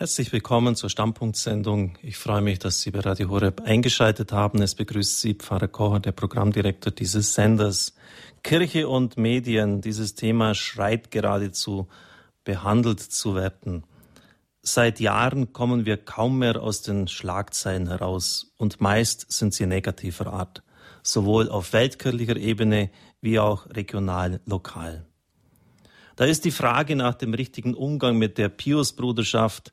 [0.00, 1.98] Herzlich willkommen zur Stammpunktsendung.
[2.02, 4.62] Ich freue mich, dass Sie bei Radio Horeb eingeschaltet haben.
[4.62, 7.96] Es begrüßt Sie Pfarrer Kocher, der Programmdirektor dieses Senders.
[8.44, 11.88] Kirche und Medien, dieses Thema schreit geradezu
[12.44, 13.82] behandelt zu werden.
[14.62, 20.32] Seit Jahren kommen wir kaum mehr aus den Schlagzeilen heraus und meist sind sie negativer
[20.32, 20.62] Art,
[21.02, 22.90] sowohl auf weltkirchlicher Ebene
[23.20, 25.07] wie auch regional, lokal.
[26.18, 29.72] Da ist die Frage nach dem richtigen Umgang mit der Pius-Bruderschaft,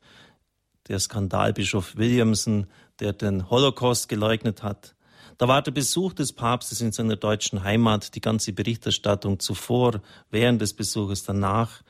[0.87, 2.67] der Skandalbischof Williamson,
[2.99, 4.95] der den Holocaust geleugnet hat.
[5.39, 10.61] Da war der Besuch des Papstes in seiner deutschen Heimat, die ganze Berichterstattung zuvor, während
[10.61, 11.81] des Besuches, danach,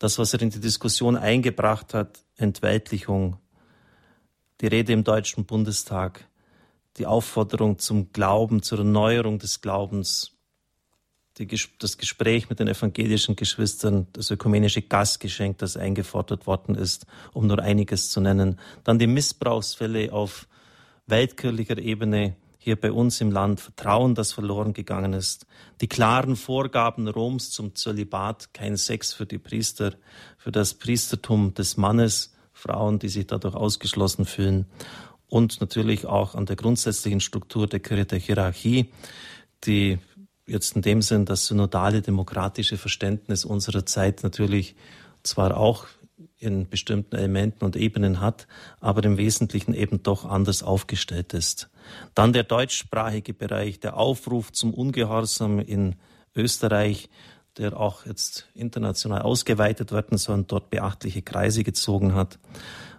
[0.00, 3.36] das, was er in die Diskussion eingebracht hat, Entweltlichung,
[4.60, 6.26] die Rede im Deutschen Bundestag,
[6.96, 10.32] die Aufforderung zum Glauben, zur Erneuerung des Glaubens,
[11.40, 17.46] die, das Gespräch mit den evangelischen Geschwistern, das ökumenische Gastgeschenk, das eingefordert worden ist, um
[17.46, 18.58] nur einiges zu nennen.
[18.84, 20.46] Dann die Missbrauchsfälle auf
[21.06, 25.46] weltkirchlicher Ebene hier bei uns im Land, Vertrauen, das verloren gegangen ist,
[25.80, 29.94] die klaren Vorgaben Roms zum Zölibat, kein Sex für die Priester,
[30.36, 34.66] für das Priestertum des Mannes, Frauen, die sich dadurch ausgeschlossen fühlen
[35.30, 38.92] und natürlich auch an der grundsätzlichen Struktur der Kirche der Hierarchie,
[39.64, 39.98] die
[40.50, 44.74] jetzt in dem Sinn das synodale demokratische Verständnis unserer Zeit natürlich
[45.22, 45.86] zwar auch
[46.38, 48.46] in bestimmten Elementen und Ebenen hat,
[48.80, 51.70] aber im Wesentlichen eben doch anders aufgestellt ist.
[52.14, 55.96] Dann der deutschsprachige Bereich, der Aufruf zum Ungehorsam in
[56.34, 57.10] Österreich,
[57.58, 62.38] der auch jetzt international ausgeweitet werden soll und dort beachtliche Kreise gezogen hat.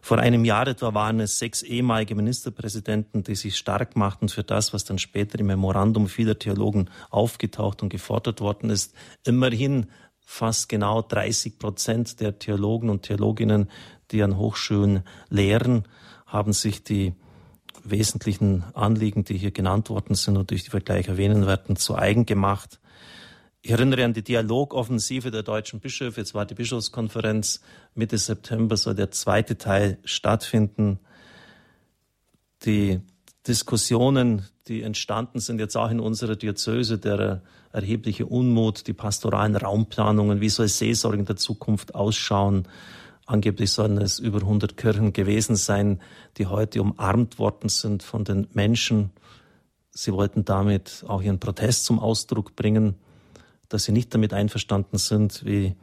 [0.02, 4.74] Vor einem Jahr etwa waren es sechs ehemalige Ministerpräsidenten, die sich stark machten für das,
[4.74, 8.94] was dann später im Memorandum vieler Theologen aufgetaucht und gefordert worden ist.
[9.26, 9.88] Immerhin
[10.20, 13.70] fast genau 30 Prozent der Theologen und Theologinnen,
[14.12, 15.88] die an Hochschulen lehren,
[16.26, 17.14] haben sich die
[17.84, 22.26] wesentlichen Anliegen, die hier genannt worden sind und die wir gleich erwähnen werden, zu eigen
[22.26, 22.81] gemacht.
[23.64, 26.22] Ich erinnere an die Dialogoffensive der deutschen Bischöfe.
[26.22, 27.62] Jetzt war die Bischofskonferenz.
[27.94, 31.00] Mitte September soll der zweite Teil stattfinden.
[32.66, 33.02] Die
[33.48, 40.42] Diskussionen, die entstanden sind jetzt auch in unserer Diözese, der erhebliche Unmut, die pastoralen Raumplanungen,
[40.42, 42.68] wie soll Seelsorge in der Zukunft ausschauen.
[43.28, 46.02] Angeblich sollen es über 100 Kirchen gewesen sein,
[46.38, 49.12] die heute umarmt worden sind von den Menschen.
[49.92, 52.96] Sie wollten damit auch ihren Protest zum Ausdruck bringen
[53.74, 55.76] dass sie nicht damit einverstanden sind, wie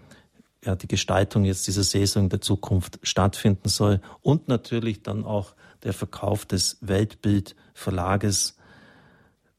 [0.65, 5.55] ja, die Gestaltung jetzt dieser Saison der Zukunft stattfinden soll und natürlich dann auch
[5.85, 8.57] der Verkauf des Weltbildverlages,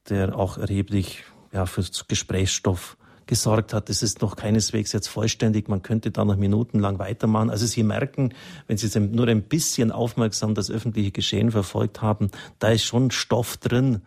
[0.10, 3.90] der auch erheblich ja, für Gesprächsstoff gesorgt hat.
[3.90, 5.68] Es ist noch keineswegs jetzt vollständig.
[5.70, 7.50] Man könnte da noch minutenlang weitermachen.
[7.50, 8.34] Also Sie merken,
[8.68, 13.58] wenn Sie nur ein bisschen aufmerksam das öffentliche Geschehen verfolgt haben, da ist schon Stoff
[13.58, 14.02] drin,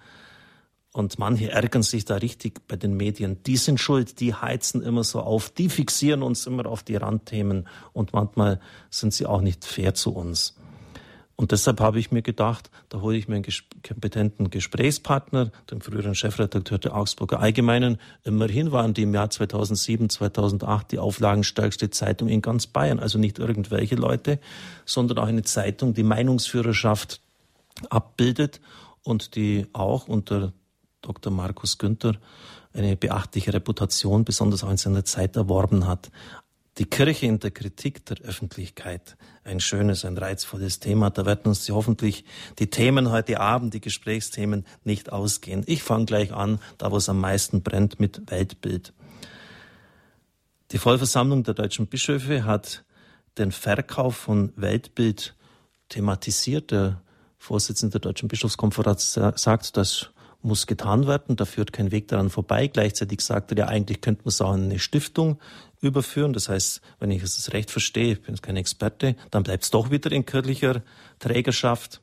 [0.92, 3.42] und manche ärgern sich da richtig bei den Medien.
[3.44, 7.66] Die sind schuld, die heizen immer so auf, die fixieren uns immer auf die Randthemen
[7.92, 8.60] und manchmal
[8.90, 10.54] sind sie auch nicht fair zu uns.
[11.34, 13.46] Und deshalb habe ich mir gedacht, da hole ich mir einen
[13.82, 17.98] kompetenten Gesprächspartner, den früheren Chefredakteur der Augsburger Allgemeinen.
[18.22, 23.00] Immerhin waren die im Jahr 2007, 2008 die auflagenstärkste Zeitung in ganz Bayern.
[23.00, 24.38] Also nicht irgendwelche Leute,
[24.84, 27.20] sondern auch eine Zeitung, die Meinungsführerschaft
[27.88, 28.60] abbildet
[29.02, 30.52] und die auch unter
[31.02, 31.32] Dr.
[31.32, 32.14] Markus Günther
[32.72, 36.10] eine beachtliche Reputation, besonders auch in seiner Zeit erworben hat.
[36.78, 41.10] Die Kirche in der Kritik der Öffentlichkeit, ein schönes, ein reizvolles Thema.
[41.10, 42.24] Da werden uns hoffentlich
[42.58, 45.64] die Themen heute Abend, die Gesprächsthemen nicht ausgehen.
[45.66, 48.94] Ich fange gleich an, da wo es am meisten brennt, mit Weltbild.
[50.70, 52.84] Die Vollversammlung der deutschen Bischöfe hat
[53.36, 55.34] den Verkauf von Weltbild
[55.90, 56.70] thematisiert.
[56.70, 57.02] Der
[57.36, 60.11] Vorsitzende der Deutschen Bischofskonferenz sagt, dass
[60.42, 61.36] muss getan werden.
[61.36, 62.66] Da führt kein Weg daran vorbei.
[62.66, 65.38] Gleichzeitig sagt er ja, eigentlich könnte man es auch in eine Stiftung
[65.80, 66.32] überführen.
[66.32, 69.90] Das heißt, wenn ich es recht verstehe, ich bin kein Experte, dann bleibt es doch
[69.90, 70.82] wieder in kirchlicher
[71.18, 72.00] Trägerschaft.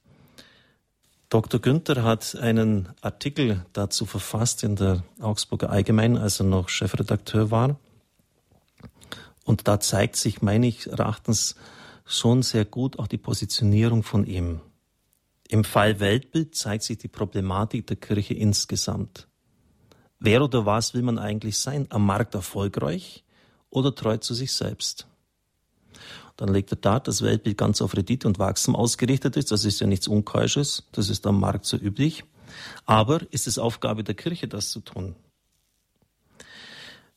[1.29, 1.59] Dr.
[1.59, 7.79] Günther hat einen Artikel dazu verfasst in der Augsburger Allgemeinen, als er noch Chefredakteur war.
[9.45, 11.55] Und da zeigt sich meines Erachtens
[12.05, 14.61] schon sehr gut auch die Positionierung von ihm.
[15.51, 19.27] Im Fall Weltbild zeigt sich die Problematik der Kirche insgesamt.
[20.19, 21.87] Wer oder was will man eigentlich sein?
[21.89, 23.23] Am Markt erfolgreich
[23.71, 25.07] oder treu zu sich selbst?
[26.37, 29.51] Dann legt er da, dass Weltbild ganz auf Rendite und Wachstum ausgerichtet ist.
[29.51, 30.87] Das ist ja nichts Unkeusches.
[30.91, 32.23] Das ist am Markt so üblich.
[32.85, 35.15] Aber ist es Aufgabe der Kirche, das zu tun?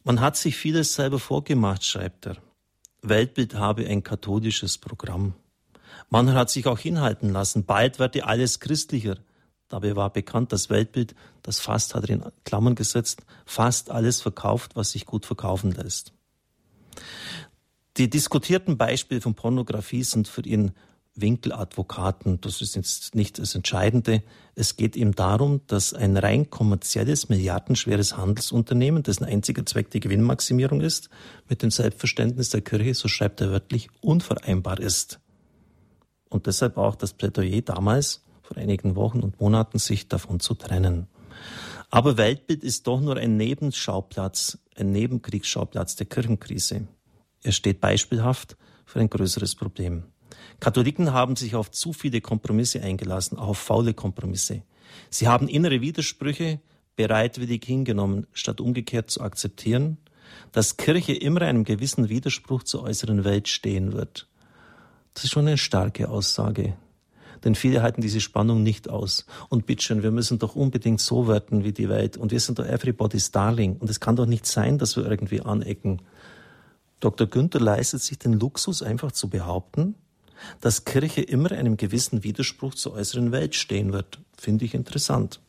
[0.04, 2.38] Man hat sich vieles selber vorgemacht, schreibt er.
[3.02, 5.34] Weltbild habe ein katholisches Programm.
[6.12, 7.64] Man hat sich auch hinhalten lassen.
[7.64, 9.16] Bald werde alles christlicher.
[9.68, 14.76] Dabei war bekannt, das Weltbild, das fast hat er in Klammern gesetzt, fast alles verkauft,
[14.76, 16.12] was sich gut verkaufen lässt.
[17.96, 20.72] Die diskutierten Beispiele von Pornografie sind für ihn
[21.14, 22.42] Winkeladvokaten.
[22.42, 24.22] Das ist jetzt nicht das Entscheidende.
[24.54, 30.82] Es geht ihm darum, dass ein rein kommerzielles, milliardenschweres Handelsunternehmen, dessen einziger Zweck die Gewinnmaximierung
[30.82, 31.08] ist,
[31.48, 35.21] mit dem Selbstverständnis der Kirche, so schreibt er wörtlich, unvereinbar ist.
[36.32, 41.06] Und deshalb auch das Plädoyer damals, vor einigen Wochen und Monaten, sich davon zu trennen.
[41.90, 46.88] Aber Weltbild ist doch nur ein Nebenschauplatz, ein Nebenkriegsschauplatz der Kirchenkrise.
[47.42, 48.56] Er steht beispielhaft
[48.86, 50.04] für ein größeres Problem.
[50.58, 54.62] Katholiken haben sich auf zu viele Kompromisse eingelassen, auch auf faule Kompromisse.
[55.10, 56.60] Sie haben innere Widersprüche
[56.96, 59.98] bereitwillig hingenommen, statt umgekehrt zu akzeptieren,
[60.50, 64.28] dass Kirche immer einem gewissen Widerspruch zur äußeren Welt stehen wird.
[65.14, 66.74] Das ist schon eine starke Aussage.
[67.44, 69.26] Denn viele halten diese Spannung nicht aus.
[69.48, 72.16] Und bitteschön, wir müssen doch unbedingt so werden wie die Welt.
[72.16, 73.76] Und wir sind doch everybody's darling.
[73.76, 76.02] Und es kann doch nicht sein, dass wir irgendwie anecken.
[77.00, 77.26] Dr.
[77.26, 79.96] Günther leistet sich den Luxus, einfach zu behaupten,
[80.60, 84.20] dass Kirche immer einem gewissen Widerspruch zur äußeren Welt stehen wird.
[84.36, 85.40] Finde ich interessant.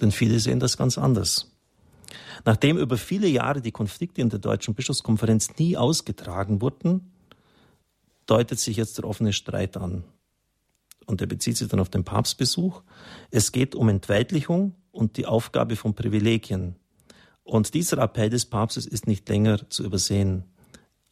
[0.00, 1.50] Denn viele sehen das ganz anders.
[2.44, 7.11] Nachdem über viele Jahre die Konflikte in der Deutschen Bischofskonferenz nie ausgetragen wurden,
[8.26, 10.04] deutet sich jetzt der offene Streit an
[11.06, 12.82] und er bezieht sich dann auf den Papstbesuch.
[13.30, 16.76] Es geht um Entweidlichung und die Aufgabe von Privilegien.
[17.44, 20.44] Und dieser Appell des Papstes ist nicht länger zu übersehen.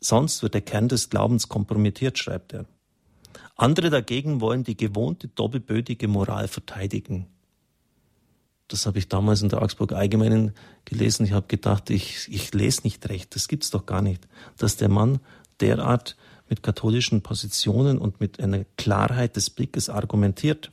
[0.00, 2.66] Sonst wird der Kern des Glaubens kompromittiert, schreibt er.
[3.56, 7.26] Andere dagegen wollen die gewohnte doppelbödige Moral verteidigen.
[8.68, 10.54] Das habe ich damals in der Augsburg Allgemeinen
[10.84, 11.26] gelesen.
[11.26, 13.34] Ich habe gedacht, ich, ich lese nicht recht.
[13.34, 15.18] Das gibt's doch gar nicht, dass der Mann
[15.60, 16.16] derart
[16.50, 20.72] mit katholischen Positionen und mit einer Klarheit des Blickes argumentiert.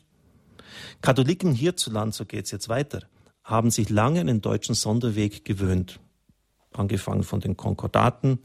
[1.02, 3.04] Katholiken hierzulande, so geht's jetzt weiter,
[3.44, 6.00] haben sich lange an den deutschen Sonderweg gewöhnt.
[6.74, 8.40] Angefangen von den Konkordaten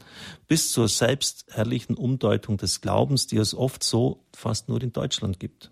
[0.47, 5.71] bis zur selbstherrlichen Umdeutung des Glaubens, die es oft so fast nur in Deutschland gibt.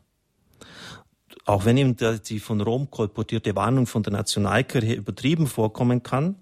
[1.45, 6.35] Auch wenn ihm die von Rom kolportierte Warnung von der Nationalkirche übertrieben vorkommen kann,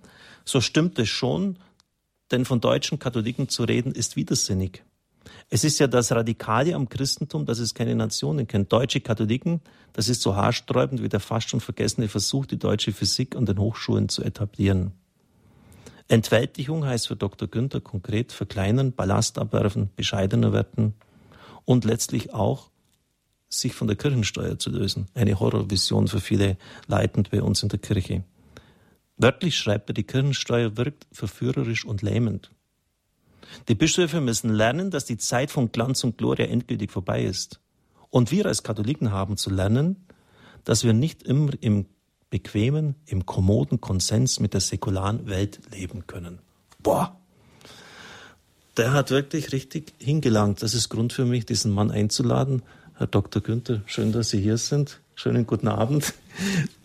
[0.43, 1.59] so stimmt es schon,
[2.31, 4.83] denn von deutschen Katholiken zu reden ist widersinnig.
[5.49, 8.71] Es ist ja das Radikale am Christentum, dass es keine Nationen kennt.
[8.71, 9.61] Deutsche Katholiken,
[9.93, 13.57] das ist so haarsträubend wie der fast schon vergessene Versuch, die deutsche Physik an den
[13.57, 14.91] Hochschulen zu etablieren.
[16.07, 17.47] Entweltlichung heißt für Dr.
[17.47, 20.95] Günther konkret verkleinern, Ballast abwerfen, bescheidener werden
[21.65, 22.71] und letztlich auch
[23.47, 25.07] sich von der Kirchensteuer zu lösen.
[25.13, 28.23] Eine Horrorvision für viele leitend bei uns in der Kirche.
[29.17, 32.51] Wörtlich schreibt er, die Kirchensteuer wirkt verführerisch und lähmend.
[33.67, 37.59] Die Bischöfe müssen lernen, dass die Zeit von Glanz und Gloria endgültig vorbei ist.
[38.09, 40.07] Und wir als Katholiken haben zu lernen,
[40.63, 41.85] dass wir nicht immer im
[42.29, 46.39] bequemen, im kommoden Konsens mit der säkularen Welt leben können.
[46.81, 47.15] Boah!
[48.77, 50.61] Der hat wirklich richtig hingelangt.
[50.61, 52.61] Das ist Grund für mich, diesen Mann einzuladen.
[52.95, 53.41] Herr Dr.
[53.41, 55.01] Günther, schön, dass Sie hier sind.
[55.15, 56.13] Schönen guten Abend.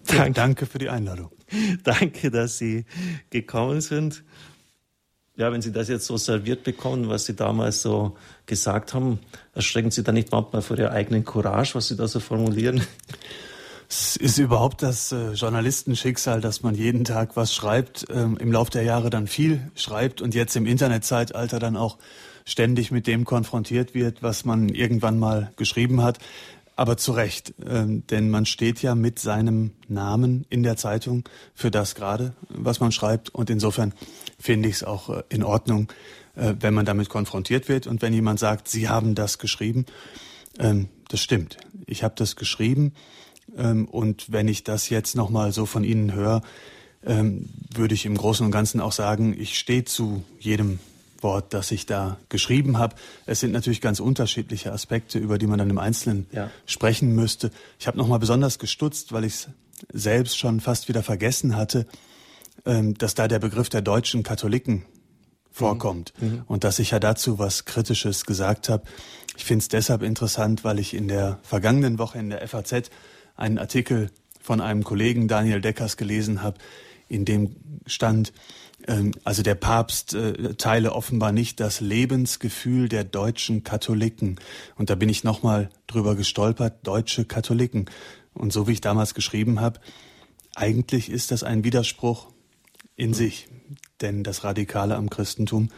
[0.07, 1.31] Danke, danke für die Einladung.
[1.83, 2.85] Danke, dass Sie
[3.31, 4.25] gekommen sind
[5.37, 8.17] ja, wenn Sie das jetzt so serviert bekommen, was Sie damals so
[8.47, 9.19] gesagt haben,
[9.55, 12.83] erschrecken Sie da nicht manchmal vor Ihrer eigenen Courage, was Sie da so formulieren?
[13.89, 18.71] Es ist überhaupt das äh, Journalistenschicksal, dass man jeden Tag was schreibt, ähm, im Laufe
[18.71, 21.99] der Jahre dann viel schreibt und jetzt im Internetzeitalter dann auch
[22.47, 26.19] ständig mit dem konfrontiert wird, was man irgendwann mal geschrieben hat.
[26.77, 31.71] Aber zu Recht, ähm, denn man steht ja mit seinem Namen in der Zeitung für
[31.71, 33.31] das gerade, was man schreibt.
[33.31, 33.93] Und insofern
[34.41, 35.89] finde ich es auch äh, in Ordnung,
[36.35, 39.87] äh, wenn man damit konfrontiert wird und wenn jemand sagt, Sie haben das geschrieben.
[40.59, 41.59] Ähm, das stimmt.
[41.87, 42.93] Ich habe das geschrieben.
[43.57, 46.43] Ähm, und wenn ich das jetzt nochmal so von Ihnen höre,
[47.07, 50.79] würde ich im Großen und Ganzen auch sagen, ich stehe zu jedem
[51.25, 52.95] Wort, das ich da geschrieben habe.
[53.27, 56.51] Es sind natürlich ganz unterschiedliche Aspekte, über die man dann im Einzelnen ja.
[56.67, 57.51] sprechen müsste.
[57.81, 59.49] Ich habe nochmal besonders gestutzt, weil ich es
[59.93, 61.87] selbst schon fast wieder vergessen hatte,
[62.65, 64.85] ähm, dass da der Begriff der deutschen Katholiken
[65.51, 66.29] vorkommt mhm.
[66.29, 66.43] mhm.
[66.47, 68.85] und dass ich ja dazu was Kritisches gesagt habe.
[69.37, 72.91] Ich finde es deshalb interessant, weil ich in der vergangenen Woche in der FAZ
[73.37, 76.59] einen Artikel von einem Kollegen Daniel Deckers gelesen habe,
[77.09, 78.33] in dem stand,
[79.25, 84.37] also der Papst äh, teile offenbar nicht das Lebensgefühl der deutschen Katholiken.
[84.77, 87.87] Und da bin ich nochmal drüber gestolpert, deutsche Katholiken.
[88.35, 89.81] Und so wie ich damals geschrieben habe,
[90.55, 92.29] eigentlich ist das ein Widerspruch
[92.97, 93.49] in sich.
[94.01, 95.71] Denn das Radikale am Christentum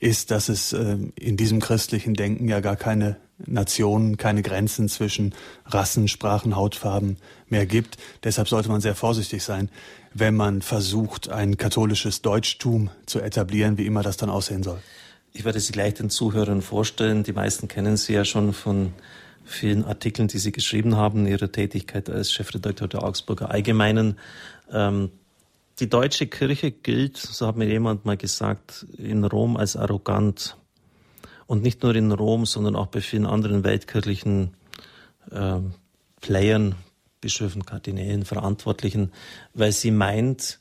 [0.00, 3.16] ist, dass es äh, in diesem christlichen Denken ja gar keine
[3.46, 5.34] Nationen, keine Grenzen zwischen
[5.66, 7.16] Rassen, Sprachen, Hautfarben
[7.48, 7.96] mehr gibt.
[8.24, 9.70] Deshalb sollte man sehr vorsichtig sein,
[10.12, 14.80] wenn man versucht, ein katholisches Deutschtum zu etablieren, wie immer das dann aussehen soll.
[15.32, 17.22] Ich werde Sie gleich den Zuhörern vorstellen.
[17.22, 18.92] Die meisten kennen Sie ja schon von
[19.44, 24.18] vielen Artikeln, die Sie geschrieben haben, Ihre Tätigkeit als Chefredakteur der Augsburger Allgemeinen.
[24.72, 25.10] Ähm,
[25.78, 30.56] die deutsche Kirche gilt, so hat mir jemand mal gesagt, in Rom als arrogant.
[31.50, 34.54] Und nicht nur in Rom, sondern auch bei vielen anderen weltkirchlichen
[35.32, 35.58] äh,
[36.20, 36.76] Playern,
[37.20, 39.10] Bischöfen, Kardinälen, Verantwortlichen,
[39.52, 40.60] weil sie meint,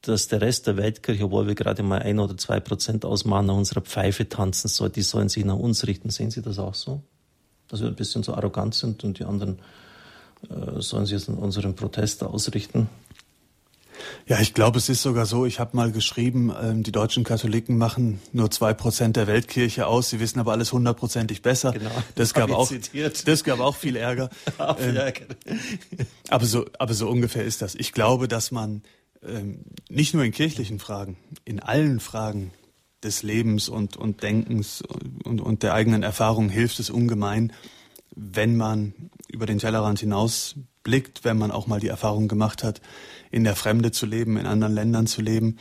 [0.00, 3.56] dass der Rest der Weltkirche, obwohl wir gerade mal ein oder zwei Prozent ausmachen, nach
[3.56, 6.08] unserer Pfeife tanzen soll, die sollen sich nach uns richten.
[6.08, 7.02] Sehen Sie das auch so?
[7.68, 9.58] Dass wir ein bisschen so arrogant sind und die anderen
[10.48, 12.88] äh, sollen sich an unseren Protest ausrichten?
[14.26, 17.78] Ja, ich glaube, es ist sogar so, ich habe mal geschrieben, ähm, die deutschen Katholiken
[17.78, 21.72] machen nur zwei Prozent der Weltkirche aus, sie wissen aber alles hundertprozentig besser.
[21.72, 21.90] Genau.
[22.14, 22.70] Das gab auch,
[23.24, 24.30] das gab auch viel Ärger.
[24.78, 24.98] ähm,
[26.28, 27.74] aber so, aber so ungefähr ist das.
[27.74, 28.82] Ich glaube, dass man
[29.22, 32.52] ähm, nicht nur in kirchlichen Fragen, in allen Fragen
[33.02, 37.52] des Lebens und, und Denkens und, und der eigenen Erfahrung hilft es ungemein,
[38.14, 38.94] wenn man
[39.28, 42.80] über den Tellerrand hinaus blickt, wenn man auch mal die Erfahrung gemacht hat,
[43.30, 45.58] in der Fremde zu leben, in anderen Ländern zu leben.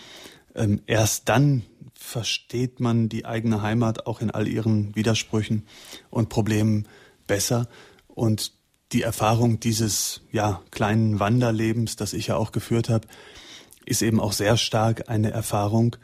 [0.55, 5.65] Ähm, erst dann versteht man die eigene Heimat auch in all ihren Widersprüchen
[6.09, 6.87] und Problemen
[7.27, 7.67] besser.
[8.07, 8.53] Und
[8.91, 13.07] die Erfahrung dieses ja, kleinen Wanderlebens, das ich ja auch geführt habe,
[13.85, 15.95] ist eben auch sehr stark eine Erfahrung,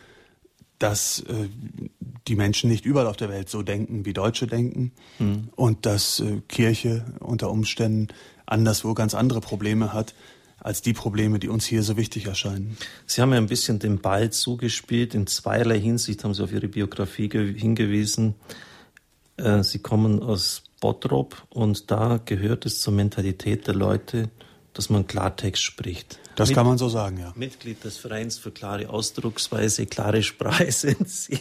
[0.79, 1.49] dass äh,
[2.27, 5.49] die Menschen nicht überall auf der Welt so denken, wie Deutsche denken mhm.
[5.55, 8.07] und dass äh, Kirche unter Umständen
[8.45, 10.15] anderswo ganz andere Probleme hat
[10.61, 12.77] als die Probleme, die uns hier so wichtig erscheinen.
[13.05, 15.15] Sie haben ja ein bisschen den Ball zugespielt.
[15.15, 18.35] In zweierlei Hinsicht haben Sie auf Ihre Biografie hingewiesen.
[19.37, 24.29] Äh, Sie kommen aus Bottrop und da gehört es zur Mentalität der Leute,
[24.73, 26.20] dass man Klartext spricht.
[26.35, 27.33] Das Mit, kann man so sagen, ja.
[27.35, 31.39] Mitglied des Vereins für klare Ausdrucksweise, klare Sprache sind Sie.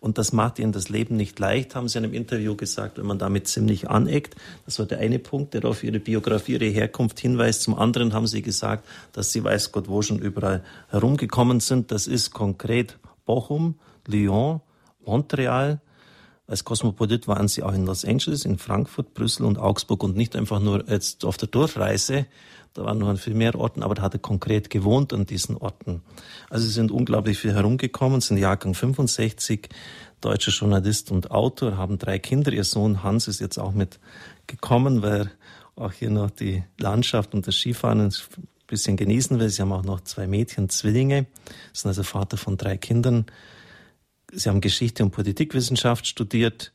[0.00, 3.06] Und das macht Ihnen das Leben nicht leicht, haben Sie in einem Interview gesagt, wenn
[3.06, 4.36] man damit ziemlich aneckt.
[4.64, 7.62] Das war der eine Punkt, der auf Ihre Biografie, Ihre Herkunft hinweist.
[7.62, 11.90] Zum anderen haben Sie gesagt, dass Sie weiß Gott wo schon überall herumgekommen sind.
[11.90, 14.60] Das ist konkret Bochum, Lyon,
[15.04, 15.80] Montreal,
[16.46, 20.36] als Kosmopolit waren sie auch in Los Angeles, in Frankfurt, Brüssel und Augsburg und nicht
[20.36, 22.26] einfach nur jetzt auf der Durchreise.
[22.74, 25.56] Da waren noch an viel mehr Orten, aber da hat er konkret gewohnt an diesen
[25.56, 26.02] Orten.
[26.50, 29.68] Also sie sind unglaublich viel herumgekommen, sind Jahrgang 65,
[30.20, 32.52] deutscher Journalist und Autor, haben drei Kinder.
[32.52, 34.00] Ihr Sohn Hans ist jetzt auch mit
[34.48, 35.30] gekommen, weil
[35.76, 38.12] auch hier noch die Landschaft und das Skifahren ein
[38.66, 39.48] bisschen genießen will.
[39.48, 41.26] Sie haben auch noch zwei Mädchen, Zwillinge,
[41.72, 43.26] sind also Vater von drei Kindern.
[44.32, 46.72] Sie haben Geschichte und Politikwissenschaft studiert.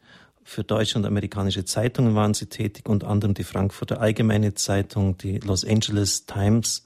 [0.50, 5.38] Für deutsche und amerikanische Zeitungen waren Sie tätig, unter anderem die Frankfurter Allgemeine Zeitung, die
[5.38, 6.86] Los Angeles Times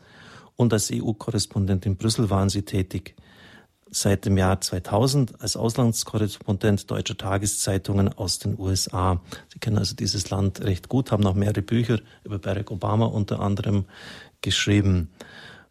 [0.58, 3.16] und als EU-Korrespondent in Brüssel waren Sie tätig.
[3.90, 9.22] Seit dem Jahr 2000 als Auslandskorrespondent deutscher Tageszeitungen aus den USA.
[9.48, 13.40] Sie kennen also dieses Land recht gut, haben noch mehrere Bücher über Barack Obama unter
[13.40, 13.86] anderem
[14.42, 15.10] geschrieben.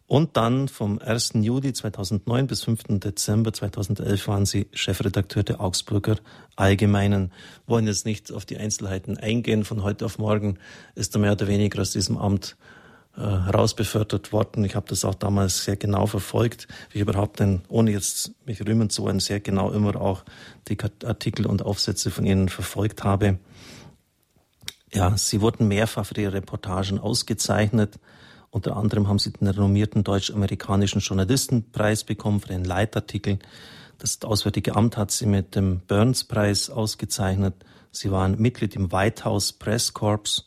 [0.05, 1.31] Und dann vom 1.
[1.35, 2.99] Juli 2009 bis 5.
[2.99, 6.17] Dezember 2011 waren Sie Chefredakteur der Augsburger
[6.55, 7.31] Allgemeinen.
[7.65, 9.63] Wollen jetzt nicht auf die Einzelheiten eingehen.
[9.63, 10.59] Von heute auf morgen
[10.95, 12.57] ist er mehr oder weniger aus diesem Amt
[13.15, 14.65] äh, herausbefördert worden.
[14.65, 18.65] Ich habe das auch damals sehr genau verfolgt, wie ich überhaupt denn, ohne jetzt mich
[18.67, 20.23] rühmen zu wollen, sehr genau immer auch
[20.67, 23.37] die Artikel und Aufsätze von Ihnen verfolgt habe.
[24.91, 27.99] Ja, Sie wurden mehrfach für Ihre Reportagen ausgezeichnet.
[28.53, 33.39] Unter anderem haben sie den renommierten deutsch-amerikanischen Journalistenpreis bekommen für einen Leitartikel.
[33.97, 37.55] Das Auswärtige Amt hat sie mit dem Burns-Preis ausgezeichnet.
[37.89, 40.45] Sie waren Mitglied im White House Press Corps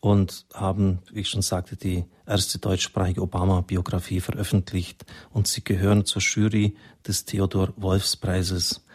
[0.00, 5.04] und haben, wie ich schon sagte, die erste deutschsprachige Obama-Biografie veröffentlicht.
[5.30, 8.86] Und sie gehören zur Jury des Theodor-Wolfs-Preises.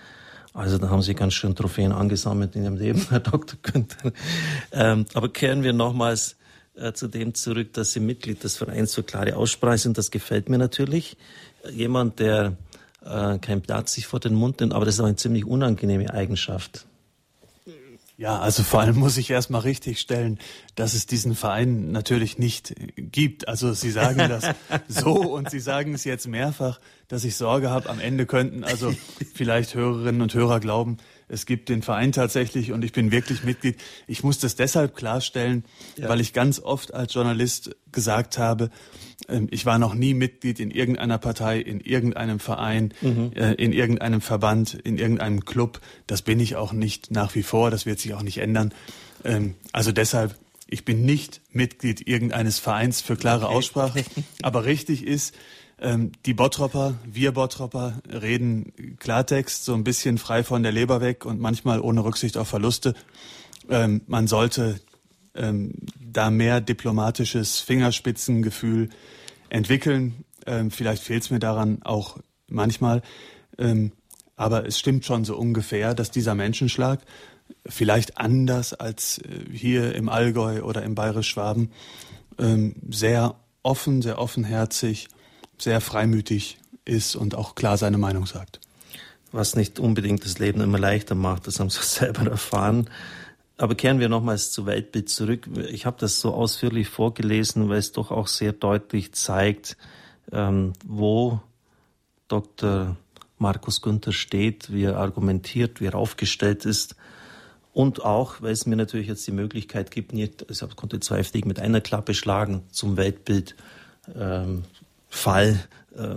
[0.53, 3.59] Also da haben Sie ganz schön Trophäen angesammelt in Ihrem Leben, Herr Dr.
[3.61, 4.11] Günther.
[4.71, 6.38] Ähm, aber kehren wir nochmals
[6.79, 9.97] äh, zu dem zurück, dass Sie Mitglied des Vereins für klare Aussprache sind.
[9.97, 11.17] Das gefällt mir natürlich.
[11.71, 12.57] Jemand, der
[13.05, 16.13] äh, kein Blatt sich vor den Mund nimmt, aber das ist auch eine ziemlich unangenehme
[16.13, 16.85] Eigenschaft.
[18.19, 20.39] Ja, also vor allem muss ich erstmal richtig stellen,
[20.75, 23.47] dass es diesen Verein natürlich nicht gibt.
[23.47, 24.43] Also Sie sagen das
[24.89, 28.93] so und Sie sagen es jetzt mehrfach, dass ich Sorge habe, am Ende könnten also
[29.33, 30.97] vielleicht Hörerinnen und Hörer glauben,
[31.29, 33.77] Es gibt den Verein tatsächlich und ich bin wirklich Mitglied.
[34.07, 35.63] Ich muss das deshalb klarstellen,
[35.95, 36.09] ja.
[36.09, 38.69] weil ich ganz oft als Journalist gesagt habe,
[39.27, 43.31] ähm, ich war noch nie Mitglied in irgendeiner Partei, in irgendeinem Verein, mhm.
[43.35, 45.79] Äh, in irgendeinem Verband, in irgendeinem Club.
[46.07, 47.71] Das bin ich auch nicht nach wie vor.
[47.71, 48.73] Das wird sich auch nicht ändern.
[49.23, 50.35] Ähm, also deshalb,
[50.67, 53.49] ich bin nicht Mitglied irgendeines Vereins für klare.
[53.49, 54.03] Aussprache.
[54.41, 55.35] Aber richtig ist,
[55.81, 61.25] ähm, die Bottropper, wir Bottropper reden Klartext, so ein bisschen frei von der Leber weg
[61.25, 62.93] und manchmal ohne Rücksicht auf Verluste.
[63.69, 64.79] Ähm, man sollte
[65.35, 68.89] ähm, da mehr diplomatisches Fingerspitzengefühl
[69.49, 70.25] entwickeln.
[70.45, 72.17] Ähm, vielleicht fehlt es mir daran auch
[72.47, 73.01] manchmal.
[73.57, 73.91] Ähm,
[74.35, 77.01] aber es stimmt schon so ungefähr, dass dieser Menschenschlag
[77.65, 81.71] vielleicht anders als äh, hier im Allgäu oder im Bayerisch-Schwaben
[82.37, 85.07] ähm, sehr offen, sehr offenherzig
[85.61, 88.59] sehr freimütig ist und auch klar seine Meinung sagt.
[89.31, 92.89] Was nicht unbedingt das Leben immer leichter macht, das haben Sie selber erfahren.
[93.57, 95.49] Aber kehren wir nochmals zu Weltbild zurück.
[95.69, 99.75] Ich habe das so ausführlich vorgelesen, weil es doch auch sehr deutlich zeigt,
[100.31, 101.41] ähm, wo
[102.29, 102.95] Dr.
[103.37, 106.95] Markus Günther steht, wie er argumentiert, wie er aufgestellt ist.
[107.73, 111.23] Und auch, weil es mir natürlich jetzt die Möglichkeit gibt, nicht, also ich konnte zwei
[111.45, 113.55] mit einer Klappe schlagen zum Weltbild.
[114.15, 114.63] Ähm,
[115.09, 115.59] Fall,
[115.95, 116.15] äh,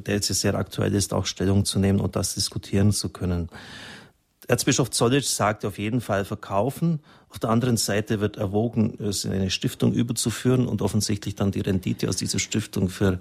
[0.00, 3.48] der jetzt sehr aktuell ist, auch Stellung zu nehmen und das diskutieren zu können.
[4.48, 7.00] Erzbischof Zollitsch sagt auf jeden Fall verkaufen.
[7.28, 11.60] Auf der anderen Seite wird erwogen, es in eine Stiftung überzuführen und offensichtlich dann die
[11.60, 13.18] Rendite aus dieser Stiftung für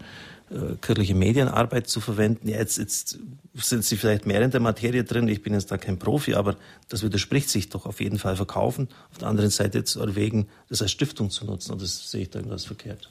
[0.49, 2.49] äh, kirchliche Medienarbeit zu verwenden.
[2.49, 3.19] Ja, jetzt, jetzt
[3.53, 5.27] sind Sie vielleicht mehr in der Materie drin.
[5.27, 6.57] Ich bin jetzt da kein Profi, aber
[6.89, 8.89] das widerspricht sich doch auf jeden Fall verkaufen.
[9.11, 11.71] Auf der anderen Seite zu erwägen, das als Stiftung zu nutzen.
[11.71, 13.09] Und das sehe ich da irgendwas verkehrt.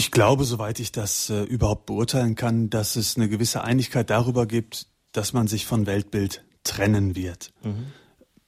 [0.00, 4.46] Ich glaube, soweit ich das äh, überhaupt beurteilen kann, dass es eine gewisse Einigkeit darüber
[4.46, 7.52] gibt, dass man sich von Weltbild trennen wird.
[7.62, 7.88] Mhm.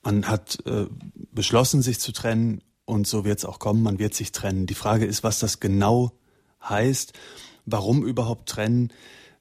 [0.03, 0.87] Man hat äh,
[1.31, 4.65] beschlossen, sich zu trennen und so wird es auch kommen, man wird sich trennen.
[4.65, 6.13] Die Frage ist, was das genau
[6.67, 7.13] heißt,
[7.67, 8.91] warum überhaupt trennen,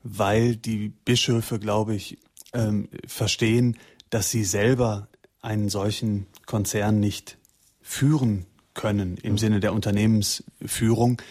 [0.04, 2.18] weil die Bischöfe, glaube ich,
[2.52, 3.78] ähm, verstehen,
[4.10, 5.08] dass sie selber
[5.40, 7.38] einen solchen Konzern nicht
[7.82, 9.38] führen können im mhm.
[9.38, 11.22] Sinne der Unternehmensführung.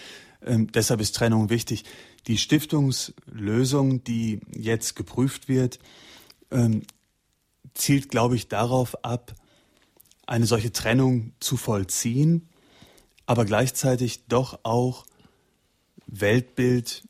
[0.44, 1.84] Ähm, deshalb ist Trennung wichtig.
[2.26, 5.78] Die Stiftungslösung, die jetzt geprüft wird,
[6.50, 6.82] ähm,
[7.74, 9.34] zielt, glaube ich, darauf ab,
[10.26, 12.48] eine solche Trennung zu vollziehen,
[13.26, 15.06] aber gleichzeitig doch auch
[16.06, 17.02] Weltbild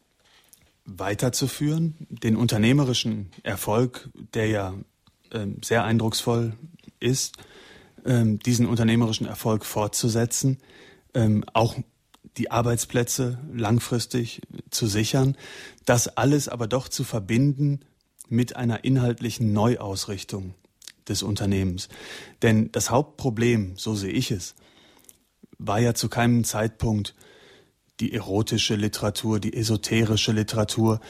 [0.85, 4.75] weiterzuführen, den unternehmerischen Erfolg, der ja
[5.33, 6.55] ähm, sehr eindrucksvoll
[6.99, 7.37] ist,
[8.05, 10.59] ähm, diesen unternehmerischen Erfolg fortzusetzen,
[11.14, 11.77] ähm, auch
[12.37, 15.37] die Arbeitsplätze langfristig zu sichern,
[15.85, 17.81] das alles aber doch zu verbinden
[18.29, 20.55] mit einer inhaltlichen Neuausrichtung
[21.09, 21.88] des Unternehmens.
[22.43, 24.55] Denn das Hauptproblem, so sehe ich es,
[25.59, 27.14] war ja zu keinem Zeitpunkt
[27.99, 31.01] die erotische Literatur, die esoterische Literatur.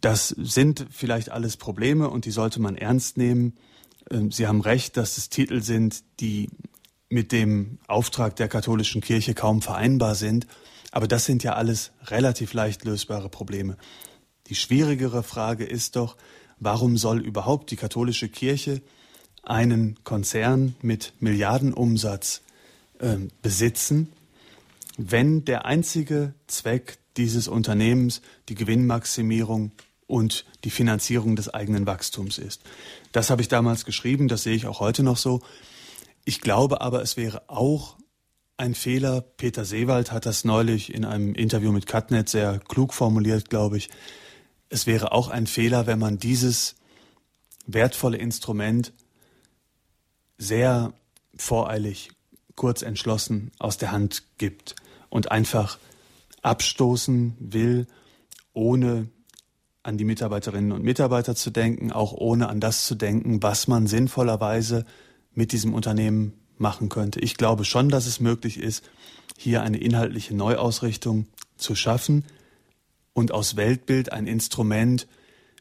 [0.00, 3.54] Das sind vielleicht alles Probleme und die sollte man ernst nehmen.
[4.10, 6.48] Ähm, Sie haben recht, dass es Titel sind, die
[7.10, 10.46] mit dem Auftrag der katholischen Kirche kaum vereinbar sind.
[10.92, 13.76] Aber das sind ja alles relativ leicht lösbare Probleme.
[14.46, 16.16] Die schwierigere Frage ist doch,
[16.58, 18.80] warum soll überhaupt die katholische Kirche
[19.42, 22.42] einen Konzern mit Milliardenumsatz
[22.98, 24.12] äh, besitzen,
[24.96, 29.72] wenn der einzige Zweck dieses Unternehmens die Gewinnmaximierung
[30.06, 32.62] und die Finanzierung des eigenen Wachstums ist.
[33.12, 35.40] Das habe ich damals geschrieben, das sehe ich auch heute noch so.
[36.30, 37.96] Ich glaube aber, es wäre auch
[38.56, 39.20] ein Fehler.
[39.20, 43.90] Peter Seewald hat das neulich in einem Interview mit Katnet sehr klug formuliert, glaube ich.
[44.68, 46.76] Es wäre auch ein Fehler, wenn man dieses
[47.66, 48.92] wertvolle Instrument
[50.38, 50.92] sehr
[51.36, 52.12] voreilig,
[52.54, 54.76] kurz entschlossen aus der Hand gibt
[55.08, 55.80] und einfach
[56.42, 57.88] abstoßen will,
[58.52, 59.08] ohne
[59.82, 63.88] an die Mitarbeiterinnen und Mitarbeiter zu denken, auch ohne an das zu denken, was man
[63.88, 64.86] sinnvollerweise
[65.34, 67.20] mit diesem Unternehmen machen könnte.
[67.20, 68.84] Ich glaube schon, dass es möglich ist,
[69.36, 72.24] hier eine inhaltliche Neuausrichtung zu schaffen
[73.12, 75.08] und aus Weltbild ein Instrument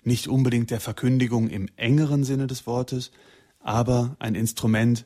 [0.03, 3.11] nicht unbedingt der Verkündigung im engeren Sinne des Wortes,
[3.59, 5.05] aber ein Instrument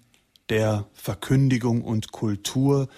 [0.49, 2.89] der Verkündigung und Kultur,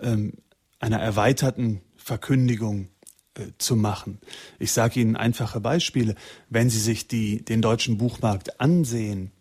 [0.00, 0.34] ähm,
[0.78, 2.88] einer erweiterten Verkündigung
[3.34, 4.18] äh, zu machen.
[4.58, 6.14] Ich sage Ihnen einfache Beispiele.
[6.48, 9.32] Wenn Sie sich die, den deutschen Buchmarkt ansehen,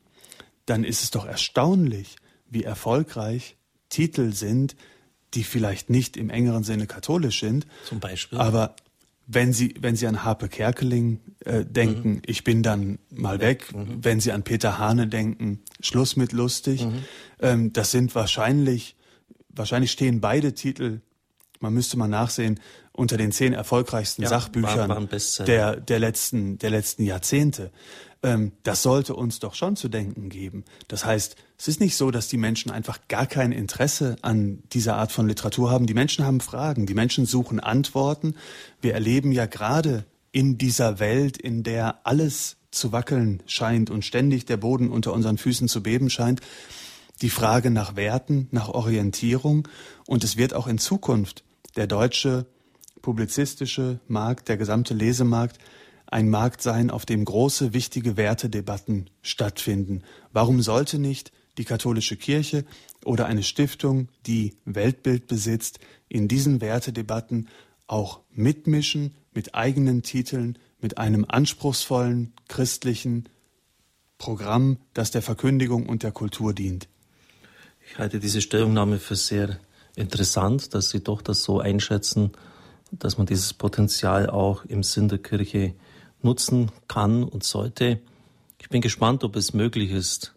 [0.66, 2.16] dann ist es doch erstaunlich,
[2.50, 3.58] wie erfolgreich
[3.90, 4.76] Titel sind,
[5.34, 7.68] die vielleicht nicht im engeren Sinne katholisch sind.
[7.86, 8.40] Zum Beispiel.
[8.40, 8.76] Aber
[9.28, 12.22] wenn Sie, wenn Sie an Harpe Kerkeling äh, denken, mhm.
[12.26, 13.74] ich bin dann mal weg.
[13.74, 14.04] Mhm.
[14.04, 16.86] Wenn Sie an Peter Hane denken, Schluss mit lustig.
[16.86, 17.04] Mhm.
[17.40, 18.96] Ähm, das sind wahrscheinlich,
[19.50, 21.02] wahrscheinlich stehen beide Titel,
[21.60, 22.60] man müsste mal nachsehen,
[22.92, 27.72] unter den zehn erfolgreichsten ja, Sachbüchern war, der, der letzten, der letzten Jahrzehnte.
[28.26, 30.66] Ähm, das sollte uns doch schon zu denken geben.
[30.88, 34.96] Das heißt, es ist nicht so, dass die Menschen einfach gar kein Interesse an dieser
[34.96, 35.86] Art von Literatur haben.
[35.86, 38.34] Die Menschen haben Fragen, die Menschen suchen Antworten.
[38.82, 44.46] Wir erleben ja gerade in dieser Welt, in der alles zu wackeln scheint und ständig
[44.46, 46.42] der Boden unter unseren Füßen zu beben scheint,
[47.22, 49.68] die Frage nach Werten, nach Orientierung.
[50.08, 51.44] Und es wird auch in Zukunft
[51.76, 52.48] der deutsche
[53.04, 55.60] publizistische Markt, der gesamte Lesemarkt
[56.08, 60.04] ein Markt sein, auf dem große, wichtige Wertedebatten stattfinden.
[60.32, 62.66] Warum sollte nicht die katholische Kirche
[63.04, 67.48] oder eine Stiftung, die Weltbild besitzt, in diesen Wertedebatten
[67.88, 73.30] auch mitmischen mit eigenen Titeln, mit einem anspruchsvollen christlichen
[74.18, 76.88] Programm, das der Verkündigung und der Kultur dient.
[77.90, 79.60] Ich halte diese Stellungnahme für sehr
[79.96, 82.32] interessant, dass Sie doch das so einschätzen,
[82.92, 85.74] dass man dieses Potenzial auch im Sinn der Kirche
[86.26, 88.02] nutzen kann und sollte.
[88.60, 90.34] Ich bin gespannt, ob es möglich ist,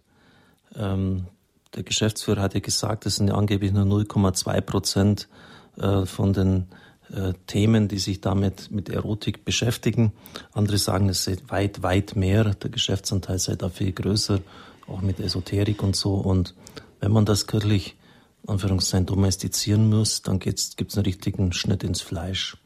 [0.76, 1.26] ähm,
[1.74, 5.28] der Geschäftsführer hatte gesagt, es sind ja angeblich nur 0,2 Prozent
[5.76, 6.66] äh, von den
[7.12, 10.12] äh, Themen, die sich damit mit Erotik beschäftigen.
[10.52, 12.44] Andere sagen, es sei weit, weit mehr.
[12.54, 14.40] Der Geschäftsanteil sei da viel größer,
[14.86, 16.14] auch mit Esoterik und so.
[16.14, 16.54] Und
[17.00, 17.96] wenn man das kirchlich,
[18.46, 22.56] Anführungszeichen, domestizieren muss, dann gibt es einen richtigen Schnitt ins Fleisch.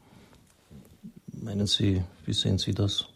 [1.27, 3.12] Meinen Sie, wie sehen Sie das?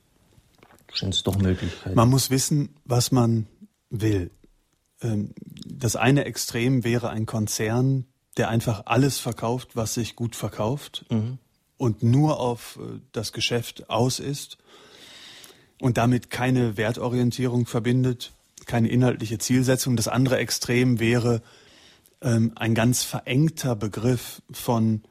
[0.98, 1.96] Scheint es doch Möglichkeiten.
[1.96, 3.48] Man muss wissen, was man
[3.90, 4.32] will.
[5.02, 5.34] Ähm,
[5.66, 8.06] das eine Extrem wäre ein Konzern,
[8.38, 11.38] der einfach alles verkauft, was sich gut verkauft mhm.
[11.78, 14.58] und nur auf äh, das Geschäft aus ist
[15.80, 18.34] und damit keine Wertorientierung verbindet,
[18.66, 19.96] keine inhaltliche Zielsetzung.
[19.96, 21.42] Das andere Extrem wäre
[22.22, 25.04] ähm, ein ganz verengter Begriff von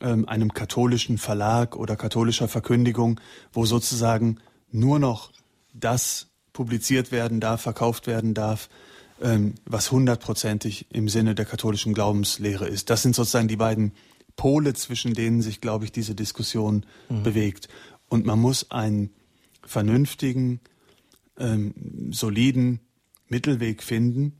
[0.00, 3.20] ähm, einem katholischen Verlag oder katholischer Verkündigung,
[3.52, 4.40] wo sozusagen
[4.72, 5.32] nur noch
[5.72, 8.68] das publiziert werden darf, verkauft werden darf,
[9.20, 12.90] ähm, was hundertprozentig im Sinne der katholischen Glaubenslehre ist.
[12.90, 13.92] Das sind sozusagen die beiden
[14.36, 17.22] Pole, zwischen denen sich, glaube ich, diese Diskussion mhm.
[17.22, 17.68] bewegt.
[18.08, 19.10] Und man muss einen
[19.64, 20.60] vernünftigen,
[21.38, 22.80] ähm, soliden
[23.28, 24.38] Mittelweg finden.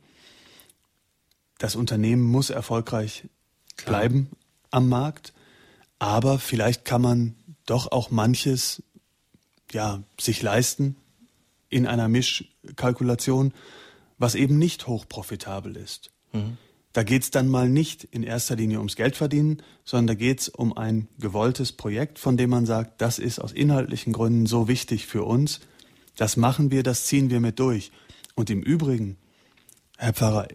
[1.58, 3.28] Das Unternehmen muss erfolgreich
[3.76, 4.00] Klar.
[4.00, 4.30] bleiben
[4.70, 5.32] am Markt,
[5.98, 7.34] aber vielleicht kann man
[7.66, 8.82] doch auch manches
[9.72, 10.96] ja, sich leisten
[11.68, 13.52] in einer Mischkalkulation
[14.20, 16.12] was eben nicht hochprofitabel ist.
[16.32, 16.58] Mhm.
[16.92, 20.48] Da geht es dann mal nicht in erster Linie ums Geldverdienen, sondern da geht es
[20.48, 25.06] um ein gewolltes Projekt, von dem man sagt, das ist aus inhaltlichen Gründen so wichtig
[25.06, 25.60] für uns,
[26.16, 27.92] das machen wir, das ziehen wir mit durch.
[28.34, 29.16] Und im Übrigen,
[29.96, 30.48] Herr Pfarrer,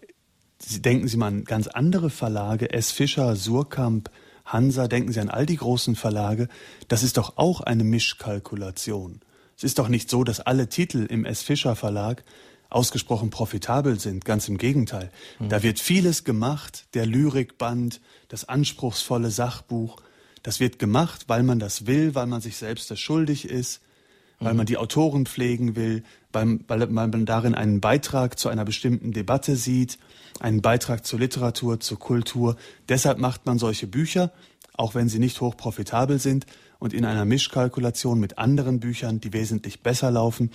[0.78, 2.92] denken Sie mal an ganz andere Verlage, S.
[2.92, 4.12] Fischer, Surkamp,
[4.46, 6.48] Hansa, denken Sie an all die großen Verlage,
[6.88, 9.22] das ist doch auch eine Mischkalkulation.
[9.58, 11.42] Es ist doch nicht so, dass alle Titel im S.
[11.42, 12.24] Fischer Verlag
[12.70, 14.26] ausgesprochen profitabel sind.
[14.26, 15.12] Ganz im Gegenteil.
[15.40, 15.50] Mhm.
[15.50, 19.98] Da wird vieles gemacht, der Lyrikband, das anspruchsvolle Sachbuch.
[20.44, 23.82] Das wird gemacht, weil man das will, weil man sich selbst das schuldig ist,
[24.40, 29.14] weil man die Autoren pflegen will, weil, weil man darin einen Beitrag zu einer bestimmten
[29.14, 29.98] Debatte sieht,
[30.40, 32.58] einen Beitrag zur Literatur, zur Kultur.
[32.90, 34.32] Deshalb macht man solche Bücher,
[34.74, 36.46] auch wenn sie nicht hoch profitabel sind.
[36.80, 40.52] Und in einer Mischkalkulation mit anderen Büchern, die wesentlich besser laufen,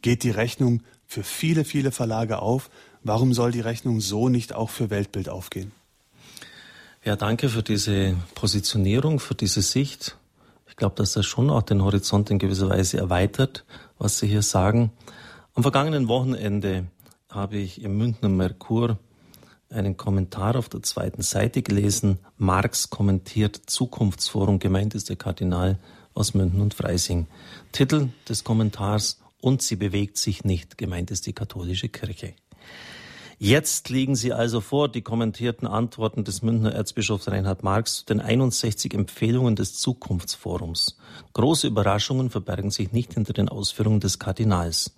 [0.00, 2.70] geht die Rechnung für viele, viele Verlage auf.
[3.04, 5.72] Warum soll die Rechnung so nicht auch für Weltbild aufgehen?
[7.04, 10.16] Ja, danke für diese Positionierung, für diese Sicht.
[10.78, 13.64] Ich glaube, dass das schon auch den Horizont in gewisser Weise erweitert,
[13.98, 14.92] was Sie hier sagen.
[15.54, 16.86] Am vergangenen Wochenende
[17.28, 18.96] habe ich im Münchner Merkur
[19.70, 22.20] einen Kommentar auf der zweiten Seite gelesen.
[22.36, 24.60] Marx kommentiert Zukunftsforum.
[24.60, 25.80] Gemeint ist der Kardinal
[26.14, 27.26] aus München und Freising.
[27.72, 30.78] Titel des Kommentars und sie bewegt sich nicht.
[30.78, 32.34] Gemeint ist die katholische Kirche.
[33.40, 38.20] Jetzt liegen sie also vor, die kommentierten Antworten des Münchner Erzbischofs Reinhard Marx zu den
[38.20, 40.98] 61 Empfehlungen des Zukunftsforums.
[41.34, 44.96] Große Überraschungen verbergen sich nicht hinter den Ausführungen des Kardinals.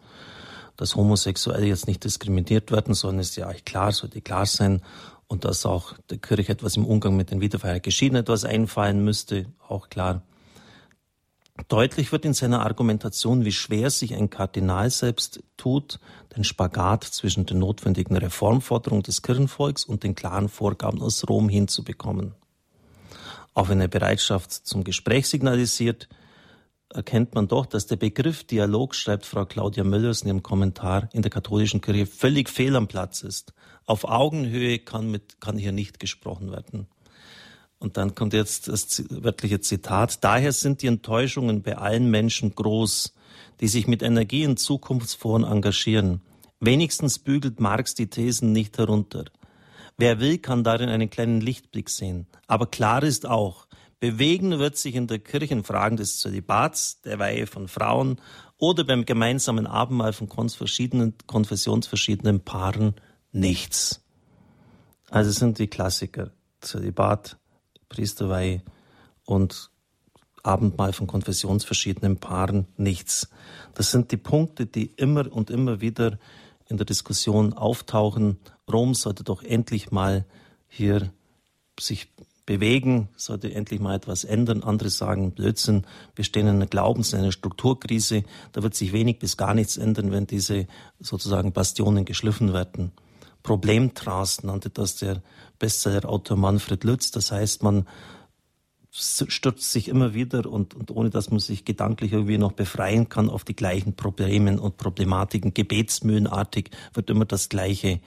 [0.79, 4.81] Dass Homosexuelle jetzt nicht diskriminiert werden sollen, ist ja eigentlich klar, sollte klar sein.
[5.27, 9.53] Und dass auch der Kirche etwas im Umgang mit den wiederverheirateten Geschiedenen etwas einfallen müsste,
[9.69, 10.23] auch klar.
[11.69, 15.99] Deutlich wird in seiner Argumentation, wie schwer sich ein Kardinal selbst tut,
[16.37, 22.35] den Spagat zwischen den notwendigen Reformforderungen des Kirchenvolks und den klaren Vorgaben aus Rom hinzubekommen.
[23.55, 26.09] Auch wenn er Bereitschaft zum Gespräch signalisiert,
[26.89, 31.23] erkennt man doch, dass der Begriff Dialog, schreibt Frau Claudia Müllers in ihrem Kommentar, in
[31.23, 33.53] der katholischen Kirche völlig fehl am Platz ist.
[33.87, 36.89] Auf Augenhöhe kann, mit, kann hier nicht gesprochen werden.
[37.81, 40.23] Und dann kommt jetzt das wörtliche Zitat.
[40.23, 43.15] Daher sind die Enttäuschungen bei allen Menschen groß,
[43.61, 46.21] die sich mit Energie in Zukunftsforen engagieren.
[46.61, 49.25] Wenigstens bügelt Marx die Thesen nicht herunter.
[49.97, 52.27] Wer will, kann darin einen kleinen Lichtblick sehen.
[52.47, 53.67] Aber klar ist auch,
[53.99, 58.21] bewegen wird sich in der Kirche in Fragen des Zölibats, der Weihe von Frauen
[58.59, 62.95] oder beim gemeinsamen Abendmahl von konfessionsverschiedenen Paaren
[63.33, 64.05] nichts.
[65.11, 67.40] Also sind die Klassiker Zölibat,
[67.91, 68.63] Priesterweihe
[69.27, 69.71] und
[70.43, 73.29] Abendmahl von konfessionsverschiedenen Paaren nichts.
[73.75, 76.19] Das sind die Punkte, die immer und immer wieder
[76.69, 78.39] in der Diskussion auftauchen.
[78.73, 80.25] Rom sollte doch endlich mal
[80.67, 81.13] hier
[81.79, 82.09] sich
[82.47, 84.63] bewegen, sollte endlich mal etwas ändern.
[84.63, 88.25] Andere sagen Blödsinn, wir stehen in einer Glaubens-, in einer Strukturkrise.
[88.53, 90.67] Da wird sich wenig bis gar nichts ändern, wenn diese
[91.01, 92.93] sozusagen Bastionen geschliffen werden.
[93.51, 95.23] Problemtras nannte das der
[95.59, 97.11] Bestsellerautor Manfred Lütz.
[97.11, 97.89] Das heißt, man
[98.93, 103.29] stürzt sich immer wieder und, und ohne dass man sich gedanklich irgendwie noch befreien kann
[103.29, 105.53] auf die gleichen Probleme und Problematiken.
[105.53, 107.99] Gebetsmühlenartig wird immer das Gleiche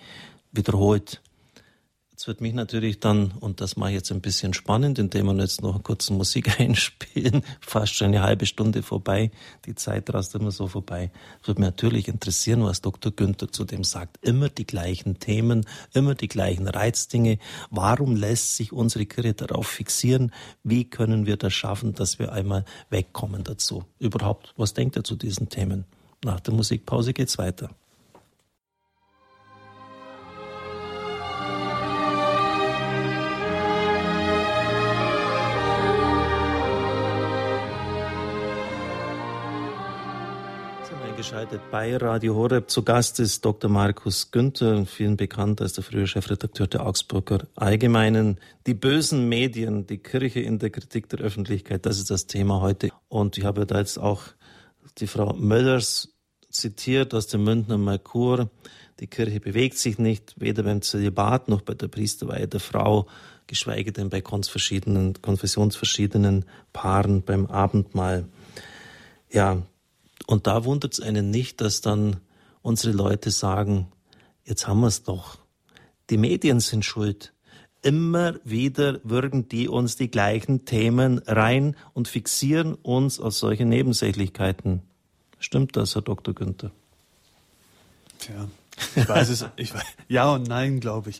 [0.54, 1.22] wiederholt.
[2.24, 5.36] Jetzt wird mich natürlich dann, und das mache ich jetzt ein bisschen spannend, indem wir
[5.42, 9.30] jetzt noch eine kurze Musik einspielen, fast schon eine halbe Stunde vorbei,
[9.66, 11.12] die Zeit rast immer so vorbei.
[11.42, 13.12] Es wird mich natürlich interessieren, was Dr.
[13.12, 14.26] Günther zu dem sagt.
[14.26, 17.40] Immer die gleichen Themen, immer die gleichen Reizdinge.
[17.72, 20.32] Warum lässt sich unsere Kirche darauf fixieren?
[20.64, 23.84] Wie können wir das schaffen, dass wir einmal wegkommen dazu?
[24.00, 25.84] Überhaupt, was denkt er zu diesen Themen?
[26.24, 27.70] Nach der Musikpause geht's weiter.
[41.24, 42.70] Eingeschaltet bei Radio Horeb.
[42.70, 43.70] Zu Gast ist Dr.
[43.70, 48.42] Markus Günther, vielen bekannt als der frühere Chefredakteur der Augsburger Allgemeinen.
[48.68, 52.90] Die bösen Medien, die Kirche in der Kritik der Öffentlichkeit, das ist das Thema heute.
[53.08, 54.24] Und ich habe da jetzt auch
[54.98, 56.10] die Frau Möllers
[56.50, 58.50] zitiert aus dem Münchner Merkur.
[59.00, 63.08] Die Kirche bewegt sich nicht, weder beim Zölibat noch bei der Priesterweihe der Frau,
[63.48, 68.26] geschweige denn bei konfessionsverschiedenen Paaren beim Abendmahl.
[69.32, 69.64] Ja,
[70.28, 72.18] und da wundert es einen nicht, dass dann
[72.62, 73.88] unsere Leute sagen,
[74.46, 75.38] jetzt haben wir es doch.
[76.10, 77.34] Die Medien sind schuld.
[77.82, 84.82] Immer wieder würgen die uns die gleichen Themen rein und fixieren uns auf solche Nebensächlichkeiten.
[85.40, 86.34] Stimmt das, Herr Dr.
[86.34, 86.72] Günther?
[88.20, 88.48] Tja,
[88.96, 89.46] ich weiß es.
[89.58, 91.20] Ich weiß, ja und nein, glaube ich.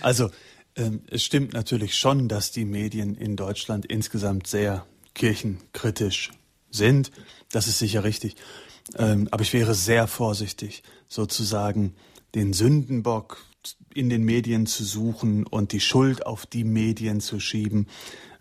[0.00, 0.30] Also,
[0.76, 6.30] ähm, es stimmt natürlich schon, dass die Medien in Deutschland insgesamt sehr kirchenkritisch
[6.70, 7.10] sind.
[7.52, 8.36] Das ist sicher richtig.
[8.96, 11.94] Ähm, aber ich wäre sehr vorsichtig, sozusagen
[12.34, 13.44] den Sündenbock
[13.94, 17.86] in den Medien zu suchen und die Schuld auf die Medien zu schieben.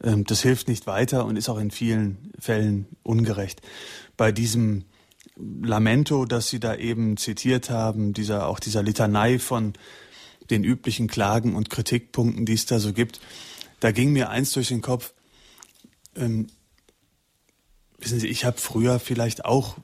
[0.04, 3.62] Ähm, das hilft nicht weiter und ist auch in vielen Fällen ungerecht.
[4.16, 4.86] Bei diesem
[5.36, 9.74] Lamento, das Sie da eben zitiert haben, dieser, auch dieser Litanei von
[10.50, 13.20] den üblichen Klagen und Kritikpunkten, die es da so gibt,
[13.80, 15.14] da ging mir eins durch den Kopf.
[16.16, 16.48] Ähm,
[17.98, 19.78] Wissen Sie, ich habe früher vielleicht auch,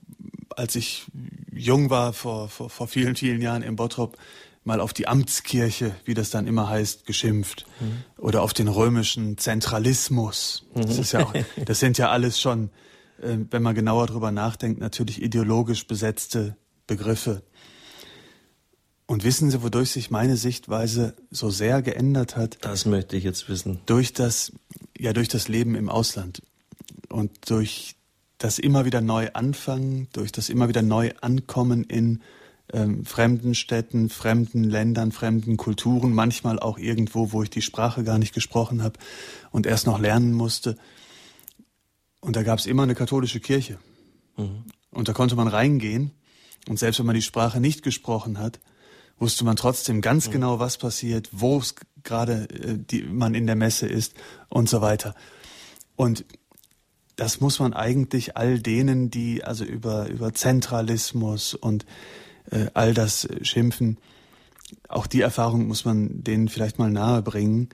[0.55, 1.05] als ich
[1.51, 4.17] jung war, vor, vor, vor vielen, vielen Jahren in Bottrop,
[4.63, 7.65] mal auf die Amtskirche, wie das dann immer heißt, geschimpft.
[7.79, 8.03] Mhm.
[8.17, 10.65] Oder auf den römischen Zentralismus.
[10.73, 10.81] Mhm.
[10.83, 11.33] Das, ist ja auch,
[11.65, 12.69] das sind ja alles schon,
[13.21, 16.55] äh, wenn man genauer drüber nachdenkt, natürlich ideologisch besetzte
[16.87, 17.43] Begriffe.
[19.05, 22.57] Und wissen Sie, wodurch sich meine Sichtweise so sehr geändert hat?
[22.61, 23.81] Das möchte ich jetzt wissen.
[23.85, 24.53] Durch das,
[24.97, 26.41] ja, durch das Leben im Ausland
[27.09, 27.95] und durch
[28.43, 32.21] das immer wieder neu anfangen, durch das immer wieder neu ankommen in
[32.73, 38.17] ähm, fremden Städten, fremden Ländern, fremden Kulturen, manchmal auch irgendwo, wo ich die Sprache gar
[38.17, 38.99] nicht gesprochen habe
[39.51, 40.77] und erst noch lernen musste.
[42.19, 43.79] Und da gab es immer eine katholische Kirche.
[44.35, 44.65] Mhm.
[44.91, 46.11] Und da konnte man reingehen.
[46.67, 48.59] Und selbst wenn man die Sprache nicht gesprochen hat,
[49.19, 50.31] wusste man trotzdem ganz mhm.
[50.33, 52.49] genau, was passiert, wo es gerade
[52.91, 54.15] äh, man in der Messe ist
[54.49, 55.15] und so weiter.
[55.95, 56.25] Und
[57.15, 61.85] das muss man eigentlich all denen, die also über, über Zentralismus und
[62.51, 63.97] äh, all das schimpfen,
[64.87, 67.69] auch die Erfahrung muss man denen vielleicht mal nahe bringen.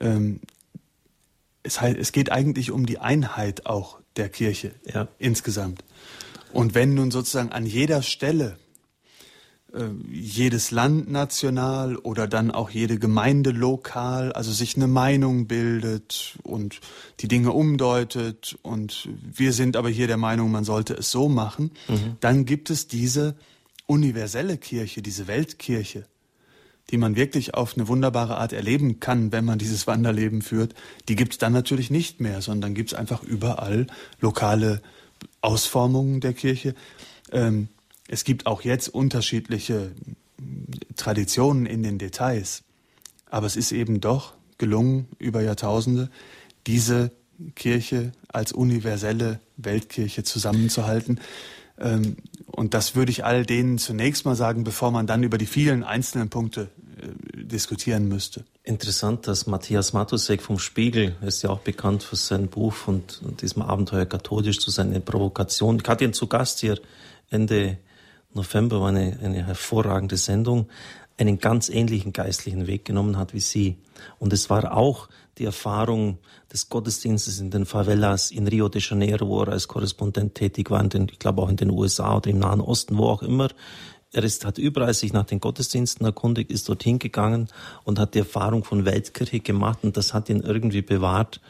[0.00, 0.40] Ähm,
[1.62, 5.08] es, es geht eigentlich um die Einheit auch der Kirche ja.
[5.18, 5.84] insgesamt.
[6.52, 8.56] Und wenn nun sozusagen an jeder Stelle
[10.10, 16.80] jedes Land national oder dann auch jede Gemeinde lokal, also sich eine Meinung bildet und
[17.20, 21.72] die Dinge umdeutet und wir sind aber hier der Meinung, man sollte es so machen,
[21.88, 22.16] mhm.
[22.20, 23.34] dann gibt es diese
[23.86, 26.06] universelle Kirche, diese Weltkirche,
[26.90, 30.74] die man wirklich auf eine wunderbare Art erleben kann, wenn man dieses Wanderleben führt,
[31.08, 33.88] die gibt es dann natürlich nicht mehr, sondern gibt es einfach überall
[34.20, 34.80] lokale
[35.40, 36.74] Ausformungen der Kirche.
[37.32, 37.68] Ähm,
[38.08, 39.92] es gibt auch jetzt unterschiedliche
[40.96, 42.62] Traditionen in den Details,
[43.30, 46.10] aber es ist eben doch gelungen, über Jahrtausende
[46.66, 47.10] diese
[47.54, 51.20] Kirche als universelle Weltkirche zusammenzuhalten.
[51.78, 52.16] Ähm,
[52.46, 55.84] und das würde ich all denen zunächst mal sagen, bevor man dann über die vielen
[55.84, 58.44] einzelnen Punkte äh, diskutieren müsste.
[58.62, 63.42] Interessant, dass Matthias Matusek vom Spiegel ist ja auch bekannt für sein Buch und, und
[63.42, 65.80] diesem Abenteuer katholisch zu seinen Provokationen.
[65.82, 66.80] Ich hatte ihn zu Gast hier
[67.30, 67.78] Ende
[68.36, 70.68] November, war eine, eine hervorragende Sendung,
[71.18, 73.78] einen ganz ähnlichen geistlichen Weg genommen hat wie Sie.
[74.18, 76.18] Und es war auch die Erfahrung
[76.52, 80.82] des Gottesdienstes in den Favelas in Rio de Janeiro, wo er als Korrespondent tätig war,
[80.84, 83.48] den, ich glaube auch in den USA oder im Nahen Osten, wo auch immer.
[84.12, 87.48] Er ist, hat überall sich nach den Gottesdiensten erkundigt, ist dorthin gegangen
[87.84, 91.40] und hat die Erfahrung von Weltkirche gemacht und das hat ihn irgendwie bewahrt,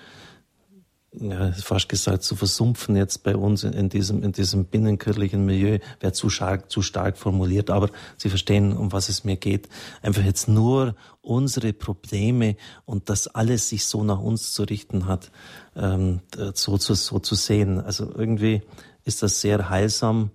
[1.19, 6.13] ja, fast gesagt, zu versumpfen jetzt bei uns in diesem, in diesem binnenkirchlichen Milieu, wäre
[6.13, 7.71] zu stark, zu stark formuliert.
[7.71, 9.69] Aber Sie verstehen, um was es mir geht.
[10.03, 15.31] Einfach jetzt nur unsere Probleme und das alles sich so nach uns zu richten hat,
[15.75, 16.21] ähm,
[16.55, 17.81] so, zu, so zu sehen.
[17.81, 18.63] Also irgendwie
[19.05, 20.31] ist das sehr heilsam,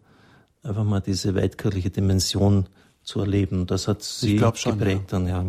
[0.64, 2.68] einfach mal diese weltkirchliche Dimension
[3.04, 3.68] zu erleben.
[3.68, 5.20] Das hat Sie schon, geprägt ja.
[5.20, 5.46] dann, ja.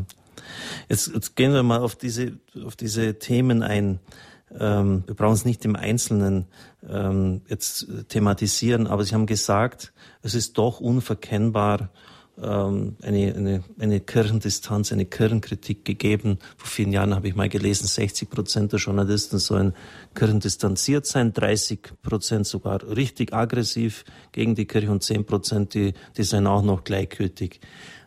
[0.88, 4.01] Jetzt, jetzt gehen wir mal auf diese, auf diese Themen ein.
[4.59, 6.47] Ähm, wir brauchen es nicht im Einzelnen
[6.88, 11.91] ähm, jetzt thematisieren, aber Sie haben gesagt, es ist doch unverkennbar
[12.41, 16.38] ähm, eine, eine, eine Kirchendistanz, eine Kirchenkritik gegeben.
[16.57, 19.75] Vor vielen Jahren habe ich mal gelesen, 60 Prozent der Journalisten sollen
[20.15, 26.23] kirchendistanziert sein, 30 Prozent sogar richtig aggressiv gegen die Kirche und 10 Prozent, die, die
[26.23, 27.61] seien auch noch gleichgültig.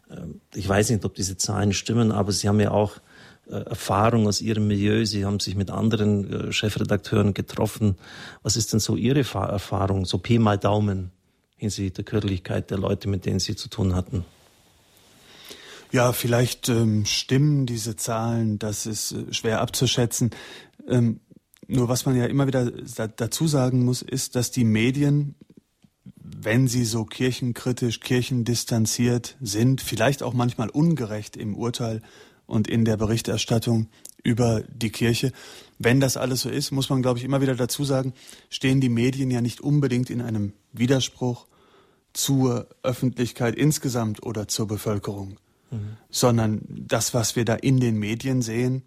[0.09, 2.99] Ähm, ich weiß nicht, ob diese Zahlen stimmen, aber Sie haben ja auch
[3.49, 5.05] Erfahrung aus Ihrem Milieu.
[5.05, 7.95] Sie haben sich mit anderen äh, Chefredakteuren getroffen.
[8.43, 11.11] Was ist denn so Ihre Erfahrung, so Pi mal Daumen
[11.57, 14.25] hinsichtlich der Kirchlichkeit der Leute, mit denen Sie zu tun hatten?
[15.91, 20.31] Ja, vielleicht ähm, stimmen diese Zahlen, das ist äh, schwer abzuschätzen.
[20.87, 21.21] Ähm,
[21.67, 25.35] nur was man ja immer wieder da, dazu sagen muss, ist, dass die Medien,
[26.15, 32.01] wenn sie so kirchenkritisch, kirchendistanziert sind, vielleicht auch manchmal ungerecht im Urteil
[32.45, 33.87] und in der Berichterstattung
[34.23, 35.31] über die Kirche.
[35.77, 38.13] Wenn das alles so ist, muss man, glaube ich, immer wieder dazu sagen,
[38.49, 41.47] stehen die Medien ja nicht unbedingt in einem Widerspruch
[42.13, 45.37] zur Öffentlichkeit insgesamt oder zur Bevölkerung,
[45.69, 45.97] mhm.
[46.09, 48.83] sondern das, was wir da in den Medien sehen,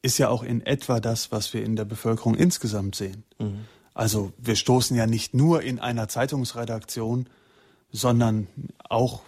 [0.00, 3.24] ist ja auch in etwa das, was wir in der Bevölkerung insgesamt sehen.
[3.38, 3.66] Mhm.
[3.94, 7.28] Also wir stoßen ja nicht nur in einer Zeitungsredaktion,
[7.90, 8.46] sondern
[8.88, 9.22] auch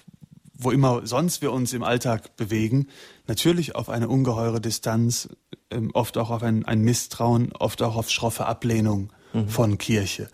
[0.60, 2.88] wo immer sonst wir uns im Alltag bewegen,
[3.26, 5.28] natürlich auf eine ungeheure Distanz,
[5.70, 9.48] ähm, oft auch auf ein, ein Misstrauen, oft auch auf schroffe Ablehnung mhm.
[9.48, 10.28] von Kirche.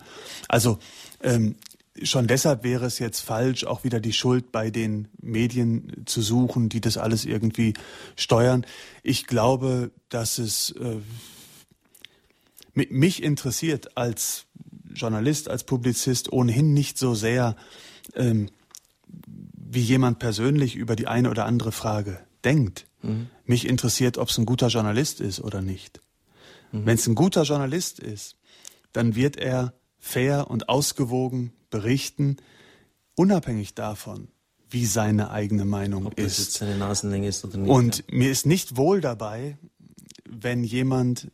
[0.47, 0.79] Also
[1.21, 1.55] ähm,
[2.03, 6.69] schon deshalb wäre es jetzt falsch, auch wieder die Schuld bei den Medien zu suchen,
[6.69, 7.73] die das alles irgendwie
[8.15, 8.65] steuern.
[9.03, 10.97] Ich glaube, dass es äh,
[12.73, 14.45] mich interessiert als
[14.93, 17.55] Journalist, als Publizist ohnehin nicht so sehr,
[18.15, 18.49] ähm,
[19.69, 22.85] wie jemand persönlich über die eine oder andere Frage denkt.
[23.01, 23.29] Mhm.
[23.45, 26.01] Mich interessiert, ob es ein guter Journalist ist oder nicht.
[26.71, 26.85] Mhm.
[26.85, 28.37] Wenn es ein guter Journalist ist,
[28.93, 32.37] dann wird er fair und ausgewogen berichten,
[33.15, 34.29] unabhängig davon,
[34.69, 36.39] wie seine eigene Meinung ob ist.
[36.39, 37.69] Das jetzt seine Nasenlänge ist oder nicht.
[37.69, 38.03] Und ja.
[38.09, 39.57] mir ist nicht wohl dabei,
[40.29, 41.29] wenn jemand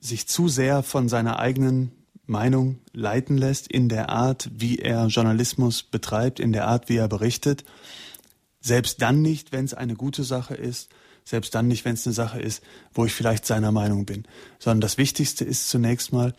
[0.00, 1.92] sich zu sehr von seiner eigenen
[2.28, 7.08] Meinung leiten lässt in der Art, wie er Journalismus betreibt, in der Art, wie er
[7.08, 7.64] berichtet.
[8.60, 10.90] Selbst dann nicht, wenn es eine gute Sache ist,
[11.24, 12.62] selbst dann nicht, wenn es eine Sache ist,
[12.92, 14.24] wo ich vielleicht seiner Meinung bin,
[14.58, 16.34] sondern das Wichtigste ist zunächst mal,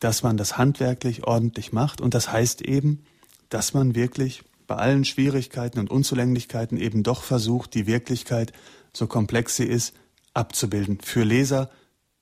[0.00, 3.04] dass man das handwerklich ordentlich macht und das heißt eben,
[3.48, 8.52] dass man wirklich bei allen Schwierigkeiten und Unzulänglichkeiten eben doch versucht, die Wirklichkeit,
[8.92, 9.94] so komplex sie ist,
[10.32, 10.98] abzubilden.
[11.02, 11.70] Für Leser,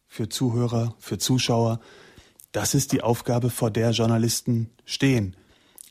[0.07, 1.81] für Zuhörer, für Zuschauer,
[2.53, 5.37] das ist die Aufgabe, vor der Journalisten stehen.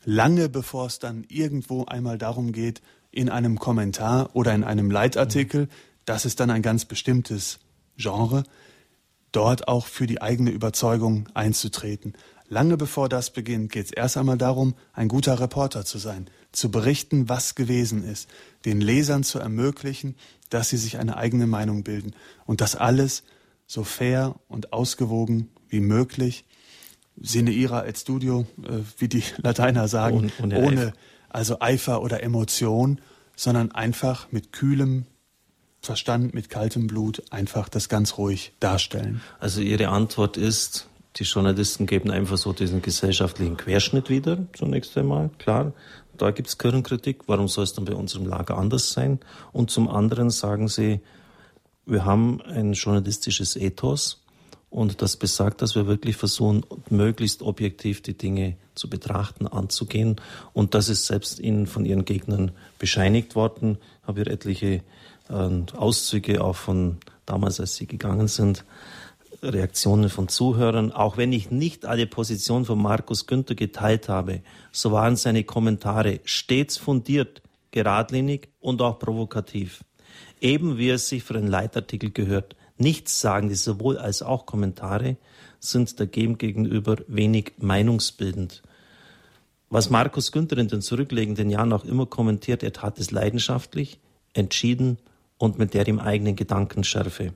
[0.03, 2.81] Lange bevor es dann irgendwo einmal darum geht,
[3.11, 5.67] in einem Kommentar oder in einem Leitartikel,
[6.05, 7.59] das ist dann ein ganz bestimmtes
[7.97, 8.43] Genre,
[9.31, 12.13] dort auch für die eigene Überzeugung einzutreten.
[12.47, 16.69] Lange bevor das beginnt, geht es erst einmal darum, ein guter Reporter zu sein, zu
[16.69, 18.29] berichten, was gewesen ist,
[18.65, 20.15] den Lesern zu ermöglichen,
[20.49, 22.13] dass sie sich eine eigene Meinung bilden
[22.45, 23.23] und das alles
[23.67, 26.43] so fair und ausgewogen wie möglich,
[27.19, 30.93] sine ira et studio, äh, wie die Lateiner sagen, ohne, ohne, ohne
[31.29, 32.99] also Eifer oder Emotion,
[33.35, 35.05] sondern einfach mit kühlem
[35.81, 39.21] Verstand, mit kaltem Blut einfach das ganz ruhig darstellen.
[39.39, 45.29] Also Ihre Antwort ist, die Journalisten geben einfach so diesen gesellschaftlichen Querschnitt wieder, zunächst einmal,
[45.39, 45.73] klar.
[46.17, 49.19] Da gibt es Kirchenkritik, warum soll es dann bei unserem Lager anders sein?
[49.53, 51.01] Und zum anderen sagen sie,
[51.87, 54.20] wir haben ein journalistisches Ethos
[54.71, 60.15] und das besagt, dass wir wirklich versuchen, möglichst objektiv die Dinge zu betrachten, anzugehen.
[60.53, 63.77] Und das ist selbst ihnen von ihren Gegnern bescheinigt worden.
[64.01, 64.81] Ich habe hier etliche
[65.29, 68.63] äh, Auszüge auch von damals, als sie gegangen sind,
[69.43, 70.93] Reaktionen von Zuhörern.
[70.93, 74.41] Auch wenn ich nicht alle Positionen von Markus Günther geteilt habe,
[74.71, 77.41] so waren seine Kommentare stets fundiert,
[77.71, 79.83] geradlinig und auch provokativ.
[80.39, 82.55] Eben wie es sich für einen Leitartikel gehört.
[82.81, 85.17] Nichts sagen die sowohl als auch Kommentare
[85.59, 88.63] sind dagegen gegenüber wenig meinungsbildend.
[89.69, 93.99] Was Markus Günther in den zurückliegenden Jahren auch immer kommentiert, er tat es leidenschaftlich,
[94.33, 94.97] entschieden
[95.37, 97.33] und mit der ihm eigenen Gedankenschärfe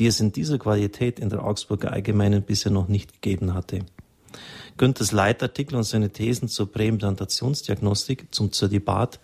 [0.00, 3.80] die es in dieser Qualität in der Augsburger Allgemeinen bisher noch nicht gegeben hatte.
[4.78, 9.20] Günthers Leitartikel und seine Thesen zur Präimplantationsdiagnostik, zum Zölibat,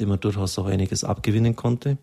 [0.00, 1.98] dem man durchaus auch einiges abgewinnen konnte,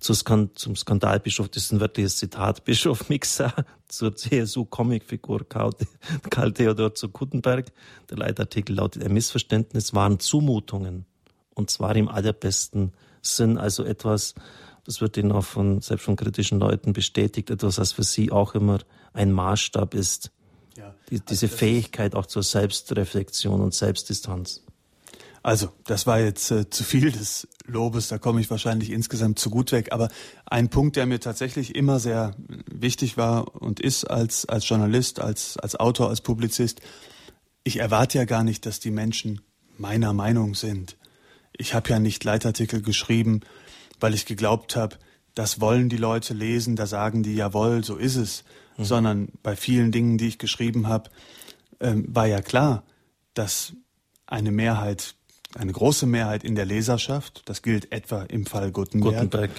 [0.00, 3.52] zum Skandalbischof, das ist ein wörtliches Zitat, Bischof Mixer,
[3.88, 7.72] zur CSU-Comicfigur Karl Theodor zu Gutenberg,
[8.10, 11.06] der Leitartikel lautet ein Missverständnis, waren Zumutungen.
[11.54, 14.34] Und zwar im allerbesten Sinn, also etwas,
[14.84, 18.54] das wird Ihnen auch von, selbst von kritischen Leuten bestätigt, etwas, was für Sie auch
[18.54, 18.78] immer
[19.12, 20.30] ein Maßstab ist.
[20.76, 24.62] Ja, Die, diese also Fähigkeit auch zur Selbstreflexion und Selbstdistanz.
[25.46, 29.48] Also, das war jetzt äh, zu viel des Lobes, da komme ich wahrscheinlich insgesamt zu
[29.48, 29.92] gut weg.
[29.92, 30.08] Aber
[30.44, 32.34] ein Punkt, der mir tatsächlich immer sehr
[32.68, 36.80] wichtig war und ist als, als Journalist, als, als Autor, als Publizist,
[37.62, 39.40] ich erwarte ja gar nicht, dass die Menschen
[39.78, 40.96] meiner Meinung sind.
[41.56, 43.42] Ich habe ja nicht Leitartikel geschrieben,
[44.00, 44.96] weil ich geglaubt habe,
[45.36, 48.42] das wollen die Leute lesen, da sagen die, jawohl, so ist es.
[48.78, 48.84] Mhm.
[48.84, 51.08] Sondern bei vielen Dingen, die ich geschrieben habe,
[51.78, 52.82] ähm, war ja klar,
[53.34, 53.74] dass
[54.26, 55.14] eine Mehrheit,
[55.54, 59.50] eine große Mehrheit in der Leserschaft, das gilt etwa im Fall Gutenberg, Gutenberg.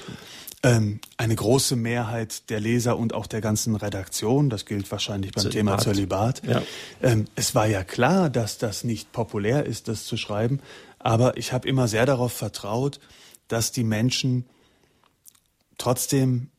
[0.63, 5.43] Ähm, eine große Mehrheit der Leser und auch der ganzen Redaktion, das gilt wahrscheinlich beim
[5.43, 5.53] Zölibat.
[5.53, 6.41] Thema Zölibat.
[6.45, 6.61] Ja.
[7.01, 10.59] Ähm, es war ja klar, dass das nicht populär ist, das zu schreiben,
[10.99, 12.99] aber ich habe immer sehr darauf vertraut,
[13.47, 14.45] dass die Menschen
[15.77, 16.49] trotzdem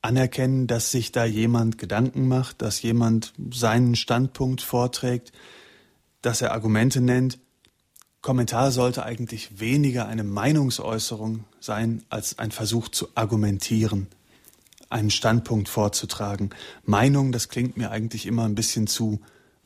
[0.00, 5.32] anerkennen, dass sich da jemand Gedanken macht, dass jemand seinen Standpunkt vorträgt,
[6.22, 7.38] dass er Argumente nennt.
[8.24, 14.06] Kommentar sollte eigentlich weniger eine Meinungsäußerung sein, als ein Versuch zu argumentieren,
[14.88, 16.48] einen Standpunkt vorzutragen.
[16.86, 19.20] Meinung, das klingt mir eigentlich immer ein bisschen zu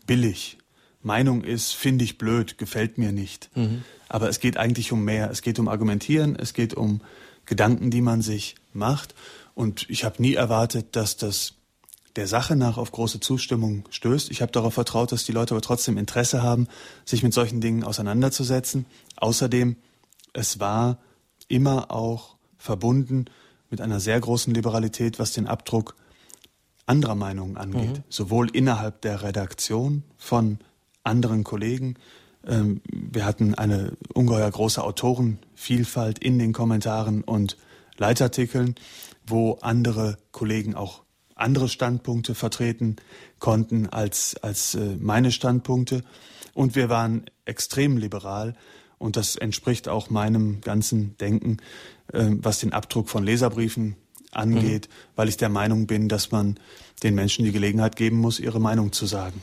[0.08, 0.58] billig.
[1.04, 3.48] Meinung ist, finde ich blöd, gefällt mir nicht.
[3.54, 3.84] Mhm.
[4.08, 5.30] Aber es geht eigentlich um mehr.
[5.30, 7.00] Es geht um Argumentieren, es geht um
[7.46, 9.14] Gedanken, die man sich macht.
[9.54, 11.54] Und ich habe nie erwartet, dass das
[12.18, 14.32] der Sache nach auf große Zustimmung stößt.
[14.32, 16.66] Ich habe darauf vertraut, dass die Leute aber trotzdem Interesse haben,
[17.04, 18.86] sich mit solchen Dingen auseinanderzusetzen.
[19.16, 19.76] Außerdem,
[20.32, 20.98] es war
[21.46, 23.26] immer auch verbunden
[23.70, 25.94] mit einer sehr großen Liberalität, was den Abdruck
[26.86, 27.98] anderer Meinungen angeht.
[27.98, 28.04] Mhm.
[28.08, 30.58] Sowohl innerhalb der Redaktion von
[31.04, 31.94] anderen Kollegen,
[32.44, 37.56] ähm, wir hatten eine ungeheuer große Autorenvielfalt in den Kommentaren und
[37.96, 38.74] Leitartikeln,
[39.24, 41.04] wo andere Kollegen auch
[41.38, 42.96] andere Standpunkte vertreten
[43.38, 46.02] konnten als, als äh, meine Standpunkte.
[46.54, 48.54] Und wir waren extrem liberal
[48.98, 51.58] und das entspricht auch meinem ganzen Denken,
[52.12, 53.96] ähm, was den Abdruck von Leserbriefen
[54.32, 55.12] angeht, mhm.
[55.16, 56.58] weil ich der Meinung bin, dass man
[57.02, 59.40] den Menschen die Gelegenheit geben muss, ihre Meinung zu sagen.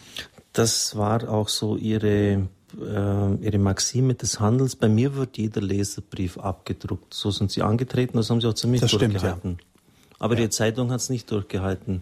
[0.54, 2.48] Das war auch so Ihre
[2.80, 4.76] äh, ihre Maxime des Handels.
[4.76, 7.14] Bei mir wird jeder Leserbrief abgedruckt.
[7.14, 9.58] So sind sie angetreten, das haben sie auch ziemlich das durchgehalten.
[9.58, 9.75] Stimmt, ja.
[10.20, 10.42] Aber ja.
[10.42, 12.02] die Zeitung hat es nicht durchgehalten.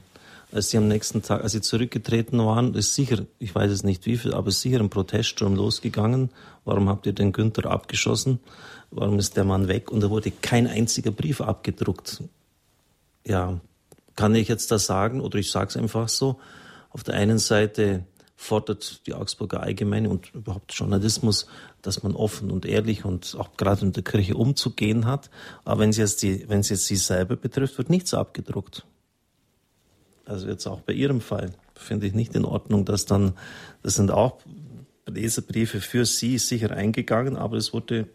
[0.51, 4.05] Als sie am nächsten Tag, als sie zurückgetreten waren, ist sicher, ich weiß es nicht
[4.05, 6.29] wie viel, aber ist sicher ein Proteststurm losgegangen.
[6.63, 8.39] Warum habt ihr den Günther abgeschossen?
[8.91, 9.91] Warum ist der Mann weg?
[9.91, 12.23] Und da wurde kein einziger Brief abgedruckt.
[13.25, 13.59] Ja,
[14.15, 16.39] kann ich jetzt das sagen oder ich sage es einfach so.
[16.91, 18.05] Auf der einen Seite
[18.43, 21.47] fordert die Augsburger Allgemeine und überhaupt Journalismus,
[21.81, 25.29] dass man offen und ehrlich und auch gerade in der Kirche umzugehen hat.
[25.63, 28.85] Aber wenn es jetzt, jetzt sie selber betrifft, wird nichts abgedruckt.
[30.25, 33.33] Also jetzt auch bei Ihrem Fall finde ich nicht in Ordnung, dass dann,
[33.81, 34.39] das sind auch
[35.05, 38.07] Leserbriefe für Sie sicher eingegangen, aber es wurde,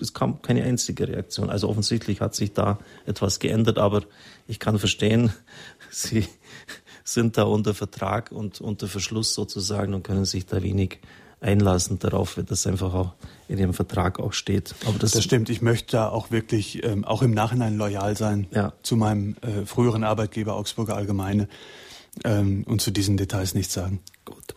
[0.00, 1.50] es kam keine einzige Reaktion.
[1.50, 4.02] Also offensichtlich hat sich da etwas geändert, aber
[4.48, 5.32] ich kann verstehen,
[5.90, 6.26] Sie
[7.04, 10.98] sind da unter Vertrag und unter Verschluss sozusagen und können sich da wenig
[11.42, 13.12] einlassen darauf, wenn das einfach auch
[13.48, 14.74] in Ihrem Vertrag auch steht.
[14.86, 15.50] Aber das, das stimmt.
[15.50, 18.72] Ich möchte da auch wirklich ähm, auch im Nachhinein loyal sein ja.
[18.82, 21.48] zu meinem äh, früheren Arbeitgeber Augsburger Allgemeine
[22.24, 24.00] ähm, und zu diesen Details nichts sagen.
[24.24, 24.54] Gut.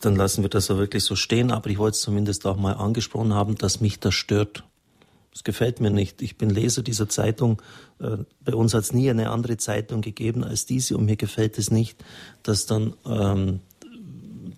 [0.00, 2.72] Dann lassen wir das so wirklich so stehen, aber ich wollte es zumindest auch mal
[2.72, 4.64] angesprochen haben, dass mich das stört.
[5.32, 6.22] Das gefällt mir nicht.
[6.22, 7.62] Ich bin Leser dieser Zeitung.
[8.00, 11.58] Äh, bei uns hat es nie eine andere Zeitung gegeben als diese und mir gefällt
[11.58, 12.04] es nicht,
[12.42, 13.60] dass dann ähm,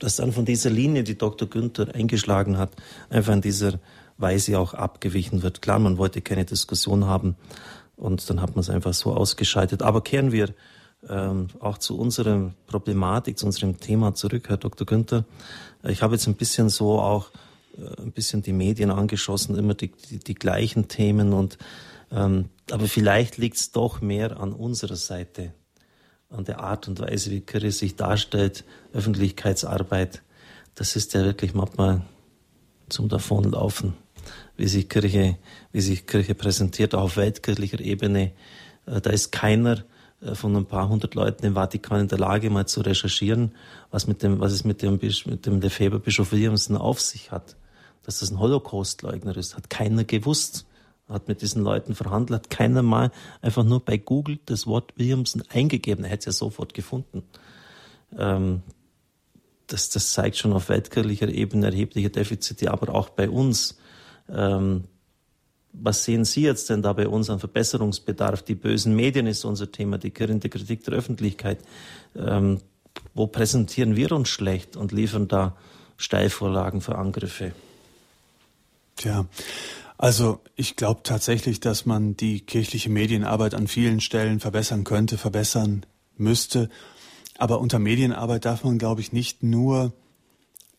[0.02, 1.48] dass dann von dieser Linie, die Dr.
[1.48, 2.72] Günther eingeschlagen hat,
[3.08, 3.78] einfach in dieser
[4.18, 5.62] Weise auch abgewichen wird.
[5.62, 7.36] Klar, man wollte keine Diskussion haben
[7.96, 9.82] und dann hat man es einfach so ausgeschaltet.
[9.82, 10.54] Aber kehren wir
[11.08, 14.86] ähm, auch zu unserer Problematik, zu unserem Thema zurück, Herr Dr.
[14.86, 15.24] Günther.
[15.84, 17.51] Ich habe jetzt ein bisschen so auch äh,
[17.98, 21.58] ein bisschen die Medien angeschossen, immer die, die, die gleichen Themen und
[22.10, 25.54] ähm, aber vielleicht liegt es doch mehr an unserer Seite
[26.28, 30.22] an der Art und Weise, wie Kirche sich darstellt, Öffentlichkeitsarbeit,
[30.74, 32.02] das ist ja wirklich manchmal
[32.88, 33.94] zum Davonlaufen,
[34.56, 35.36] wie sich Kirche,
[35.72, 38.32] wie sich Kirche präsentiert, auch auf weltkirchlicher Ebene.
[38.86, 39.84] Äh, da ist keiner
[40.22, 43.52] äh, von ein paar hundert Leuten im Vatikan in der Lage, mal zu recherchieren,
[43.90, 47.56] was mit dem, was es mit dem, mit dem Lefebvre-Bischof Williamson auf sich hat.
[48.04, 50.66] Dass das ein Holocaustleugner ist, hat keiner gewusst
[51.12, 55.42] hat mit diesen Leuten verhandelt, hat keiner mal einfach nur bei Google das Wort Williamson
[55.50, 56.04] eingegeben.
[56.04, 57.22] Er hätte es ja sofort gefunden.
[58.16, 58.62] Ähm,
[59.66, 63.78] das, das zeigt schon auf weltkirchlicher Ebene erhebliche Defizite, aber auch bei uns.
[64.28, 64.84] Ähm,
[65.74, 68.42] was sehen Sie jetzt denn da bei uns an Verbesserungsbedarf?
[68.42, 71.60] Die bösen Medien ist unser Thema, die geringe Kritik der Öffentlichkeit.
[72.14, 72.60] Ähm,
[73.14, 75.56] wo präsentieren wir uns schlecht und liefern da
[75.96, 77.52] Steilvorlagen für Angriffe?
[79.02, 79.26] Tja,
[79.98, 85.84] also ich glaube tatsächlich, dass man die kirchliche Medienarbeit an vielen Stellen verbessern könnte, verbessern
[86.16, 86.70] müsste.
[87.36, 89.92] Aber unter Medienarbeit darf man, glaube ich, nicht nur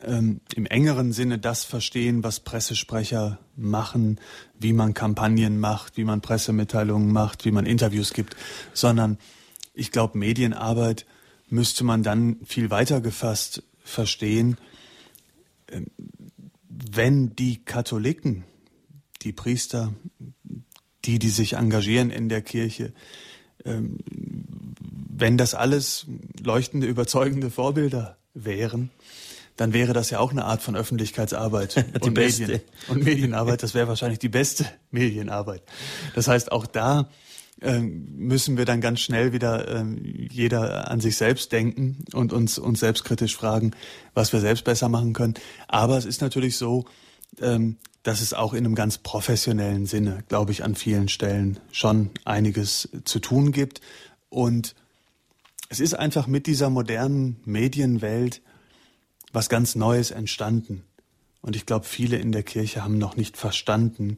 [0.01, 4.21] ähm, im engeren Sinne das verstehen, was Pressesprecher machen,
[4.57, 8.37] wie man Kampagnen macht, wie man Pressemitteilungen macht, wie man Interviews gibt,
[8.73, 9.17] sondern
[9.73, 11.05] ich glaube, Medienarbeit
[11.49, 14.55] müsste man dann viel weiter gefasst verstehen,
[15.69, 15.87] ähm,
[16.91, 18.43] wenn die Katholiken
[19.21, 19.93] die Priester,
[21.05, 22.93] die, die sich engagieren in der Kirche,
[23.65, 23.97] ähm,
[25.15, 26.07] wenn das alles
[26.41, 28.89] leuchtende, überzeugende Vorbilder wären,
[29.55, 33.61] dann wäre das ja auch eine Art von Öffentlichkeitsarbeit und, Medien, und Medienarbeit.
[33.61, 35.61] Das wäre wahrscheinlich die beste Medienarbeit.
[36.15, 37.09] Das heißt, auch da
[37.71, 42.81] müssen wir dann ganz schnell wieder ähm, jeder an sich selbst denken und uns, uns
[42.81, 43.71] selbstkritisch fragen,
[44.13, 45.35] was wir selbst besser machen können.
[45.67, 46.85] Aber es ist natürlich so,
[48.03, 52.89] dass es auch in einem ganz professionellen Sinne, glaube ich, an vielen Stellen schon einiges
[53.05, 53.81] zu tun gibt.
[54.29, 54.75] Und
[55.69, 58.41] es ist einfach mit dieser modernen Medienwelt
[59.31, 60.83] was ganz Neues entstanden.
[61.41, 64.17] Und ich glaube, viele in der Kirche haben noch nicht verstanden,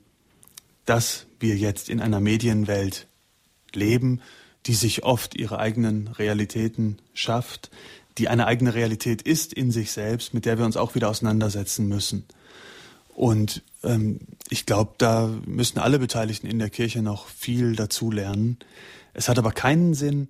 [0.85, 3.07] dass wir jetzt in einer Medienwelt
[3.75, 4.21] leben,
[4.65, 7.69] die sich oft ihre eigenen Realitäten schafft,
[8.17, 11.87] die eine eigene Realität ist in sich selbst, mit der wir uns auch wieder auseinandersetzen
[11.87, 12.25] müssen.
[13.13, 14.19] Und ähm,
[14.49, 18.57] ich glaube, da müssen alle Beteiligten in der Kirche noch viel dazu lernen.
[19.13, 20.27] Es hat aber keinen Sinn,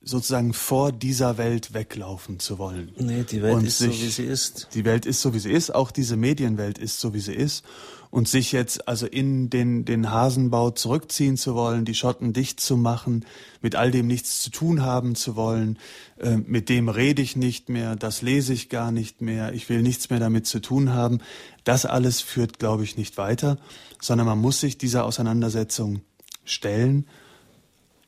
[0.00, 2.92] sozusagen vor dieser Welt weglaufen zu wollen.
[2.96, 4.68] Nee, die Welt und ist sich, so, wie sie ist.
[4.74, 5.74] Die Welt ist so, wie sie ist.
[5.74, 7.64] Auch diese Medienwelt ist so, wie sie ist
[8.10, 12.76] und sich jetzt also in den, den Hasenbau zurückziehen zu wollen, die Schotten dicht zu
[12.76, 13.24] machen,
[13.60, 15.78] mit all dem nichts zu tun haben zu wollen,
[16.18, 19.82] äh, mit dem rede ich nicht mehr, das lese ich gar nicht mehr, ich will
[19.82, 21.18] nichts mehr damit zu tun haben,
[21.64, 23.58] das alles führt, glaube ich, nicht weiter,
[24.00, 26.00] sondern man muss sich dieser Auseinandersetzung
[26.44, 27.06] stellen,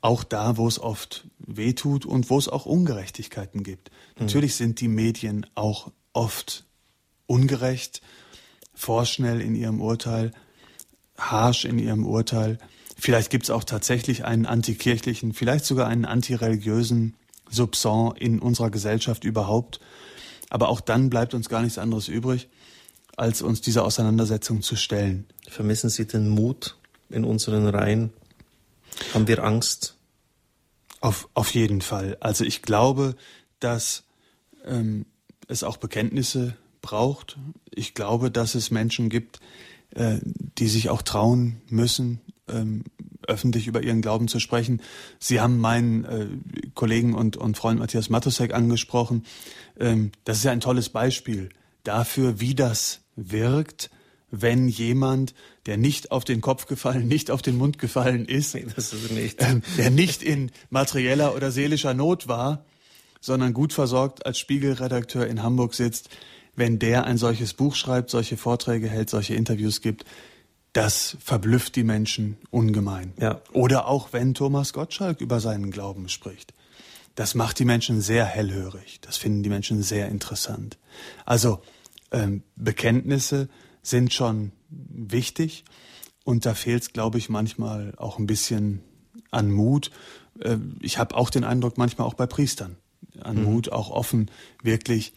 [0.01, 3.90] auch da, wo es oft wehtut und wo es auch Ungerechtigkeiten gibt.
[3.90, 4.26] Mhm.
[4.26, 6.64] Natürlich sind die Medien auch oft
[7.26, 8.01] ungerecht,
[8.80, 10.32] vorschnell in ihrem Urteil,
[11.18, 12.58] harsch in ihrem Urteil.
[12.96, 17.14] Vielleicht gibt es auch tatsächlich einen antikirchlichen, vielleicht sogar einen antireligiösen
[17.50, 19.80] Subson in unserer Gesellschaft überhaupt.
[20.48, 22.48] Aber auch dann bleibt uns gar nichts anderes übrig,
[23.16, 25.26] als uns dieser Auseinandersetzung zu stellen.
[25.46, 26.76] Vermissen Sie den Mut
[27.10, 28.12] in unseren Reihen?
[29.12, 29.96] Haben wir Angst?
[31.00, 32.16] Auf, auf jeden Fall.
[32.20, 33.14] Also ich glaube,
[33.60, 34.04] dass
[34.64, 35.06] ähm,
[35.48, 37.38] es auch Bekenntnisse braucht.
[37.70, 39.40] Ich glaube, dass es Menschen gibt,
[39.94, 40.18] äh,
[40.58, 42.84] die sich auch trauen müssen, ähm,
[43.26, 44.82] öffentlich über ihren Glauben zu sprechen.
[45.18, 46.28] Sie haben meinen äh,
[46.74, 49.24] Kollegen und, und Freund Matthias Matusek angesprochen.
[49.78, 51.50] Ähm, das ist ja ein tolles Beispiel
[51.84, 53.90] dafür, wie das wirkt,
[54.30, 55.34] wenn jemand,
[55.66, 59.42] der nicht auf den Kopf gefallen, nicht auf den Mund gefallen ist, nee, ist nicht.
[59.42, 62.64] Ähm, der nicht in materieller oder seelischer Not war,
[63.20, 66.10] sondern gut versorgt als Spiegelredakteur in Hamburg sitzt,
[66.57, 70.05] wenn der ein solches Buch schreibt, solche Vorträge hält, solche Interviews gibt,
[70.72, 73.12] das verblüfft die Menschen ungemein.
[73.18, 73.40] Ja.
[73.53, 76.55] Oder auch wenn Thomas Gottschalk über seinen Glauben spricht.
[77.16, 79.01] Das macht die Menschen sehr hellhörig.
[79.01, 80.78] Das finden die Menschen sehr interessant.
[81.26, 81.61] Also
[82.12, 83.48] ähm, Bekenntnisse
[83.82, 85.64] sind schon wichtig
[86.24, 88.80] und da fehlt es, glaube ich, manchmal auch ein bisschen
[89.30, 89.90] an Mut.
[90.40, 92.76] Äh, ich habe auch den Eindruck, manchmal auch bei Priestern,
[93.20, 93.44] an mhm.
[93.44, 94.30] Mut, auch offen
[94.62, 95.16] wirklich ähm,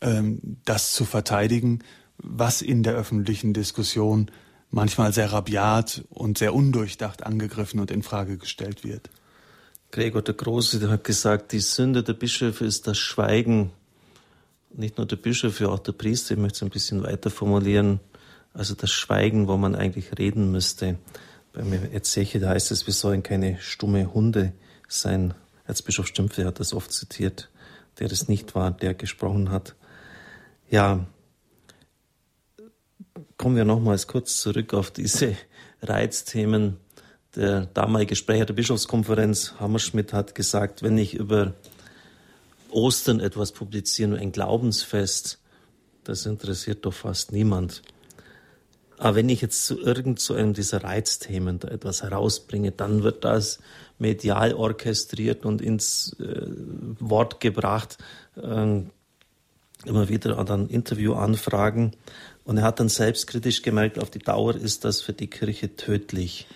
[0.00, 1.80] das zu verteidigen,
[2.16, 4.30] was in der öffentlichen Diskussion
[4.70, 9.10] manchmal sehr rabiat und sehr undurchdacht angegriffen und in Frage gestellt wird.
[9.90, 13.72] Gregor der Große hat gesagt, die Sünde der Bischöfe ist das Schweigen.
[14.72, 17.98] Nicht nur der Bischof, auch der Priester, ich möchte es ein bisschen weiter formulieren.
[18.54, 20.96] Also das Schweigen, wo man eigentlich reden müsste.
[21.52, 24.52] Beim Ezechiel heißt es, wir sollen keine stumme Hunde
[24.86, 25.34] sein.
[25.66, 27.50] Erzbischof Stümpfe hat das oft zitiert,
[27.98, 29.74] der es nicht war, der gesprochen hat.
[30.70, 31.04] Ja,
[33.36, 35.36] kommen wir nochmals kurz zurück auf diese
[35.82, 36.76] Reizthemen.
[37.34, 41.54] Der damalige Sprecher der Bischofskonferenz, Hammerschmidt, hat gesagt, wenn ich über
[42.70, 45.40] Ostern etwas publiziere, ein Glaubensfest,
[46.04, 47.82] das interessiert doch fast niemand.
[48.96, 53.24] Aber wenn ich jetzt zu irgend so einem dieser Reizthemen da etwas herausbringe, dann wird
[53.24, 53.58] das
[53.98, 56.46] medial orchestriert und ins äh,
[57.00, 57.98] Wort gebracht.
[58.36, 58.82] Äh,
[59.84, 61.92] immer wieder dann Interviewanfragen.
[62.44, 66.46] Und er hat dann selbstkritisch gemerkt, auf die Dauer ist das für die Kirche tödlich.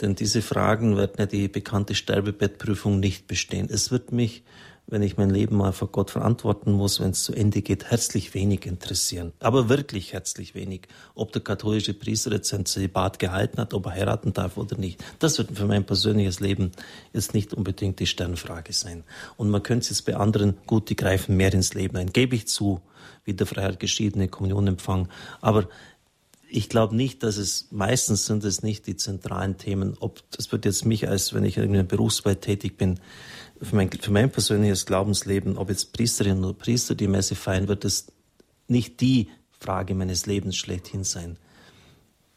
[0.00, 3.68] Denn diese Fragen werden ja die bekannte Sterbebettprüfung nicht bestehen.
[3.70, 4.42] Es wird mich
[4.88, 8.34] wenn ich mein Leben mal vor Gott verantworten muss, wenn es zu Ende geht, herzlich
[8.34, 9.32] wenig interessieren.
[9.40, 10.82] Aber wirklich herzlich wenig.
[11.14, 15.02] Ob der katholische Priester jetzt sein Zölibat gehalten hat, ob er heiraten darf oder nicht.
[15.18, 16.70] Das wird für mein persönliches Leben
[17.12, 19.02] jetzt nicht unbedingt die Sternfrage sein.
[19.36, 22.12] Und man könnte es jetzt bei anderen, gut, die greifen mehr ins Leben ein.
[22.12, 22.80] Gebe ich zu,
[23.24, 25.08] wie der Freiheit geschiedene Kommunionempfang.
[25.40, 25.68] Aber
[26.48, 29.96] ich glaube nicht, dass es, meistens sind es nicht die zentralen Themen.
[29.98, 33.00] Ob, das wird jetzt mich als, wenn ich in einer Berufswelt tätig bin,
[33.60, 37.84] für mein, für mein persönliches Glaubensleben, ob jetzt Priesterinnen oder Priester die Messe feiern, wird
[37.84, 38.06] es
[38.68, 39.28] nicht die
[39.58, 41.38] Frage meines Lebens schlechthin sein.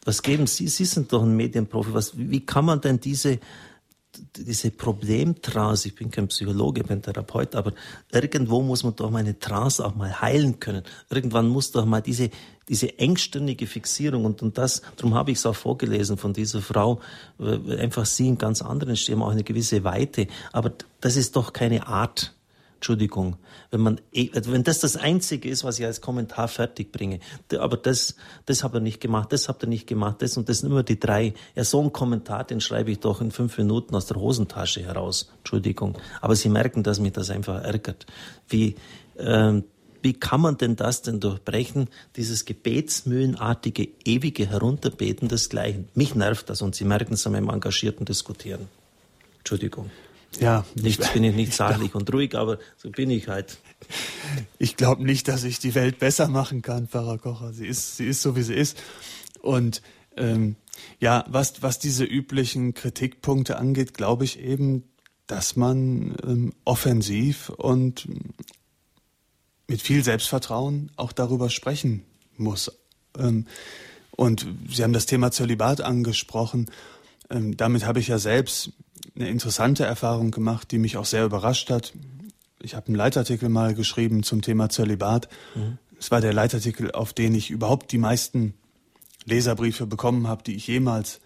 [0.05, 0.67] Was geben Sie?
[0.67, 1.93] Sie sind doch ein Medienprofi.
[1.93, 3.39] Was, wie kann man denn diese
[4.35, 7.73] diese Problemtrance, ich bin kein Psychologe, ich bin Therapeut, aber
[8.11, 10.83] irgendwo muss man doch mal eine Trance auch mal heilen können.
[11.09, 12.29] Irgendwann muss doch mal diese,
[12.67, 16.99] diese engstirnige Fixierung und, und das, darum habe ich es auch vorgelesen von dieser Frau,
[17.39, 20.27] einfach sie in ganz anderen Stimmen, auch eine gewisse Weite.
[20.51, 22.33] Aber das ist doch keine Art
[22.79, 23.35] Entschuldigung,
[23.71, 27.19] wenn man, eh, also wenn das das Einzige ist, was ich als Kommentar fertig bringe,
[27.59, 28.15] aber das,
[28.45, 30.83] das hat er nicht gemacht, das habt ihr nicht gemacht, das und das sind immer
[30.83, 31.33] die drei.
[31.55, 35.29] Ja, so einen Kommentar, den schreibe ich doch in fünf Minuten aus der Hosentasche heraus.
[35.39, 35.97] Entschuldigung.
[36.21, 38.05] Aber Sie merken, dass mich das einfach ärgert.
[38.47, 38.77] Wie,
[39.17, 39.65] ähm,
[40.01, 45.89] wie kann man denn das denn durchbrechen, dieses gebetsmühlenartige, ewige Herunterbeten desgleichen?
[45.95, 48.69] Mich nervt das und Sie merken es an meinem engagierten Diskutieren.
[49.39, 49.91] Entschuldigung.
[50.39, 53.57] Ja, nichts bin ich nicht sachlich und ruhig, aber so bin ich halt.
[54.59, 57.51] Ich glaube nicht, dass ich die Welt besser machen kann, Pfarrer Kocher.
[57.53, 58.77] Sie ist, sie ist so, wie sie ist.
[59.41, 59.81] Und
[60.15, 60.55] ähm,
[60.99, 64.83] ja, was, was diese üblichen Kritikpunkte angeht, glaube ich eben,
[65.27, 68.07] dass man ähm, offensiv und
[69.67, 72.03] mit viel Selbstvertrauen auch darüber sprechen
[72.37, 72.71] muss.
[73.17, 73.45] Ähm,
[74.11, 76.69] und Sie haben das Thema Zölibat angesprochen.
[77.29, 78.71] Ähm, damit habe ich ja selbst
[79.15, 81.93] eine interessante Erfahrung gemacht, die mich auch sehr überrascht hat.
[82.61, 85.29] Ich habe einen Leitartikel mal geschrieben zum Thema Zölibat.
[85.55, 85.77] Mhm.
[85.99, 88.53] Es war der Leitartikel, auf den ich überhaupt die meisten
[89.25, 91.19] Leserbriefe bekommen habe, die ich jemals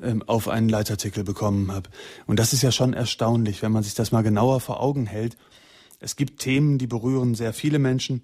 [0.00, 1.90] ähm, auf einen Leitartikel bekommen habe.
[2.26, 5.36] Und das ist ja schon erstaunlich, wenn man sich das mal genauer vor Augen hält.
[6.00, 8.22] Es gibt Themen, die berühren sehr viele Menschen.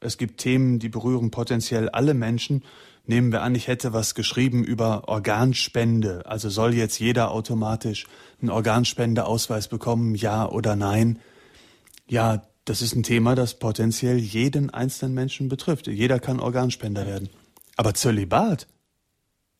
[0.00, 2.64] Es gibt Themen, die berühren potenziell alle Menschen.
[3.04, 6.24] Nehmen wir an, ich hätte was geschrieben über Organspende.
[6.26, 8.06] Also soll jetzt jeder automatisch
[8.40, 11.18] einen Organspendeausweis bekommen, ja oder nein?
[12.06, 15.88] Ja, das ist ein Thema, das potenziell jeden einzelnen Menschen betrifft.
[15.88, 17.28] Jeder kann Organspender werden.
[17.76, 18.68] Aber Zölibat?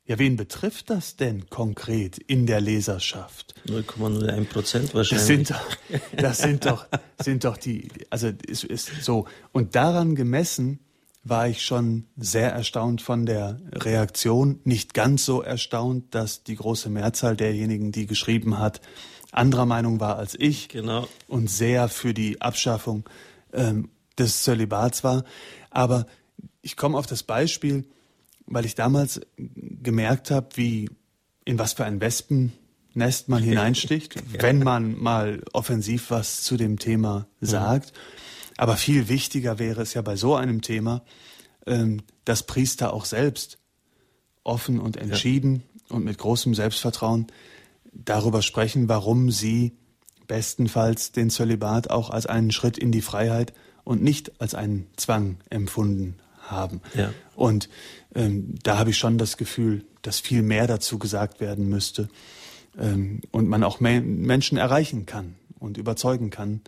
[0.04, 3.54] Ja, wen betrifft das denn konkret in der Leserschaft?
[3.66, 5.20] 0,01 Prozent wahrscheinlich.
[5.20, 5.76] Das sind doch,
[6.16, 6.86] das sind doch,
[7.20, 9.26] sind doch die, also ist, ist so.
[9.52, 10.80] Und daran gemessen
[11.24, 14.60] war ich schon sehr erstaunt von der Reaktion.
[14.64, 18.80] Nicht ganz so erstaunt, dass die große Mehrzahl derjenigen, die geschrieben hat,
[19.30, 21.08] anderer Meinung war als ich genau.
[21.28, 23.08] und sehr für die Abschaffung
[23.52, 25.24] ähm, des Zölibats war.
[25.70, 26.06] Aber
[26.60, 27.86] ich komme auf das Beispiel,
[28.46, 30.90] weil ich damals gemerkt habe, wie
[31.44, 34.42] in was für ein Wespennest man hineinsticht, ja.
[34.42, 37.46] wenn man mal offensiv was zu dem Thema mhm.
[38.56, 41.02] Aber viel wichtiger wäre es ja bei so einem Thema,
[41.66, 43.58] ähm, dass Priester auch selbst
[44.44, 45.96] offen und entschieden ja.
[45.96, 47.26] und mit großem Selbstvertrauen
[47.92, 49.76] darüber sprechen, warum sie
[50.26, 53.52] bestenfalls den Zölibat auch als einen Schritt in die Freiheit
[53.84, 56.80] und nicht als einen Zwang empfunden haben.
[56.94, 57.12] Ja.
[57.34, 57.68] Und
[58.14, 62.08] ähm, da habe ich schon das Gefühl, dass viel mehr dazu gesagt werden müsste
[62.78, 66.60] ähm, und man auch Menschen erreichen kann und überzeugen kann,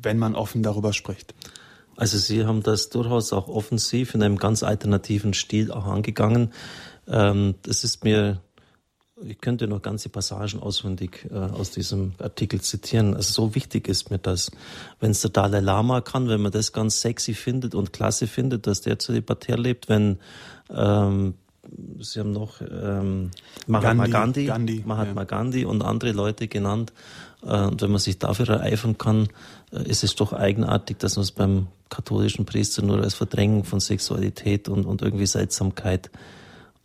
[0.00, 1.34] wenn man offen darüber spricht.
[1.96, 6.52] Also Sie haben das durchaus auch offensiv in einem ganz alternativen Stil auch angegangen.
[7.08, 8.40] Ähm, das ist mir
[9.24, 13.14] ich könnte noch ganze Passagen auswendig äh, aus diesem Artikel zitieren.
[13.14, 14.50] Also so wichtig ist mir das.
[15.00, 18.66] Wenn es der Dalai Lama kann, wenn man das ganz sexy findet und klasse findet,
[18.66, 20.18] dass der zu zölibatär lebt, wenn
[20.70, 21.34] ähm,
[22.00, 23.30] Sie haben noch ähm,
[23.66, 25.26] Mahatma Gandhi, Gandhi, Gandhi Mahatma ja.
[25.26, 26.92] Gandhi und andere Leute genannt.
[27.42, 29.28] Äh, und wenn man sich dafür ereifern kann,
[29.72, 33.80] äh, ist es doch eigenartig, dass man es beim katholischen Priester nur als Verdrängung von
[33.80, 36.10] Sexualität und, und irgendwie Seltsamkeit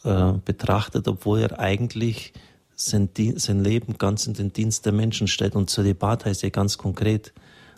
[0.03, 2.33] äh, betrachtet, obwohl er eigentlich
[2.75, 5.55] sein, sein, Leben ganz in den Dienst der Menschen stellt.
[5.55, 7.33] Und Zölibat heißt ja ganz konkret,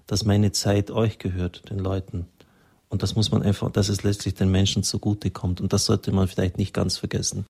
[0.08, 2.28] dass meine Zeit euch gehört, den Leuten.
[2.90, 5.60] Und das muss man einfach, dass es letztlich den Menschen zugutekommt.
[5.60, 7.46] Und das sollte man vielleicht nicht ganz vergessen.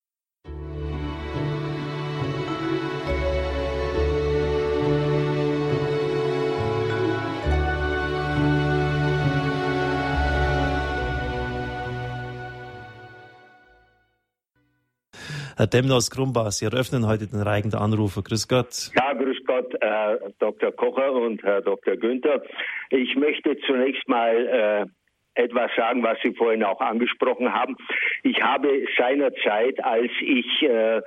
[15.58, 18.22] Herr Demner aus Krumbach, Sie eröffnen heute den Reigen der Anrufer.
[18.22, 18.92] Grüß Gott.
[18.94, 20.74] Ja, grüß Gott, Herr Dr.
[20.74, 21.96] Kocher und Herr Dr.
[21.96, 22.44] Günther.
[22.90, 27.78] Ich möchte zunächst mal äh, etwas sagen, was Sie vorhin auch angesprochen haben.
[28.24, 31.02] Ich habe seinerzeit, als ich äh,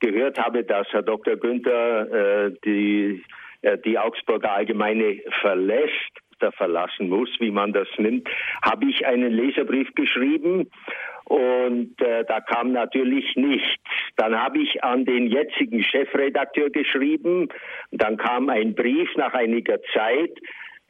[0.00, 1.36] gehört habe, dass Herr Dr.
[1.36, 3.24] Günther äh, die,
[3.62, 6.12] äh, die Augsburger Allgemeine verlässt,
[6.58, 8.28] verlassen muss, wie man das nimmt,
[8.62, 10.68] habe ich einen Leserbrief geschrieben
[11.24, 13.68] und äh, da kam natürlich nichts.
[14.16, 17.48] Dann habe ich an den jetzigen Chefredakteur geschrieben.
[17.90, 20.38] Dann kam ein Brief nach einiger Zeit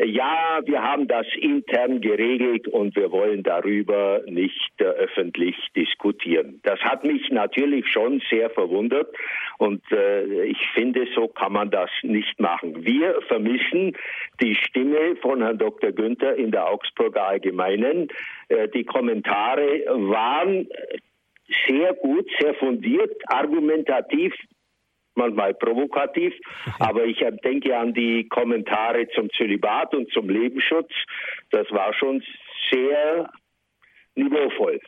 [0.03, 6.61] ja, wir haben das intern geregelt und wir wollen darüber nicht äh, öffentlich diskutieren.
[6.65, 9.15] Das hat mich natürlich schon sehr verwundert
[9.59, 12.85] und äh, ich finde, so kann man das nicht machen.
[12.85, 13.97] Wir vermissen
[14.43, 15.93] die Stimme von Herrn Dr.
[15.93, 18.09] Günther in der Augsburger Allgemeinen.
[18.49, 20.67] Äh, die Kommentare waren
[21.69, 24.35] sehr gut, sehr fundiert, argumentativ
[25.15, 26.35] manchmal provokativ,
[26.79, 30.91] aber ich denke an die Kommentare zum Zölibat und zum Lebensschutz.
[31.51, 32.23] Das war schon
[32.71, 33.31] sehr
[34.15, 34.81] niveauvoll.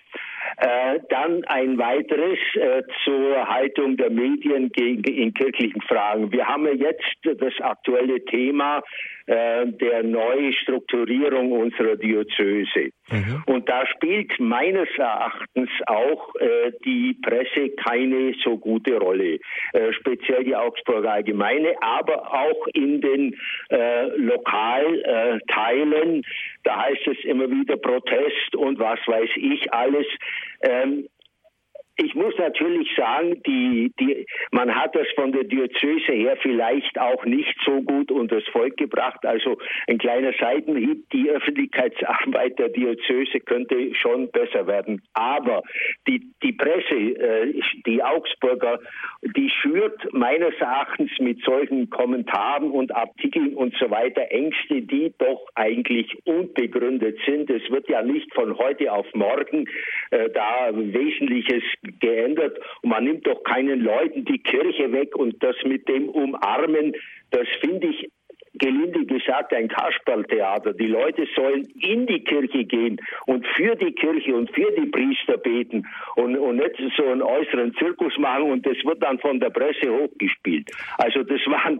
[0.59, 6.33] Äh, dann ein weiteres äh, zur Haltung der Medien gegen, in kirchlichen Fragen.
[6.33, 8.83] Wir haben ja jetzt das aktuelle Thema
[9.27, 12.91] äh, der Neustrukturierung unserer Diözese.
[13.11, 13.43] Mhm.
[13.47, 19.41] Und da spielt meines Erachtens auch äh, die Presse keine so gute Rolle.
[19.73, 23.37] Äh, speziell die Augsburger Allgemeine, aber auch in den
[23.71, 26.23] äh, Lokalteilen.
[26.67, 30.07] Da heißt es immer wieder Protest und was weiß ich alles.
[30.63, 31.09] Ähm,
[31.97, 37.25] ich muss natürlich sagen, die, die, man hat das von der Diözese her vielleicht auch
[37.25, 39.25] nicht so gut unter das Volk gebracht.
[39.25, 45.03] Also ein kleiner Seitenhieb, die Öffentlichkeitsarbeit der Diözese könnte schon besser werden.
[45.15, 45.63] Aber
[46.07, 48.79] die, die Presse, äh, die Augsburger,
[49.23, 55.47] die schürt meines Erachtens mit solchen Kommentaren und Artikeln und so weiter Ängste, die doch
[55.55, 57.49] eigentlich unbegründet sind.
[57.49, 59.67] Es wird ja nicht von heute auf morgen
[60.11, 61.63] äh, da Wesentliches
[62.01, 66.95] geändert und man nimmt doch keinen Leuten die Kirche weg und das mit dem Umarmen,
[67.31, 68.11] das finde ich
[68.59, 70.73] gelinde gesagt ein Kasperltheater.
[70.73, 75.37] Die Leute sollen in die Kirche gehen und für die Kirche und für die Priester
[75.37, 79.51] beten und, und nicht so einen äußeren Zirkus machen und das wird dann von der
[79.51, 80.71] Presse hochgespielt.
[80.99, 81.71] Also das war,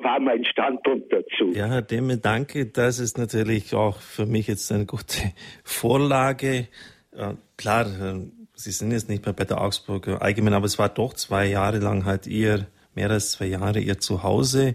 [0.02, 1.52] war mein Standpunkt dazu.
[1.52, 2.66] Ja, Herr Demme, danke.
[2.66, 5.32] Das ist natürlich auch für mich jetzt eine gute
[5.64, 6.68] Vorlage.
[7.58, 7.86] Klar,
[8.62, 11.80] Sie sind jetzt nicht mehr bei der Augsburger Allgemein, aber es war doch zwei Jahre
[11.80, 14.74] lang halt ihr, mehr als zwei Jahre ihr Zuhause.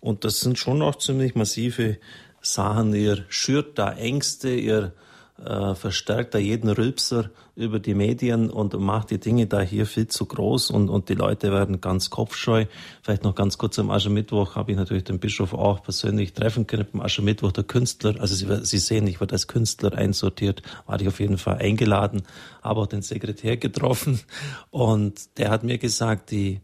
[0.00, 1.98] Und das sind schon noch ziemlich massive
[2.40, 2.92] Sachen.
[2.92, 4.94] Ihr schürt da Ängste, ihr
[5.44, 10.06] äh, verstärkt da jeden Rülpser über die Medien und macht die Dinge da hier viel
[10.06, 12.66] zu groß und, und die Leute werden ganz kopfscheu.
[13.02, 16.86] Vielleicht noch ganz kurz am Aschermittwoch habe ich natürlich den Bischof auch persönlich treffen können.
[16.92, 21.08] Am Aschermittwoch der Künstler, also Sie, Sie sehen, ich werde als Künstler einsortiert, war ich
[21.08, 22.22] auf jeden Fall eingeladen,
[22.62, 24.20] habe auch den Sekretär getroffen
[24.70, 26.60] und der hat mir gesagt, die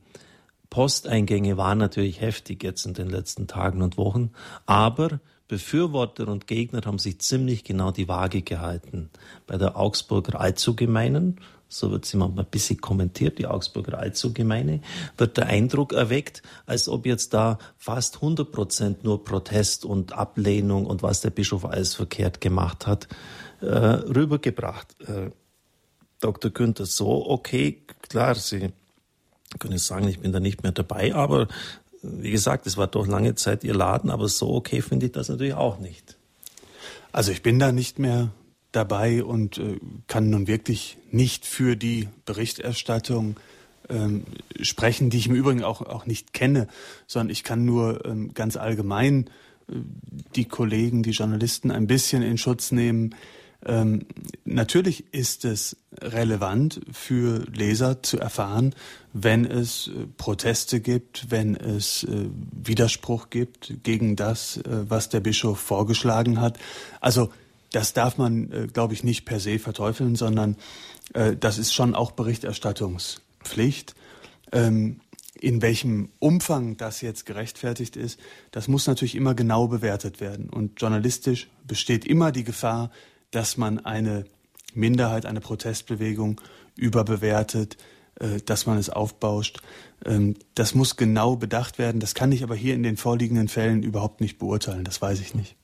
[0.68, 4.32] Posteingänge waren natürlich heftig jetzt in den letzten Tagen und Wochen,
[4.66, 9.11] aber Befürworter und Gegner haben sich ziemlich genau die Waage gehalten.
[9.47, 14.80] Bei der Augsburger Allzugemeinen, so wird sie manchmal ein bisschen kommentiert, die Augsburger Allzugemeine,
[15.16, 20.86] wird der Eindruck erweckt, als ob jetzt da fast 100 Prozent nur Protest und Ablehnung
[20.86, 23.09] und was der Bischof alles verkehrt gemacht hat,
[23.61, 24.97] äh, rübergebracht.
[25.09, 25.30] Äh,
[26.20, 26.51] Dr.
[26.51, 28.72] Günther, so, okay, klar, Sie
[29.59, 31.49] können sagen, ich bin da nicht mehr dabei, aber
[32.09, 35.28] wie gesagt, es war doch lange Zeit Ihr Laden, aber so okay finde ich das
[35.28, 36.16] natürlich auch nicht.
[37.12, 38.30] Also ich bin da nicht mehr
[38.72, 43.36] dabei und äh, kann nun wirklich nicht für die Berichterstattung
[43.88, 44.24] ähm,
[44.61, 46.68] sprechen, die ich im Übrigen auch, auch nicht kenne,
[47.07, 49.30] sondern ich kann nur ähm, ganz allgemein
[49.68, 49.74] äh,
[50.34, 53.14] die Kollegen, die Journalisten ein bisschen in Schutz nehmen,
[53.64, 54.07] ähm,
[54.44, 58.74] natürlich ist es relevant für Leser zu erfahren,
[59.12, 65.20] wenn es äh, Proteste gibt, wenn es äh, Widerspruch gibt gegen das, äh, was der
[65.20, 66.59] Bischof vorgeschlagen hat.
[67.00, 67.30] Also
[67.72, 70.57] das darf man, äh, glaube ich, nicht per se verteufeln, sondern
[71.14, 73.94] äh, das ist schon auch Berichterstattungspflicht.
[74.52, 75.00] Ähm,
[75.38, 78.18] in welchem Umfang das jetzt gerechtfertigt ist,
[78.52, 80.48] das muss natürlich immer genau bewertet werden.
[80.48, 82.90] Und journalistisch besteht immer die Gefahr,
[83.37, 84.24] dass man eine
[84.72, 86.41] Minderheit, eine Protestbewegung
[86.74, 87.76] überbewertet,
[88.18, 89.61] äh, dass man es aufbauscht.
[90.07, 92.01] Ähm, das muss genau bedacht werden.
[92.01, 94.84] Das kann ich aber hier in den vorliegenden Fällen überhaupt nicht beurteilen.
[94.84, 95.55] Das weiß ich nicht.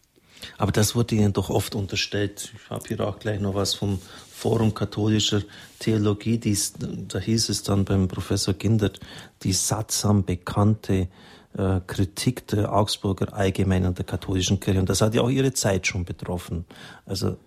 [0.58, 2.52] Aber das wurde Ihnen doch oft unterstellt.
[2.54, 4.00] Ich habe hier auch gleich noch was vom
[4.30, 5.42] Forum katholischer
[5.78, 6.36] Theologie.
[6.36, 9.00] Dies, da hieß es dann beim Professor Gindert,
[9.44, 11.08] die sattsam bekannte
[11.56, 14.80] äh, Kritik der Augsburger Allgemeinen der katholischen Kirche.
[14.80, 16.66] Und das hat ja auch ihre Zeit schon betroffen.
[17.06, 17.38] Also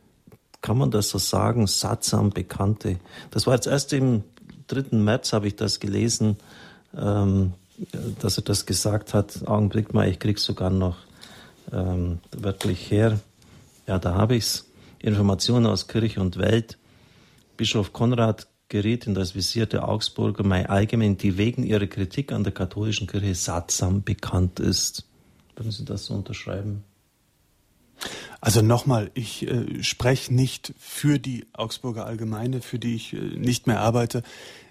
[0.66, 2.98] kann man das so sagen, sattsam Bekannte.
[3.30, 4.24] Das war jetzt erst im
[4.66, 4.98] 3.
[4.98, 6.38] März, habe ich das gelesen,
[6.98, 7.54] ähm,
[8.20, 9.48] dass er das gesagt hat.
[9.48, 10.98] Augenblick mal, ich krieg's sogar noch
[11.72, 13.20] ähm, wirklich her.
[13.86, 14.66] Ja, da habe ich's.
[14.98, 16.80] Informationen aus Kirche und Welt.
[17.58, 22.44] Bischof Konrad geriet in das Visier der Augsburger Mai Allgemein, die wegen ihrer Kritik an
[22.44, 25.06] der katholischen Kirche sattsam bekannt ist.
[25.56, 26.84] Würden Sie das so unterschreiben?
[28.46, 33.66] Also nochmal, ich äh, spreche nicht für die Augsburger Allgemeine, für die ich äh, nicht
[33.66, 34.22] mehr arbeite.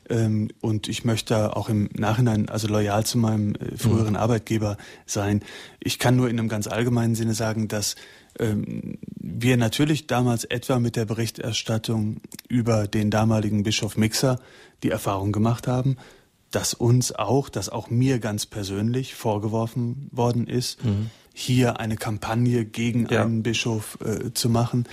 [0.08, 4.20] Ähm, und ich möchte auch im Nachhinein also loyal zu meinem äh, früheren mhm.
[4.20, 5.42] Arbeitgeber sein.
[5.80, 7.96] Ich kann nur in einem ganz allgemeinen Sinne sagen, dass
[8.38, 12.18] ähm, wir natürlich damals etwa mit der Berichterstattung
[12.48, 14.38] über den damaligen Bischof Mixer
[14.84, 15.96] die Erfahrung gemacht haben,
[16.52, 22.64] dass uns auch, dass auch mir ganz persönlich vorgeworfen worden ist, mhm hier eine Kampagne
[22.64, 23.22] gegen ja.
[23.22, 24.86] einen Bischof äh, zu machen.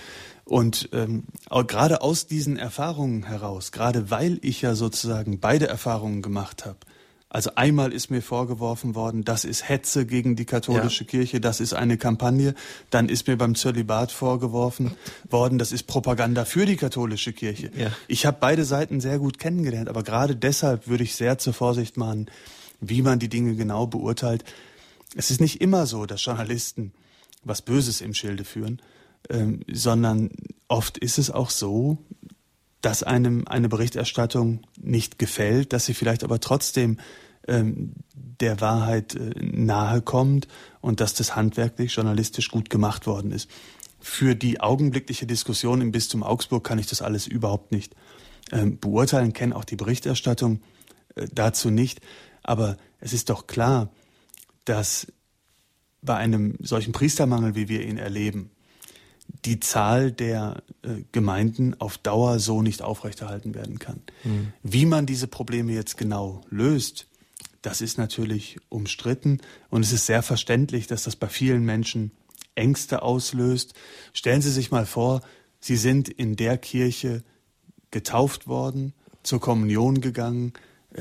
[0.44, 6.66] Und ähm, gerade aus diesen Erfahrungen heraus, gerade weil ich ja sozusagen beide Erfahrungen gemacht
[6.66, 6.80] habe,
[7.34, 11.10] also einmal ist mir vorgeworfen worden, das ist Hetze gegen die katholische ja.
[11.10, 12.56] Kirche, das ist eine Kampagne.
[12.90, 14.92] Dann ist mir beim Zölibat vorgeworfen
[15.30, 17.72] worden, das ist Propaganda für die katholische Kirche.
[17.74, 17.90] Ja.
[18.10, 21.96] Ich habe beide Seiten sehr gut kennengelernt, aber gerade deshalb würde ich sehr zur Vorsicht
[21.96, 22.30] mahnen,
[22.82, 24.44] wie man die Dinge genau beurteilt.
[25.16, 26.94] Es ist nicht immer so, dass Journalisten
[27.44, 28.82] was Böses im Schilde führen,
[29.30, 30.30] ähm, sondern
[30.68, 31.98] oft ist es auch so,
[32.82, 36.98] dass einem eine Berichterstattung nicht gefällt, dass sie vielleicht aber trotzdem
[37.48, 40.48] ähm, der Wahrheit äh, nahe kommt
[40.82, 43.50] und dass das handwerklich, journalistisch gut gemacht worden ist.
[44.00, 47.96] Für die augenblickliche Diskussion im Bistum Augsburg kann ich das alles überhaupt nicht
[48.52, 50.62] ähm, beurteilen, kenne auch die Berichterstattung
[51.16, 52.02] äh, dazu nicht.
[52.42, 53.92] Aber es ist doch klar,
[54.66, 55.08] dass
[56.02, 58.52] bei einem solchen Priestermangel, wie wir ihn erleben,
[59.46, 64.02] die Zahl der äh, Gemeinden auf Dauer so nicht aufrechterhalten werden kann.
[64.24, 64.54] Mhm.
[64.64, 67.08] Wie man diese Probleme jetzt genau löst,
[67.62, 69.40] das ist natürlich umstritten
[69.70, 72.12] und es ist sehr verständlich, dass das bei vielen Menschen
[72.56, 73.74] Ängste auslöst.
[74.14, 75.22] Stellen Sie sich mal vor,
[75.60, 77.24] Sie sind in der Kirche
[77.92, 78.94] getauft worden,
[79.24, 80.54] zur Kommunion gegangen,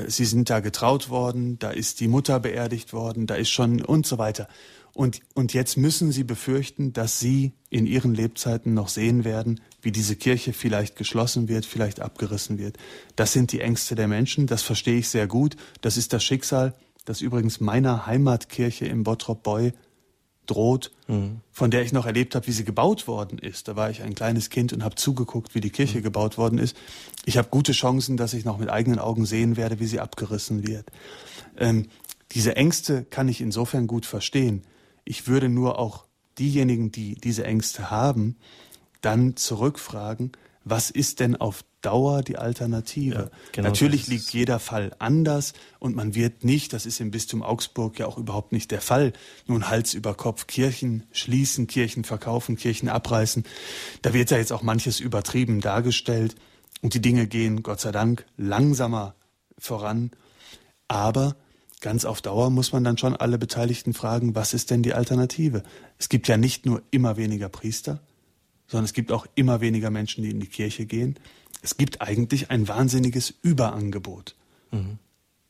[0.07, 4.05] Sie sind da getraut worden, da ist die Mutter beerdigt worden, da ist schon und
[4.05, 4.47] so weiter.
[4.93, 9.91] Und, und jetzt müssen Sie befürchten, dass Sie in Ihren Lebzeiten noch sehen werden, wie
[9.91, 12.77] diese Kirche vielleicht geschlossen wird, vielleicht abgerissen wird.
[13.15, 15.55] Das sind die Ängste der Menschen, das verstehe ich sehr gut.
[15.81, 16.73] Das ist das Schicksal,
[17.05, 19.73] das übrigens meiner Heimatkirche im Bottrop Boy
[20.45, 21.41] droht, mhm.
[21.51, 23.67] von der ich noch erlebt habe, wie sie gebaut worden ist.
[23.67, 26.03] Da war ich ein kleines Kind und habe zugeguckt, wie die Kirche mhm.
[26.03, 26.75] gebaut worden ist.
[27.25, 30.67] Ich habe gute Chancen, dass ich noch mit eigenen Augen sehen werde, wie sie abgerissen
[30.67, 30.91] wird.
[31.57, 31.87] Ähm,
[32.31, 34.63] diese Ängste kann ich insofern gut verstehen.
[35.03, 36.05] Ich würde nur auch
[36.39, 38.37] diejenigen, die diese Ängste haben,
[39.01, 40.31] dann zurückfragen,
[40.63, 43.15] was ist denn auf Dauer die Alternative?
[43.15, 47.43] Ja, genau Natürlich liegt jeder Fall anders und man wird nicht, das ist im Bistum
[47.43, 49.13] Augsburg ja auch überhaupt nicht der Fall,
[49.47, 53.43] nun Hals über Kopf Kirchen schließen, Kirchen verkaufen, Kirchen abreißen.
[54.01, 56.35] Da wird ja jetzt auch manches übertrieben dargestellt
[56.81, 59.15] und die Dinge gehen, Gott sei Dank, langsamer
[59.57, 60.11] voran.
[60.87, 61.35] Aber
[61.79, 65.63] ganz auf Dauer muss man dann schon alle Beteiligten fragen, was ist denn die Alternative?
[65.97, 68.01] Es gibt ja nicht nur immer weniger Priester,
[68.67, 71.17] sondern es gibt auch immer weniger Menschen, die in die Kirche gehen.
[71.61, 74.35] Es gibt eigentlich ein wahnsinniges Überangebot.
[74.71, 74.97] Mhm.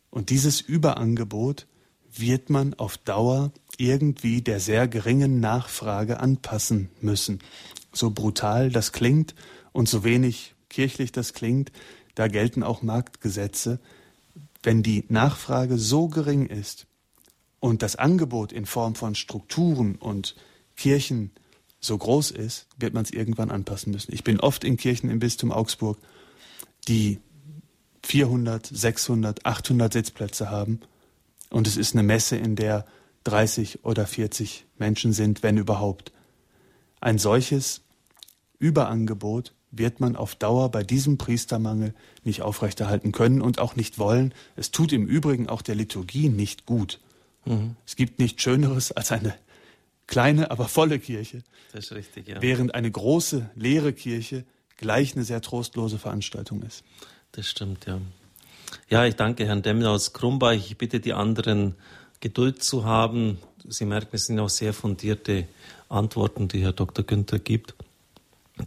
[0.09, 1.68] Und dieses Überangebot
[2.14, 7.39] wird man auf Dauer irgendwie der sehr geringen Nachfrage anpassen müssen.
[7.93, 9.34] So brutal das klingt
[9.72, 11.72] und so wenig kirchlich das klingt,
[12.16, 13.80] da gelten auch Marktgesetze.
[14.64, 16.86] Wenn die Nachfrage so gering ist
[17.59, 20.36] und das Angebot in Form von Strukturen und
[20.76, 21.32] Kirchen
[21.82, 24.13] so groß ist, wird man es irgendwann anpassen müssen.
[24.13, 25.97] Ich bin oft in Kirchen im Bistum Augsburg,
[26.88, 27.19] die
[28.03, 30.79] 400, 600, 800 Sitzplätze haben.
[31.49, 32.86] Und es ist eine Messe, in der
[33.23, 36.11] 30 oder 40 Menschen sind, wenn überhaupt.
[37.01, 37.82] Ein solches
[38.59, 44.34] Überangebot wird man auf Dauer bei diesem Priestermangel nicht aufrechterhalten können und auch nicht wollen.
[44.55, 46.99] Es tut im Übrigen auch der Liturgie nicht gut.
[47.45, 47.75] Mhm.
[47.86, 49.34] Es gibt nichts Schöneres als eine
[50.12, 51.41] kleine, aber volle Kirche.
[51.72, 52.41] Das ist richtig, ja.
[52.41, 54.43] Während eine große, leere Kirche
[54.78, 56.84] gleich eine sehr trostlose Veranstaltung ist.
[57.32, 57.99] Das stimmt, ja.
[58.89, 60.51] Ja, ich danke Herrn Demmler aus Krumbach.
[60.51, 61.76] Ich bitte die anderen,
[62.20, 63.39] Geduld zu haben.
[63.68, 65.47] Sie merken, es sind auch sehr fundierte
[65.89, 67.05] Antworten, die Herr Dr.
[67.05, 67.74] Günther gibt.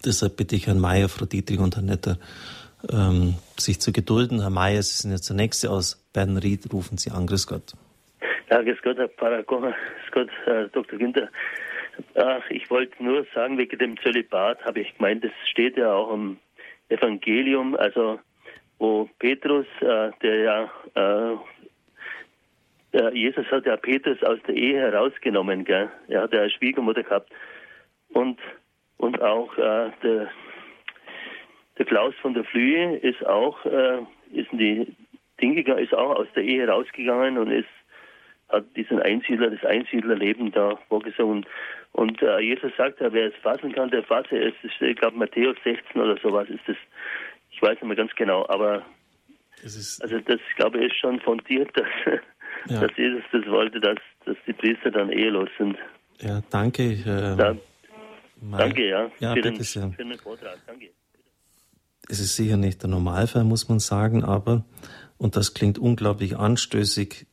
[0.05, 2.19] Deshalb bitte ich Herrn Mayer, Frau Dietrich und Herrn Netter,
[2.89, 4.41] ähm, sich zu gedulden.
[4.41, 6.73] Herr Mayer, Sie sind jetzt der Nächste aus Bernried.
[6.73, 7.27] Rufen Sie an.
[7.27, 7.75] Grüß Gott.
[8.51, 9.09] Ja, grüß Gott, Herr
[9.43, 9.75] grüß
[10.11, 10.99] Gott, Herr Dr.
[10.99, 11.31] Günther.
[12.15, 16.13] Ach, ich wollte nur sagen, wegen dem Zölibat habe ich gemeint, das steht ja auch
[16.13, 16.39] im
[16.89, 18.21] Evangelium, also
[18.79, 20.65] wo Petrus, äh, der ja,
[20.95, 21.37] äh,
[22.93, 25.89] der Jesus hat ja Petrus aus der Ehe herausgenommen, gell?
[26.09, 27.33] er hat ja eine Schwiegermutter gehabt
[28.11, 28.39] und,
[28.99, 30.31] und auch äh, der,
[31.79, 34.01] der Klaus von der Flühe ist auch, äh,
[34.33, 34.97] ist in die
[35.41, 37.69] Dinge, ist auch aus der Ehe rausgegangen und ist
[38.49, 41.47] hat diesen Einsiedler, das Einsiedlerleben da vorgesungen.
[41.93, 44.55] Und äh, Jesus sagt ja, wer es fassen kann, der fasse es.
[44.63, 46.77] Ich glaube, Matthäus 16 oder sowas ist das.
[47.51, 48.85] Ich weiß nicht mehr ganz genau, aber
[49.65, 51.87] also das, glaube ich, ist schon fundiert, dass,
[52.69, 52.81] ja.
[52.81, 55.77] dass Jesus das wollte, dass, dass die Priester dann ehelos sind.
[56.21, 56.83] Ja, danke.
[56.83, 57.57] Äh, da,
[58.41, 59.91] danke, ja, ja für, den, sehr.
[59.91, 60.59] für den Vortrag.
[60.67, 60.91] Danke.
[62.09, 64.65] Es ist sicher nicht der Normalfall, muss man sagen, aber,
[65.17, 67.27] und das klingt unglaublich anstößig,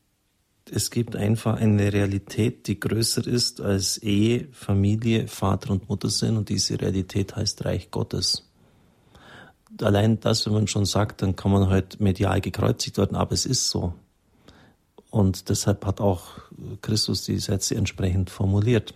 [0.74, 6.38] es gibt einfach eine Realität, die größer ist als Ehe, Familie, Vater und Mutter sind
[6.38, 8.50] und diese Realität heißt Reich Gottes.
[9.82, 13.46] Allein das, wenn man schon sagt, dann kann man halt medial gekreuzigt werden, aber es
[13.46, 13.94] ist so.
[15.10, 16.40] Und deshalb hat auch
[16.82, 18.94] Christus die Sätze entsprechend formuliert.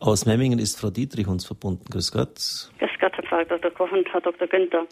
[0.00, 1.84] Aus Memmingen ist Frau Dietrich uns verbunden.
[1.90, 2.70] Grüß Gott.
[2.78, 3.70] Grüß Gott, Herr Dr.
[3.70, 4.46] Koch und Herr Dr.
[4.46, 4.86] Günther.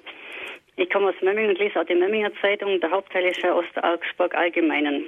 [0.76, 2.80] Ich komme aus Memmingen und lese auch die Memminger Zeitung.
[2.80, 5.06] Der Hauptteil ist ja aus der Augsburg Allgemeinen.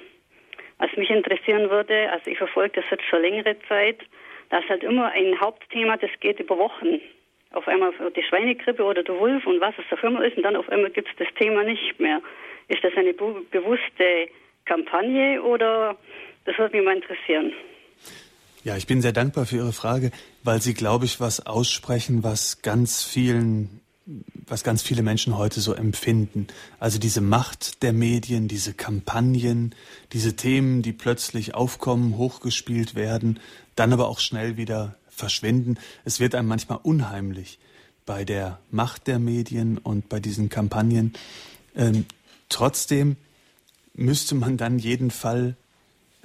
[0.78, 3.98] Was mich interessieren würde, also ich verfolge das jetzt schon längere Zeit,
[4.50, 7.00] da ist halt immer ein Hauptthema, das geht über Wochen.
[7.52, 10.56] Auf einmal die Schweinegrippe oder der Wolf und was es auch immer ist und dann
[10.56, 12.20] auf einmal gibt es das Thema nicht mehr.
[12.68, 14.28] Ist das eine bewusste
[14.64, 15.96] Kampagne oder
[16.44, 17.52] das würde mich mal interessieren.
[18.64, 20.10] Ja, ich bin sehr dankbar für Ihre Frage,
[20.42, 25.72] weil Sie, glaube ich, was aussprechen, was ganz vielen was ganz viele Menschen heute so
[25.72, 26.46] empfinden.
[26.78, 29.74] Also diese Macht der Medien, diese Kampagnen,
[30.12, 33.40] diese Themen, die plötzlich aufkommen, hochgespielt werden,
[33.76, 35.78] dann aber auch schnell wieder verschwinden.
[36.04, 37.58] Es wird einem manchmal unheimlich
[38.04, 41.14] bei der Macht der Medien und bei diesen Kampagnen.
[41.74, 42.04] Ähm,
[42.50, 43.16] trotzdem
[43.94, 45.56] müsste man dann jeden Fall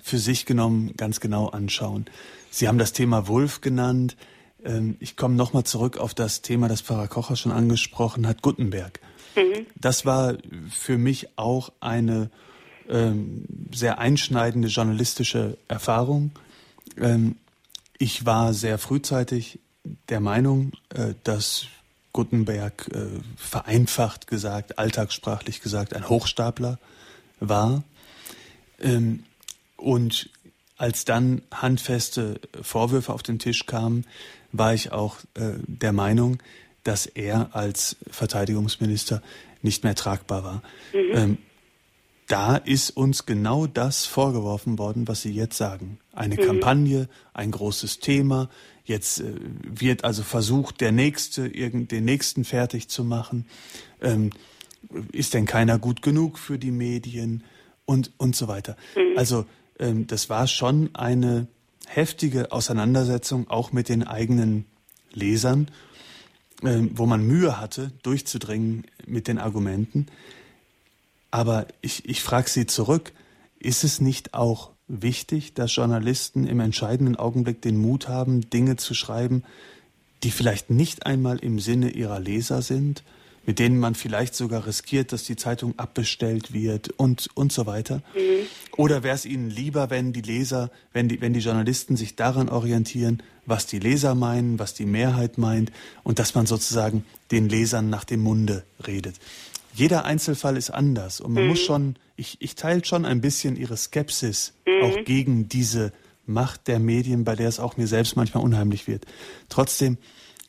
[0.02, 2.06] für sich genommen ganz genau anschauen.
[2.52, 4.18] Sie haben das Thema Wolf genannt.
[4.64, 9.00] Ähm, ich komme nochmal zurück auf das Thema, das Pfarrer Kocher schon angesprochen hat, Gutenberg.
[9.36, 9.66] Mhm.
[9.76, 10.38] Das war
[10.70, 12.30] für mich auch eine
[12.90, 16.32] ähm, sehr einschneidende journalistische Erfahrung.
[16.98, 17.36] Ähm,
[17.98, 19.60] ich war sehr frühzeitig
[20.10, 21.68] der Meinung, äh, dass
[22.14, 26.80] Gutenberg äh, vereinfacht gesagt, alltagssprachlich gesagt, ein Hochstapler
[27.40, 27.84] war.
[28.80, 29.24] Ähm,
[29.78, 30.30] und
[30.78, 34.06] als dann handfeste Vorwürfe auf den Tisch kamen,
[34.52, 36.40] war ich auch äh, der Meinung,
[36.84, 39.22] dass er als Verteidigungsminister
[39.62, 40.64] nicht mehr tragbar war.
[40.94, 41.12] Mhm.
[41.14, 41.38] Ähm,
[42.28, 46.00] da ist uns genau das vorgeworfen worden, was Sie jetzt sagen.
[46.14, 46.42] Eine mhm.
[46.42, 48.50] Kampagne, ein großes Thema.
[48.86, 49.34] Jetzt äh,
[49.64, 53.46] wird also versucht, der Nächste, irgend, den Nächsten fertig zu machen.
[54.02, 54.30] Ähm,
[55.12, 57.44] ist denn keiner gut genug für die Medien
[57.86, 58.78] und, und so weiter.
[58.96, 59.18] Mhm.
[59.18, 59.46] Also
[59.80, 61.48] ähm, das war schon eine
[61.90, 64.66] heftige Auseinandersetzung auch mit den eigenen
[65.12, 65.70] Lesern,
[66.64, 70.06] ähm, wo man Mühe hatte, durchzudringen mit den Argumenten.
[71.32, 73.12] Aber ich, ich frage Sie zurück,
[73.60, 78.94] ist es nicht auch wichtig, dass Journalisten im entscheidenden Augenblick den Mut haben, Dinge zu
[78.94, 79.44] schreiben,
[80.24, 83.04] die vielleicht nicht einmal im Sinne ihrer Leser sind,
[83.46, 88.02] mit denen man vielleicht sogar riskiert, dass die Zeitung abbestellt wird und, und so weiter?
[88.16, 88.46] Mhm.
[88.78, 92.50] Oder wäre es Ihnen lieber, wenn die Leser, wenn die, wenn die Journalisten sich daran
[92.50, 95.72] orientieren, was die Leser meinen, was die Mehrheit meint
[96.04, 99.16] und dass man sozusagen den Lesern nach dem Munde redet?
[99.74, 101.50] Jeder Einzelfall ist anders und man mhm.
[101.50, 104.84] muss schon, ich, ich teile schon ein bisschen Ihre Skepsis mhm.
[104.84, 105.92] auch gegen diese
[106.26, 109.06] Macht der Medien, bei der es auch mir selbst manchmal unheimlich wird.
[109.50, 109.98] Trotzdem,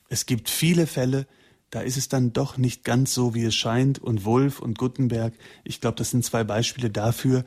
[0.08, 1.26] es gibt viele Fälle,
[1.70, 3.98] da ist es dann doch nicht ganz so, wie es scheint.
[3.98, 7.44] Und Wulff und Gutenberg, ich glaube, das sind zwei Beispiele dafür,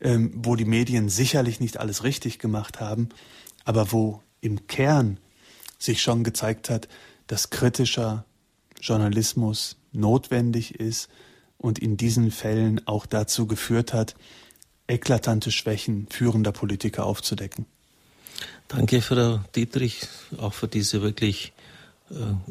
[0.00, 3.08] ähm, wo die Medien sicherlich nicht alles richtig gemacht haben,
[3.64, 5.18] aber wo im Kern
[5.78, 6.88] sich schon gezeigt hat,
[7.26, 8.24] dass kritischer
[8.80, 11.08] Journalismus notwendig ist
[11.58, 14.14] und in diesen Fällen auch dazu geführt hat,
[14.86, 17.64] eklatante Schwächen führender Politiker aufzudecken.
[18.68, 20.06] Danke, Frau Dietrich,
[20.36, 21.53] auch für diese wirklich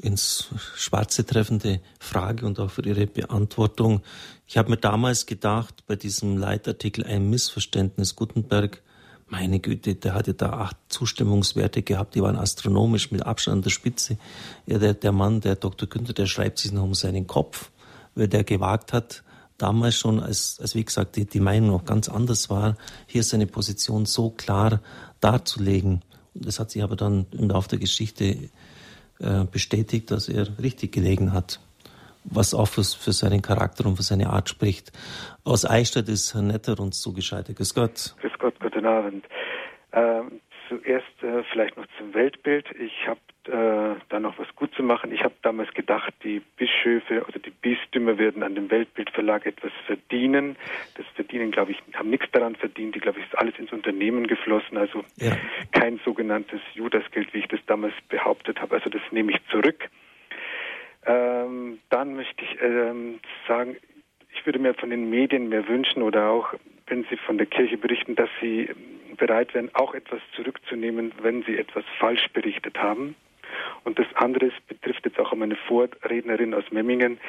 [0.02, 4.02] ins Schwarze treffende Frage und auch für Ihre Beantwortung.
[4.48, 8.82] Ich habe mir damals gedacht, bei diesem Leitartikel ein Missverständnis Gutenberg,
[9.28, 13.70] meine Güte, der hatte da acht Zustimmungswerte gehabt, die waren astronomisch mit Abstand an der
[13.70, 14.18] Spitze.
[14.66, 15.88] Ja, der, der Mann, der Dr.
[15.88, 17.72] Günther, der schreibt sich noch um seinen Kopf,
[18.16, 19.24] weil der gewagt hat,
[19.58, 22.76] damals schon, als, als wie gesagt, die, die Meinung noch ganz anders war,
[23.08, 24.82] hier seine Position so klar
[25.20, 26.02] darzulegen.
[26.34, 28.50] Das hat sich aber dann im Laufe der Geschichte
[29.24, 31.60] äh, bestätigt, dass er richtig gelegen hat.
[32.26, 34.92] Was auch für, für, seinen Charakter und für seine Art spricht.
[35.44, 37.58] Aus Eichstätt ist Herr Netter uns zugeschaltet.
[37.58, 38.16] Grüß Gott.
[38.22, 39.26] Grüß Gott, guten Abend.
[39.92, 40.40] Ähm,
[40.74, 42.66] zuerst äh, vielleicht noch zum Weltbild.
[42.80, 45.12] Ich habe äh, da noch was gut zu machen.
[45.12, 50.56] Ich habe damals gedacht, die Bischöfe oder die Bistümer werden an dem Weltbildverlag etwas verdienen.
[50.96, 52.96] Das Verdienen, glaube ich, haben nichts daran verdient.
[52.96, 54.78] Die, glaube ich, ist alles ins Unternehmen geflossen.
[54.78, 55.36] Also ja.
[55.72, 58.76] kein sogenanntes Judasgeld, wie ich das damals behauptet habe.
[58.76, 59.90] Also das nehme ich zurück.
[61.06, 63.76] Ähm, dann möchte ich ähm, sagen,
[64.34, 66.54] ich würde mir von den Medien mehr wünschen oder auch,
[66.88, 68.70] wenn sie von der Kirche berichten, dass sie
[69.16, 73.16] bereit wären, auch etwas zurückzunehmen, wenn sie etwas falsch berichtet haben.
[73.84, 77.20] Und das andere betrifft jetzt auch meine Vorrednerin aus Memmingen.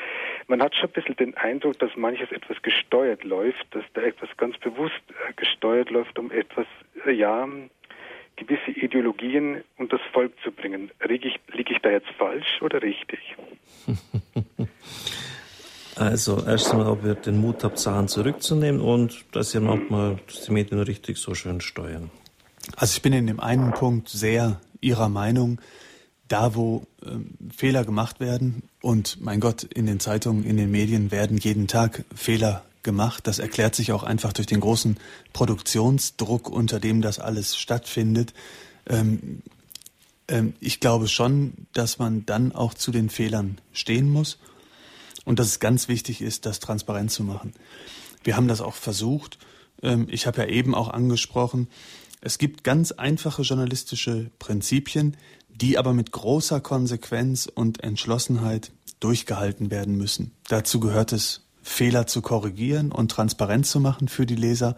[0.46, 4.28] Man hat schon ein bisschen den Eindruck, dass manches etwas gesteuert läuft, dass da etwas
[4.36, 6.66] ganz bewusst äh, gesteuert läuft, um etwas,
[7.06, 7.48] äh, ja,
[8.36, 10.90] gewisse Ideologien und das Volk zu bringen.
[11.06, 13.20] Liege ich, liege ich da jetzt falsch oder richtig?
[15.96, 20.80] Also erstmal, ob ihr den Mut habt, Sachen zurückzunehmen und dass ihr manchmal die Medien
[20.80, 22.10] richtig so schön steuern.
[22.76, 25.60] Also ich bin in dem einen Punkt sehr Ihrer Meinung
[26.28, 31.10] da, wo ähm, Fehler gemacht werden, und mein Gott, in den Zeitungen, in den Medien
[31.10, 33.26] werden jeden Tag Fehler gemacht.
[33.26, 34.98] Das erklärt sich auch einfach durch den großen
[35.32, 38.34] Produktionsdruck, unter dem das alles stattfindet.
[38.86, 39.42] Ähm,
[40.28, 44.38] ähm, ich glaube schon, dass man dann auch zu den Fehlern stehen muss
[45.24, 47.52] und dass es ganz wichtig ist, das transparent zu machen.
[48.22, 49.38] Wir haben das auch versucht.
[49.82, 51.68] Ähm, ich habe ja eben auch angesprochen,
[52.20, 55.14] es gibt ganz einfache journalistische Prinzipien,
[55.50, 60.32] die aber mit großer Konsequenz und Entschlossenheit durchgehalten werden müssen.
[60.48, 64.76] Dazu gehört es, Fehler zu korrigieren und transparent zu machen für die Leser.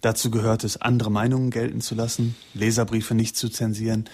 [0.00, 4.04] Dazu gehört es, andere Meinungen gelten zu lassen, Leserbriefe nicht zu zensieren.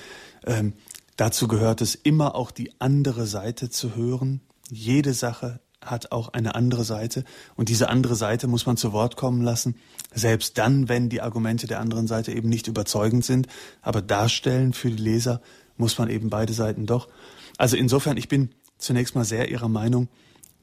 [0.47, 0.75] Ähm,
[1.17, 4.41] dazu gehört es, immer auch die andere Seite zu hören.
[4.71, 7.24] Jede Sache hat auch eine andere Seite
[7.57, 9.77] und diese andere Seite muss man zu Wort kommen lassen,
[10.12, 13.47] selbst dann, wenn die Argumente der anderen Seite eben nicht überzeugend sind,
[13.81, 15.40] aber darstellen für die Leser,
[15.77, 17.09] muss man eben beide Seiten doch.
[17.57, 20.09] Also insofern, ich bin zunächst mal sehr Ihrer Meinung,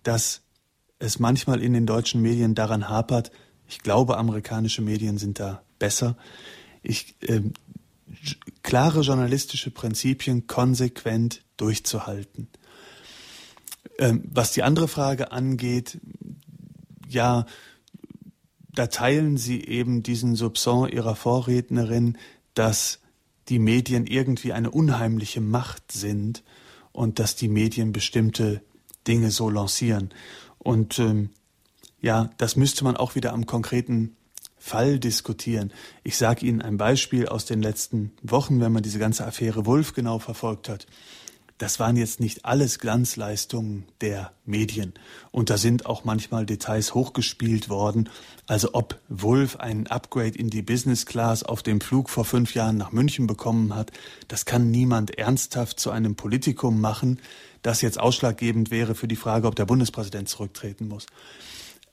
[0.04, 0.42] dass
[1.00, 3.32] es manchmal in den deutschen Medien daran hapert.
[3.68, 6.16] Ich glaube, amerikanische Medien sind da besser.
[6.82, 7.42] Ich, äh,
[8.64, 12.48] klare journalistische Prinzipien konsequent durchzuhalten.
[13.98, 16.00] Ähm, was die andere Frage angeht,
[17.08, 17.46] ja,
[18.74, 22.18] da teilen Sie eben diesen Soupçon Ihrer Vorrednerin,
[22.54, 23.00] dass
[23.50, 26.44] die Medien irgendwie eine unheimliche Macht sind
[26.92, 28.62] und dass die Medien bestimmte
[29.08, 30.14] Dinge so lancieren.
[30.60, 31.32] Und ähm,
[32.02, 34.16] ja, das müsste man auch wieder am konkreten
[34.60, 35.72] Fall diskutieren.
[36.04, 39.94] Ich sage Ihnen ein Beispiel aus den letzten Wochen, wenn man diese ganze Affäre Wolf
[39.94, 40.86] genau verfolgt hat
[41.58, 44.94] das waren jetzt nicht alles Glanzleistungen der Medien.
[45.32, 48.10] Und da sind auch manchmal Details hochgespielt worden.
[48.46, 52.78] Also ob Wolf einen Upgrade in die Business Class auf dem Flug vor fünf Jahren
[52.78, 53.92] nach München bekommen hat,
[54.28, 57.20] das kann niemand ernsthaft zu einem Politikum machen,
[57.64, 61.08] das jetzt ausschlaggebend wäre für die Frage, ob der Bundespräsident zurücktreten muss.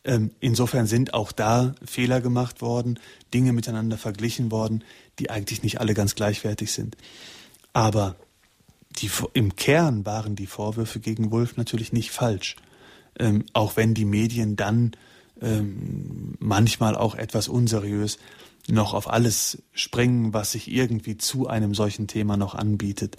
[0.05, 2.99] Ähm, insofern sind auch da Fehler gemacht worden,
[3.32, 4.85] Dinge miteinander verglichen worden,
[5.19, 6.99] die eigentlich nicht alle ganz gleichwertig sind.
[7.73, 8.15] Aber
[8.97, 12.57] die, im Kern waren die Vorwürfe gegen Wolf natürlich nicht falsch.
[13.19, 14.93] Ähm, auch wenn die Medien dann
[15.41, 18.19] ähm, manchmal auch etwas unseriös
[18.69, 23.16] noch auf alles springen, was sich irgendwie zu einem solchen Thema noch anbietet.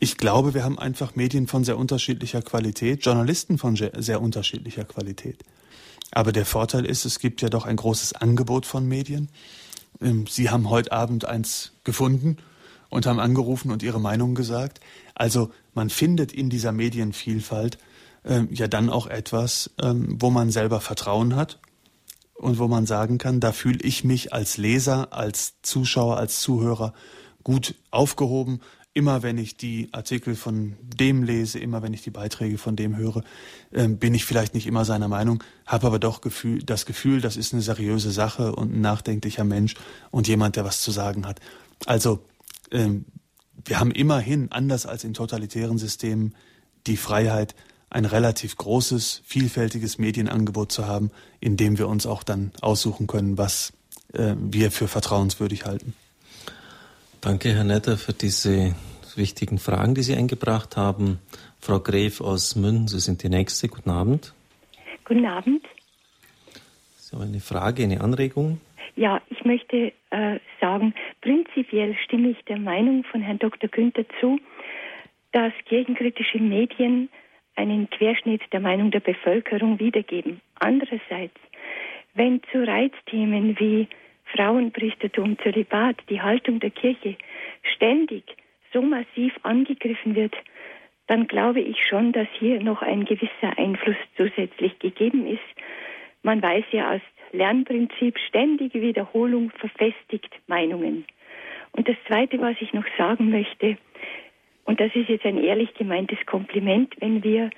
[0.00, 5.44] Ich glaube, wir haben einfach Medien von sehr unterschiedlicher Qualität, Journalisten von sehr unterschiedlicher Qualität.
[6.10, 9.28] Aber der Vorteil ist, es gibt ja doch ein großes Angebot von Medien.
[10.00, 12.38] Ähm, Sie haben heute Abend eins gefunden
[12.94, 14.78] und haben angerufen und ihre Meinung gesagt.
[15.16, 17.76] Also man findet in dieser Medienvielfalt
[18.22, 21.58] äh, ja dann auch etwas, ähm, wo man selber Vertrauen hat
[22.34, 26.94] und wo man sagen kann, da fühle ich mich als Leser, als Zuschauer, als Zuhörer
[27.42, 28.60] gut aufgehoben.
[28.92, 32.96] Immer wenn ich die Artikel von dem lese, immer wenn ich die Beiträge von dem
[32.96, 33.24] höre,
[33.72, 37.36] äh, bin ich vielleicht nicht immer seiner Meinung, habe aber doch Gefühl, das Gefühl, das
[37.36, 39.74] ist eine seriöse Sache und ein nachdenklicher Mensch
[40.12, 41.40] und jemand, der was zu sagen hat.
[41.86, 42.20] Also
[42.70, 43.06] ähm,
[43.64, 46.34] wir haben immerhin, anders als in totalitären Systemen,
[46.86, 47.54] die Freiheit,
[47.90, 51.10] ein relativ großes, vielfältiges Medienangebot zu haben,
[51.40, 53.72] in dem wir uns auch dann aussuchen können, was
[54.12, 55.94] äh, wir für vertrauenswürdig halten.
[57.20, 58.74] Danke, Herr Netter, für diese
[59.14, 61.20] wichtigen Fragen, die Sie eingebracht haben.
[61.60, 63.68] Frau Gref aus München, Sie sind die Nächste.
[63.68, 64.34] Guten Abend.
[65.04, 65.62] Guten Abend.
[66.98, 68.60] Sie haben eine Frage, eine Anregung?
[68.96, 73.68] Ja, ich möchte äh, sagen, prinzipiell stimme ich der Meinung von Herrn Dr.
[73.68, 74.38] Günther zu,
[75.32, 77.08] dass kirchenkritische Medien
[77.56, 80.40] einen Querschnitt der Meinung der Bevölkerung wiedergeben.
[80.60, 81.38] Andererseits,
[82.14, 83.88] wenn zu Reizthemen wie
[84.26, 87.16] Frauenpriestertum, Zölibat, die Haltung der Kirche
[87.62, 88.24] ständig
[88.72, 90.34] so massiv angegriffen wird,
[91.06, 95.42] dann glaube ich schon, dass hier noch ein gewisser Einfluss zusätzlich gegeben ist.
[96.22, 97.02] Man weiß ja aus
[97.34, 101.04] Lernprinzip ständige Wiederholung verfestigt Meinungen.
[101.72, 103.76] Und das Zweite, was ich noch sagen möchte,
[104.64, 107.50] und das ist jetzt ein ehrlich gemeintes Kompliment, wenn wir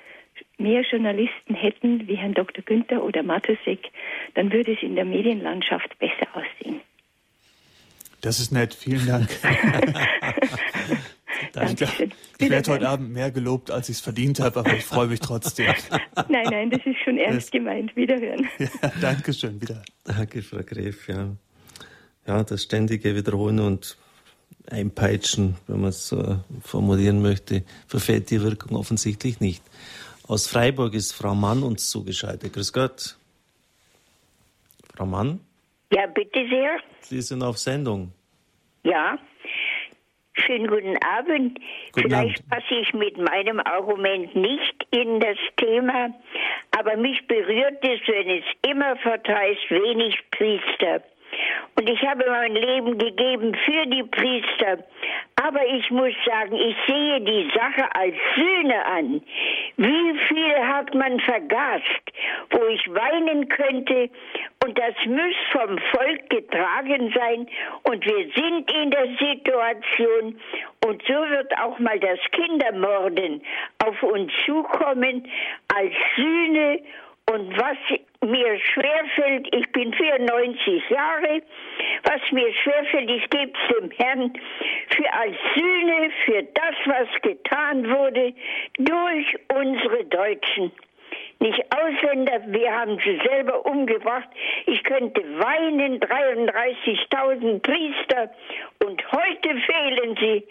[0.57, 2.63] mehr Journalisten hätten wie Herrn Dr.
[2.63, 3.79] Günther oder Matusek,
[4.33, 6.81] dann würde es in der Medienlandschaft besser aussehen.
[8.21, 9.29] Das ist nett, vielen Dank.
[11.53, 12.13] Dankeschön.
[12.37, 15.07] Ich, ich werde heute Abend mehr gelobt, als ich es verdient habe, aber ich freue
[15.07, 15.67] mich trotzdem.
[16.29, 17.95] nein, nein, das ist schon ernst das, gemeint.
[17.95, 18.47] Wiederhören.
[18.59, 19.83] Ja, Dankeschön, wieder.
[20.03, 21.35] Danke, Frau Gref, ja.
[22.25, 23.97] Ja, das ständige Wiederholen und
[24.69, 29.63] Einpeitschen, wenn man es so formulieren möchte, verfällt die Wirkung offensichtlich nicht.
[30.27, 32.51] Aus Freiburg ist Frau Mann uns zugeschaltet.
[32.53, 33.17] Grüß Gott.
[34.93, 35.39] Frau Mann?
[35.91, 36.79] Ja, bitte sehr.
[37.01, 38.11] Sie sind auf Sendung.
[38.83, 39.17] Ja.
[40.45, 41.59] Schönen guten Abend.
[41.93, 42.49] Guten Vielleicht Abend.
[42.49, 46.13] passe ich mit meinem Argument nicht in das Thema,
[46.77, 51.01] aber mich berührt es, wenn es immer verteilt wenig Priester.
[51.75, 54.83] Und ich habe mein Leben gegeben für die Priester.
[55.35, 59.21] Aber ich muss sagen, ich sehe die Sache als Sühne an.
[59.77, 61.83] Wie viel hat man vergast,
[62.49, 64.09] wo ich weinen könnte?
[64.65, 67.47] Und das muss vom Volk getragen sein.
[67.83, 70.39] Und wir sind in der Situation.
[70.85, 73.43] Und so wird auch mal das Kindermorden
[73.85, 75.27] auf uns zukommen
[75.75, 76.79] als Sühne
[77.31, 77.77] und was
[78.25, 81.41] mir schwerfällt, ich bin 94 Jahre,
[82.03, 84.33] was mir schwerfällt, ich gebe es dem Herrn
[84.95, 88.33] für als Sühne, für das, was getan wurde
[88.79, 90.71] durch unsere Deutschen.
[91.39, 94.29] Nicht Ausländer, wir haben sie selber umgebracht.
[94.65, 98.31] Ich könnte weinen, 33.000 Priester
[98.83, 100.43] und heute fehlen sie.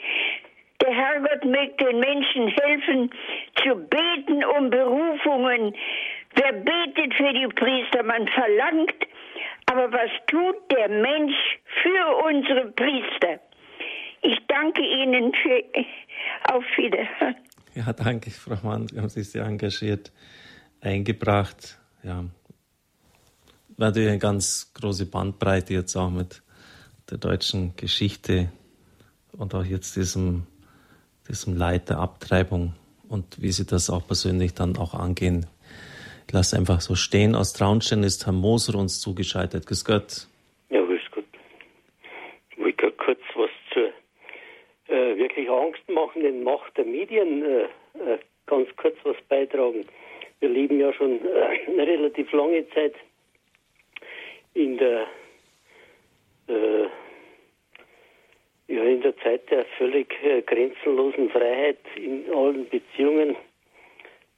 [0.82, 3.10] Der Herrgott möge den Menschen helfen,
[3.56, 5.74] zu beten um Berufungen,
[6.36, 8.02] Wer betet für die Priester?
[8.02, 9.06] Man verlangt.
[9.66, 11.34] Aber was tut der Mensch
[11.82, 13.40] für unsere Priester?
[14.22, 15.64] Ich danke Ihnen für
[16.52, 17.36] Auf Wiederhören.
[17.74, 18.88] Ja, danke, Frau Mann.
[18.88, 20.12] Sie haben sich sehr engagiert
[20.80, 21.78] eingebracht.
[22.02, 22.24] Ja,
[23.76, 26.42] natürlich eine ganz große Bandbreite jetzt auch mit
[27.10, 28.50] der deutschen Geschichte
[29.32, 30.46] und auch jetzt diesem,
[31.28, 32.74] diesem Leid der Abtreibung
[33.08, 35.46] und wie Sie das auch persönlich dann auch angehen.
[36.26, 37.36] Ich lasse einfach so stehen.
[37.36, 39.64] Aus Traunstein ist Herr Moser uns zugeschaltet.
[39.66, 40.26] Grüß Gott.
[40.70, 41.24] Ja, grüß Gott.
[42.50, 43.92] Ich wollte kurz was zur
[44.88, 49.86] äh, wirklich angstmachenden Macht der Medien äh, äh, ganz kurz was beitragen.
[50.40, 52.94] Wir leben ja schon äh, eine relativ lange Zeit
[54.54, 55.06] in der
[56.48, 56.88] äh,
[58.66, 63.36] ja, in der Zeit der völlig äh, grenzenlosen Freiheit in allen Beziehungen,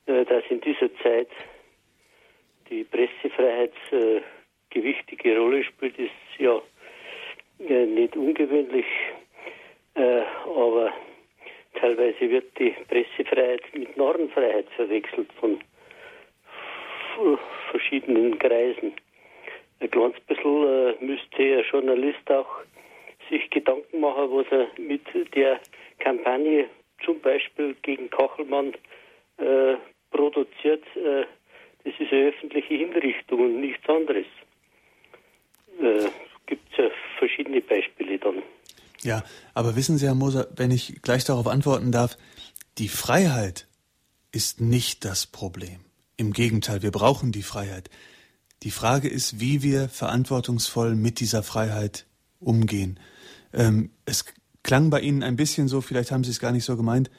[0.05, 1.29] dass in dieser Zeit
[2.71, 4.21] die Pressefreiheit äh,
[4.71, 6.61] gewichtige Rolle spielt, ist ja
[7.69, 8.87] äh, nicht ungewöhnlich,
[9.95, 10.93] äh, aber
[11.75, 15.61] teilweise wird die Pressefreiheit mit Narrenfreiheit verwechselt von
[17.71, 18.93] verschiedenen Kreisen.
[19.81, 22.61] Ein ganz bisschen äh, müsste ein Journalist auch
[23.29, 25.03] sich Gedanken machen, was er mit
[25.35, 25.61] der
[25.99, 26.69] Kampagne
[27.05, 28.75] zum Beispiel gegen Kachelmann
[29.39, 29.75] äh,
[30.11, 30.85] produziert.
[31.89, 34.27] Das ist eine öffentliche Hinrichtung und nichts anderes.
[35.81, 36.11] Äh,
[36.45, 38.43] Gibt es ja verschiedene Beispiele dann.
[39.03, 39.25] Ja,
[39.55, 42.19] aber wissen Sie, Herr Moser, wenn ich gleich darauf antworten darf,
[42.77, 43.69] die Freiheit
[44.33, 45.81] ist nicht das Problem.
[46.19, 47.89] Im Gegenteil, wir brauchen die Freiheit.
[48.65, 52.07] Die Frage ist, wie wir verantwortungsvoll mit dieser Freiheit
[52.39, 53.01] umgehen.
[53.55, 54.27] Ähm, es
[54.63, 57.11] klang bei Ihnen ein bisschen so, vielleicht haben Sie es gar nicht so gemeint,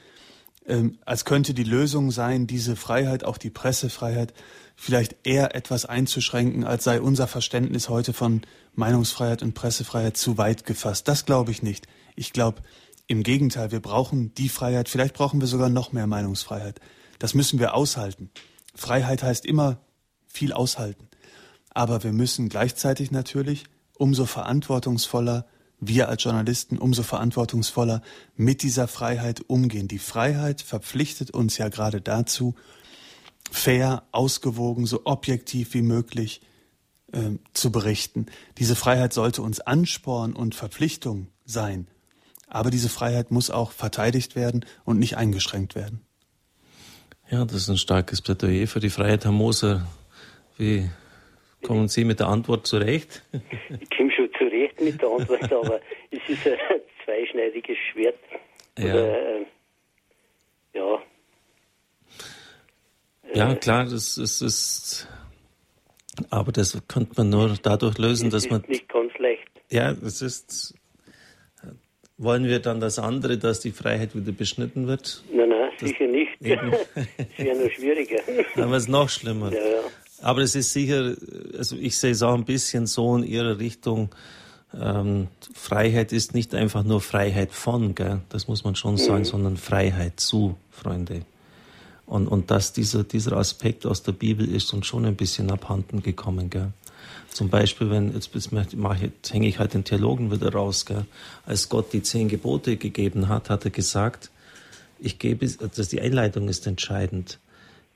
[0.70, 4.32] ähm, als könnte die Lösung sein, diese Freiheit, auch die Pressefreiheit,
[4.76, 8.42] vielleicht eher etwas einzuschränken, als sei unser Verständnis heute von
[8.74, 11.08] Meinungsfreiheit und Pressefreiheit zu weit gefasst.
[11.08, 11.86] Das glaube ich nicht.
[12.16, 12.62] Ich glaube,
[13.06, 16.80] im Gegenteil, wir brauchen die Freiheit, vielleicht brauchen wir sogar noch mehr Meinungsfreiheit.
[17.18, 18.30] Das müssen wir aushalten.
[18.74, 19.78] Freiheit heißt immer
[20.26, 21.08] viel aushalten.
[21.70, 23.64] Aber wir müssen gleichzeitig natürlich
[23.98, 25.46] umso verantwortungsvoller,
[25.80, 28.02] wir als Journalisten umso verantwortungsvoller
[28.36, 29.88] mit dieser Freiheit umgehen.
[29.88, 32.54] Die Freiheit verpflichtet uns ja gerade dazu,
[33.50, 36.42] fair, ausgewogen, so objektiv wie möglich
[37.12, 38.26] äh, zu berichten.
[38.58, 41.88] Diese Freiheit sollte uns Ansporn und Verpflichtung sein.
[42.46, 46.02] Aber diese Freiheit muss auch verteidigt werden und nicht eingeschränkt werden.
[47.30, 49.86] Ja, das ist ein starkes Plädoyer für die Freiheit, Herr Moser.
[50.58, 50.90] Wie
[51.62, 53.22] Kommen Sie mit der Antwort zurecht?
[53.32, 54.09] Ich
[54.40, 55.80] schon zurecht mit der Antwort, aber
[56.10, 58.18] es ist ein zweischneidiges Schwert.
[58.78, 58.94] Ja.
[58.94, 59.46] Oder, äh,
[60.74, 61.02] ja.
[63.34, 65.08] Ja, klar, das, das ist.
[66.30, 68.64] Aber das könnte man nur dadurch lösen, dass man.
[68.66, 69.48] Nicht ganz leicht.
[69.70, 70.74] Ja, das ist.
[72.18, 75.24] Wollen wir dann das andere, dass die Freiheit wieder beschnitten wird?
[75.32, 76.30] Nein, nein, das sicher nicht.
[76.40, 76.46] Es
[77.38, 78.20] wäre noch schwieriger.
[78.56, 79.50] Dann wäre es noch schlimmer.
[79.52, 79.82] Ja, ja.
[80.22, 81.14] Aber es ist sicher,
[81.56, 84.10] also ich sehe es auch ein bisschen so in Ihrer Richtung.
[84.78, 88.20] Ähm, Freiheit ist nicht einfach nur Freiheit von, gell?
[88.28, 89.24] das muss man schon sagen, mhm.
[89.24, 91.22] sondern Freiheit zu, Freunde.
[92.06, 96.02] Und, und dass dieser, dieser Aspekt aus der Bibel ist uns schon ein bisschen abhanden
[96.02, 96.50] gekommen.
[96.50, 96.72] Gell?
[97.30, 101.06] Zum Beispiel, wenn, jetzt, jetzt, jetzt hänge ich halt den Theologen wieder raus, gell?
[101.46, 104.30] als Gott die zehn Gebote gegeben hat, hat er gesagt,
[104.98, 107.38] ich gebe, also die Einleitung ist entscheidend.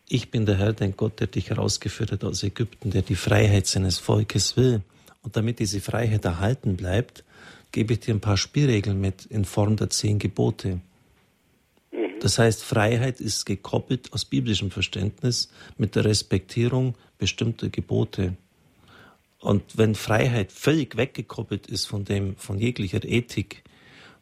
[0.08, 3.66] Ich bin der Herr, dein Gott, der dich herausgeführt hat aus Ägypten, der die Freiheit
[3.66, 4.82] seines Volkes will.
[5.22, 7.24] Und damit diese Freiheit erhalten bleibt,
[7.72, 10.80] gebe ich dir ein paar Spielregeln mit in Form der zehn Gebote.
[11.90, 12.20] Mhm.
[12.20, 18.36] Das heißt, Freiheit ist gekoppelt aus biblischem Verständnis mit der Respektierung bestimmter Gebote.
[19.40, 23.63] Und wenn Freiheit völlig weggekoppelt ist von dem, von jeglicher Ethik,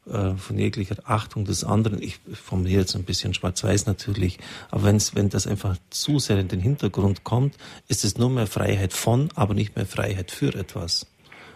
[0.06, 2.02] äh, von jeglicher Achtung des anderen.
[2.02, 4.38] Ich formuliere jetzt ein bisschen schwarz-weiß natürlich,
[4.70, 7.56] aber wenn's, wenn das einfach zu sehr in den Hintergrund kommt,
[7.88, 11.06] ist es nur mehr Freiheit von, aber nicht mehr Freiheit für etwas.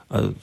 [0.09, 0.35] Also,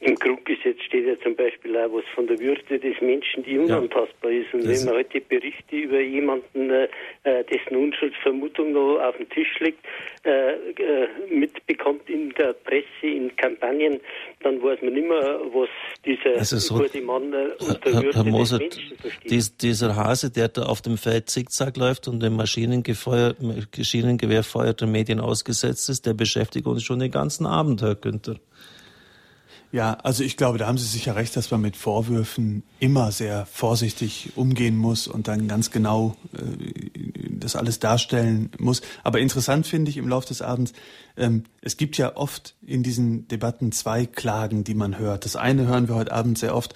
[0.00, 4.32] Im Grundgesetz steht ja zum Beispiel auch was von der Würde des Menschen, die unantastbar
[4.32, 4.52] ist.
[4.52, 6.88] Und wenn man heute Berichte über jemanden, äh,
[7.22, 9.78] äh, dessen Unschuldsvermutung noch auf dem Tisch liegt,
[10.24, 14.00] äh, äh, mitbekommt in der Presse, in Kampagnen,
[14.42, 15.68] dann weiß man nicht mehr, was
[16.04, 19.30] dieser also so, gute Mann äh, unter Herr, Würde Herr Moser, des Menschen versteht.
[19.30, 24.88] Dies, dieser Hase, der da auf dem Feld zickzack läuft und dem Maschinengewehr Feuer der
[24.88, 28.40] Medien ausgesetzt ist, der beschäftigt uns schon den ganzen Abend, Herr Günther.
[29.72, 33.46] Ja, also ich glaube, da haben Sie sicher recht, dass man mit Vorwürfen immer sehr
[33.46, 36.90] vorsichtig umgehen muss und dann ganz genau äh,
[37.30, 38.82] das alles darstellen muss.
[39.04, 40.72] Aber interessant finde ich im Laufe des Abends,
[41.16, 45.24] ähm, es gibt ja oft in diesen Debatten zwei Klagen, die man hört.
[45.24, 46.74] Das eine hören wir heute Abend sehr oft,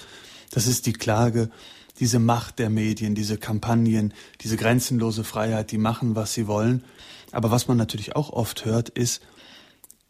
[0.53, 1.51] das ist die Klage,
[1.99, 6.85] diese Macht der Medien, diese Kampagnen, diese grenzenlose Freiheit, die machen, was sie wollen.
[7.33, 9.21] Aber was man natürlich auch oft hört, ist,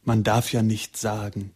[0.02, 1.52] man darf ja nicht sagen.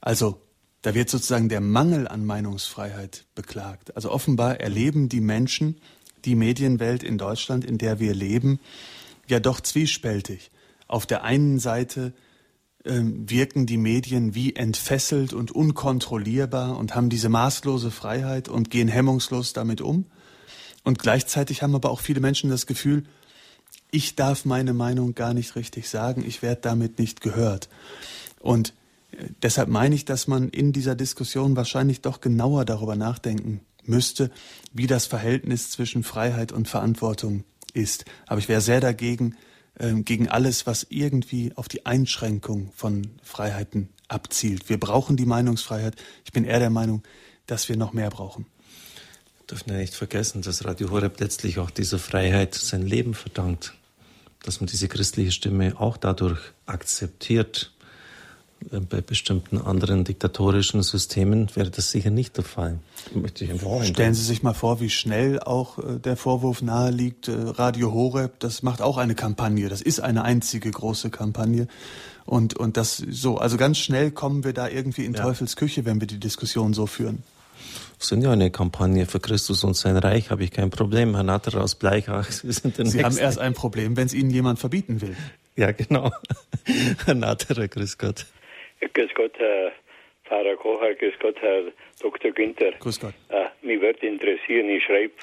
[0.00, 0.40] Also
[0.82, 3.96] Da wird sozusagen der Mangel an Meinungsfreiheit beklagt.
[3.96, 5.76] Also offenbar erleben die Menschen
[6.24, 8.60] die Medienwelt in Deutschland, in der wir leben,
[9.26, 10.50] ja doch zwiespältig.
[10.86, 12.12] Auf der einen Seite
[12.84, 18.88] äh, wirken die Medien wie entfesselt und unkontrollierbar und haben diese maßlose Freiheit und gehen
[18.88, 20.06] hemmungslos damit um.
[20.84, 23.04] Und gleichzeitig haben aber auch viele Menschen das Gefühl,
[23.90, 27.68] ich darf meine Meinung gar nicht richtig sagen, ich werde damit nicht gehört.
[28.40, 28.74] Und
[29.42, 34.30] deshalb meine ich, dass man in dieser Diskussion wahrscheinlich doch genauer darüber nachdenken müsste,
[34.72, 38.04] wie das Verhältnis zwischen Freiheit und Verantwortung ist.
[38.26, 39.36] Aber ich wäre sehr dagegen,
[39.78, 44.68] äh, gegen alles, was irgendwie auf die Einschränkung von Freiheiten abzielt.
[44.68, 45.96] Wir brauchen die Meinungsfreiheit.
[46.24, 47.02] Ich bin eher der Meinung,
[47.46, 48.46] dass wir noch mehr brauchen.
[49.38, 53.74] Wir dürfen ja nicht vergessen, dass Radio Horeb letztlich auch dieser Freiheit sein Leben verdankt.
[54.42, 57.72] Dass man diese christliche Stimme auch dadurch akzeptiert.
[58.70, 62.78] Äh, bei bestimmten anderen diktatorischen Systemen wäre das sicher nicht der Fall.
[63.82, 68.40] Stellen Sie sich mal vor, wie schnell auch äh, der Vorwurf naheliegt, äh, Radio Horeb,
[68.40, 71.68] das macht auch eine Kampagne, das ist eine einzige große Kampagne.
[72.26, 75.22] Und, und das so, also ganz schnell kommen wir da irgendwie in ja.
[75.22, 77.22] Teufels Küche, wenn wir die Diskussion so führen.
[77.98, 81.14] Wir sind ja eine Kampagne für Christus und sein Reich, habe ich kein Problem.
[81.14, 83.04] Herr Natter aus Bleichach, Sie sind Sie nächsten.
[83.04, 85.16] haben erst ein Problem, wenn es Ihnen jemand verbieten will.
[85.56, 86.12] Ja, genau.
[87.06, 88.26] Herr Natterer, grüß Gott.
[88.80, 89.72] Grüß Gott, Herr
[90.24, 91.64] Pfarrer Kocher, grüß Gott, Herr
[92.00, 92.30] Dr.
[92.32, 92.72] Günther.
[92.72, 93.14] Grüß Gott.
[93.28, 95.14] Äh, mich würde interessieren, ich schreibe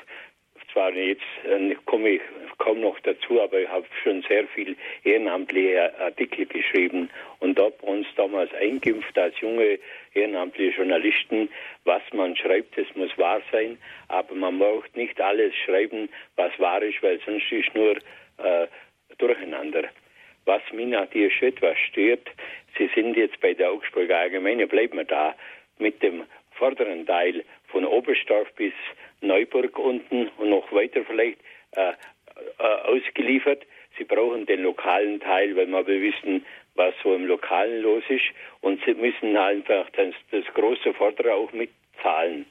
[0.74, 2.22] zwar jetzt, äh, komme ich
[2.58, 7.10] kaum noch dazu, aber ich habe schon sehr viel ehrenamtliche Artikel geschrieben
[7.40, 9.80] und habe uns damals eingeimpft als junge
[10.14, 11.50] ehrenamtliche Journalisten,
[11.84, 13.78] was man schreibt, das muss wahr sein,
[14.10, 17.96] aber man braucht nicht alles schreiben, was wahr ist, weil sonst ist nur
[18.38, 18.68] äh,
[19.18, 19.84] durcheinander.
[20.46, 22.30] Was mich natürlich schon etwas stört,
[22.78, 25.34] Sie sind jetzt bei der Augsburger Allgemeine, bleiben wir da,
[25.80, 28.74] mit dem vorderen Teil von Oberstdorf bis
[29.22, 31.40] Neuburg unten und noch weiter vielleicht
[31.72, 31.94] äh,
[32.60, 33.66] äh, ausgeliefert.
[33.98, 36.46] Sie brauchen den lokalen Teil, weil wir wissen,
[36.76, 38.26] was so im Lokalen los ist.
[38.62, 42.46] Und Sie müssen einfach das, das große Vordere auch mitzahlen.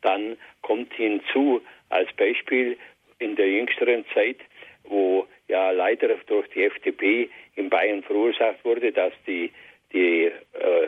[0.00, 1.60] Dann kommt hinzu,
[1.90, 2.78] als Beispiel
[3.18, 4.38] in der jüngsteren Zeit,
[4.84, 9.50] wo ja leider durch die FDP in Bayern verursacht wurde, dass die,
[9.92, 10.86] die äh,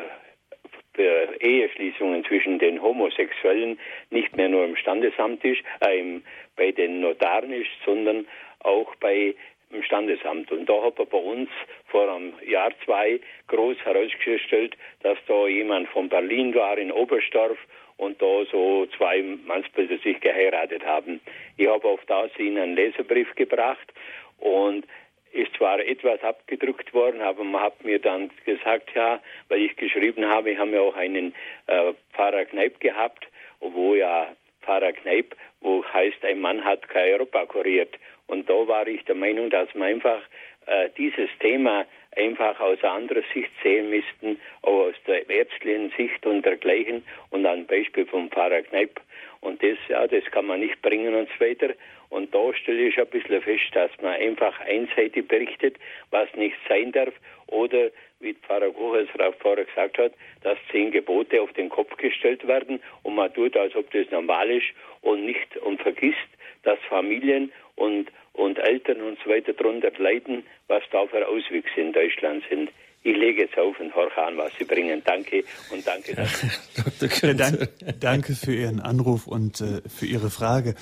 [1.41, 3.78] Eheschließungen zwischen den Homosexuellen
[4.11, 6.23] nicht mehr nur im Standesamt ist, äh, im,
[6.57, 8.27] bei den Notaren ist, sondern
[8.61, 9.35] auch bei
[9.70, 10.51] im Standesamt.
[10.53, 11.49] Und da hat er bei uns
[11.87, 17.59] vor einem Jahr, zwei groß herausgestellt, dass da jemand von Berlin war in Oberstdorf
[17.97, 21.20] und da so zwei Mannsbilder sich geheiratet haben.
[21.57, 23.93] Ich habe auf das ihnen einen Leserbrief gebracht
[24.41, 24.85] und
[25.33, 30.27] ist zwar etwas abgedruckt worden, aber man hat mir dann gesagt, ja, weil ich geschrieben
[30.27, 31.35] habe, ich habe ja auch einen
[31.67, 33.29] äh, Pfarrer Kneip gehabt,
[33.61, 34.29] wo ja
[34.62, 37.97] Pfarrer Kneip, wo heißt, ein Mann hat kein Europa kuriert.
[38.27, 40.21] Und da war ich der Meinung, dass man einfach
[40.67, 41.87] äh, dieses Thema
[42.17, 47.67] einfach aus anderer Sicht sehen müssten, auch aus der ärztlichen Sicht und dergleichen und ein
[47.67, 49.01] Beispiel vom Pfarrer Kneip.
[49.41, 51.75] Und das, ja, das kann man nicht bringen und so weiter.
[52.11, 55.77] Und da stelle ich ein bisschen fest, dass man einfach einseitig berichtet,
[56.11, 57.15] was nicht sein darf.
[57.47, 60.12] Oder, wie Pfarrer Kocher es vorher gesagt hat,
[60.43, 64.51] dass zehn Gebote auf den Kopf gestellt werden und man tut, als ob das normal
[64.51, 64.66] ist
[65.03, 66.19] und nicht und vergisst,
[66.65, 71.93] dass Familien und, und Eltern und so weiter darunter leiden, was da für Auswüchse in
[71.93, 72.70] Deutschland sind.
[73.03, 75.01] Ich lege jetzt auf und horche an, was Sie bringen.
[75.05, 76.12] Danke und danke.
[76.12, 77.69] Ja, danke,
[77.99, 80.74] danke für Ihren Anruf und äh, für Ihre Frage.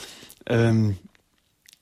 [0.48, 0.98] Ähm,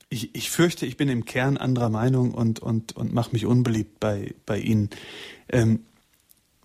[0.09, 3.99] ich, ich fürchte, ich bin im Kern anderer Meinung und, und, und mache mich unbeliebt
[4.01, 4.91] bei, bei Ihnen.
[5.49, 5.81] Ähm,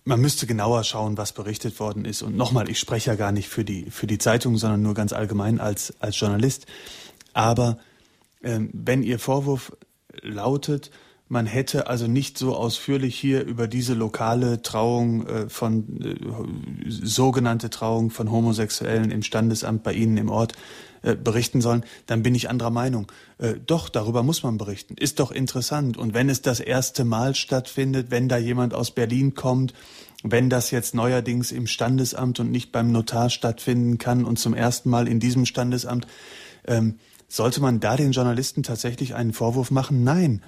[0.04, 2.22] man müsste genauer schauen, was berichtet worden ist.
[2.22, 5.12] Und nochmal, ich spreche ja gar nicht für die, für die Zeitung, sondern nur ganz
[5.12, 6.66] allgemein als, als Journalist.
[7.32, 7.78] Aber
[8.42, 9.72] ähm, wenn Ihr Vorwurf
[10.22, 10.90] lautet,
[11.28, 17.70] man hätte also nicht so ausführlich hier über diese lokale Trauung äh, von äh, sogenannte
[17.70, 20.52] Trauung von Homosexuellen im Standesamt bei Ihnen im Ort
[21.02, 23.10] äh, berichten sollen, dann bin ich anderer Meinung.
[23.38, 24.94] Äh, doch, darüber muss man berichten.
[24.96, 25.96] Ist doch interessant.
[25.96, 29.74] Und wenn es das erste Mal stattfindet, wenn da jemand aus Berlin kommt,
[30.22, 34.90] wenn das jetzt neuerdings im Standesamt und nicht beim Notar stattfinden kann und zum ersten
[34.90, 36.06] Mal in diesem Standesamt,
[36.68, 40.04] ähm, sollte man da den Journalisten tatsächlich einen Vorwurf machen?
[40.04, 40.42] Nein.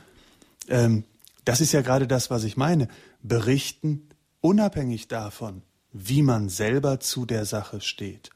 [0.69, 1.03] Ähm,
[1.45, 2.87] das ist ja gerade das, was ich meine.
[3.23, 4.09] Berichten
[4.41, 5.63] unabhängig davon,
[5.93, 8.34] wie man selber zu der Sache steht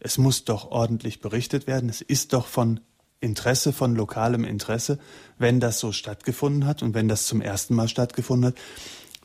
[0.00, 1.88] es muss doch ordentlich berichtet werden.
[1.88, 2.80] Es ist doch von
[3.20, 4.98] Interesse, von lokalem Interesse,
[5.38, 8.58] wenn das so stattgefunden hat und wenn das zum ersten Mal stattgefunden hat.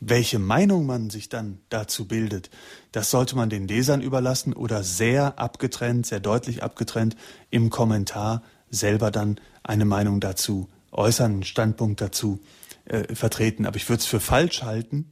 [0.01, 2.49] Welche Meinung man sich dann dazu bildet,
[2.91, 7.15] das sollte man den Lesern überlassen oder sehr abgetrennt, sehr deutlich abgetrennt
[7.49, 12.39] im Kommentar selber dann eine Meinung dazu äußern, einen Standpunkt dazu
[12.85, 13.65] äh, vertreten.
[13.65, 15.11] Aber ich würde es für falsch halten,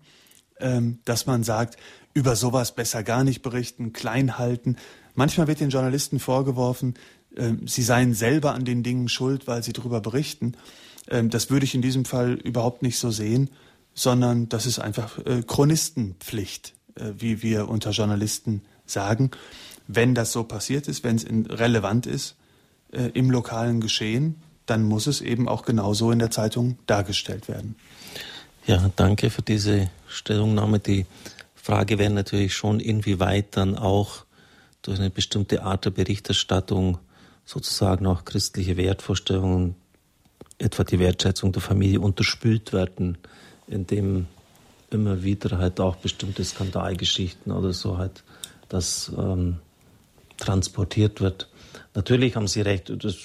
[0.59, 1.77] ähm, dass man sagt,
[2.13, 4.77] über sowas besser gar nicht berichten, klein halten.
[5.15, 6.95] Manchmal wird den Journalisten vorgeworfen,
[7.35, 10.53] äh, sie seien selber an den Dingen schuld, weil sie darüber berichten.
[11.09, 13.49] Ähm, das würde ich in diesem Fall überhaupt nicht so sehen,
[13.93, 19.31] sondern das ist einfach äh, Chronistenpflicht, äh, wie wir unter Journalisten sagen.
[19.87, 22.35] Wenn das so passiert ist, wenn es relevant ist
[22.91, 24.35] äh, im lokalen Geschehen,
[24.65, 27.75] dann muss es eben auch genauso in der Zeitung dargestellt werden.
[28.65, 30.79] Ja, danke für diese Stellungnahme.
[30.79, 31.05] Die
[31.53, 34.25] Frage wäre natürlich schon, inwieweit dann auch
[34.83, 36.99] durch eine bestimmte Art der Berichterstattung
[37.45, 39.75] sozusagen auch christliche Wertvorstellungen,
[40.59, 43.17] etwa die Wertschätzung der Familie, unterspült werden,
[43.67, 44.27] indem
[44.91, 48.23] immer wieder halt auch bestimmte Skandalgeschichten oder so halt
[48.69, 49.57] das ähm,
[50.37, 51.49] transportiert wird.
[51.95, 53.17] Natürlich haben Sie recht, das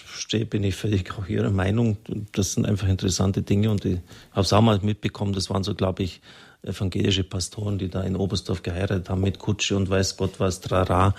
[0.51, 1.97] bin ich völlig auch Ihrer Meinung.
[2.33, 3.99] Das sind einfach interessante Dinge und ich
[4.33, 6.21] habe es auch mal mitbekommen, das waren so, glaube ich,
[6.63, 11.15] evangelische Pastoren, die da in Oberstdorf geheiratet haben mit Kutsche und weiß Gott was, trara.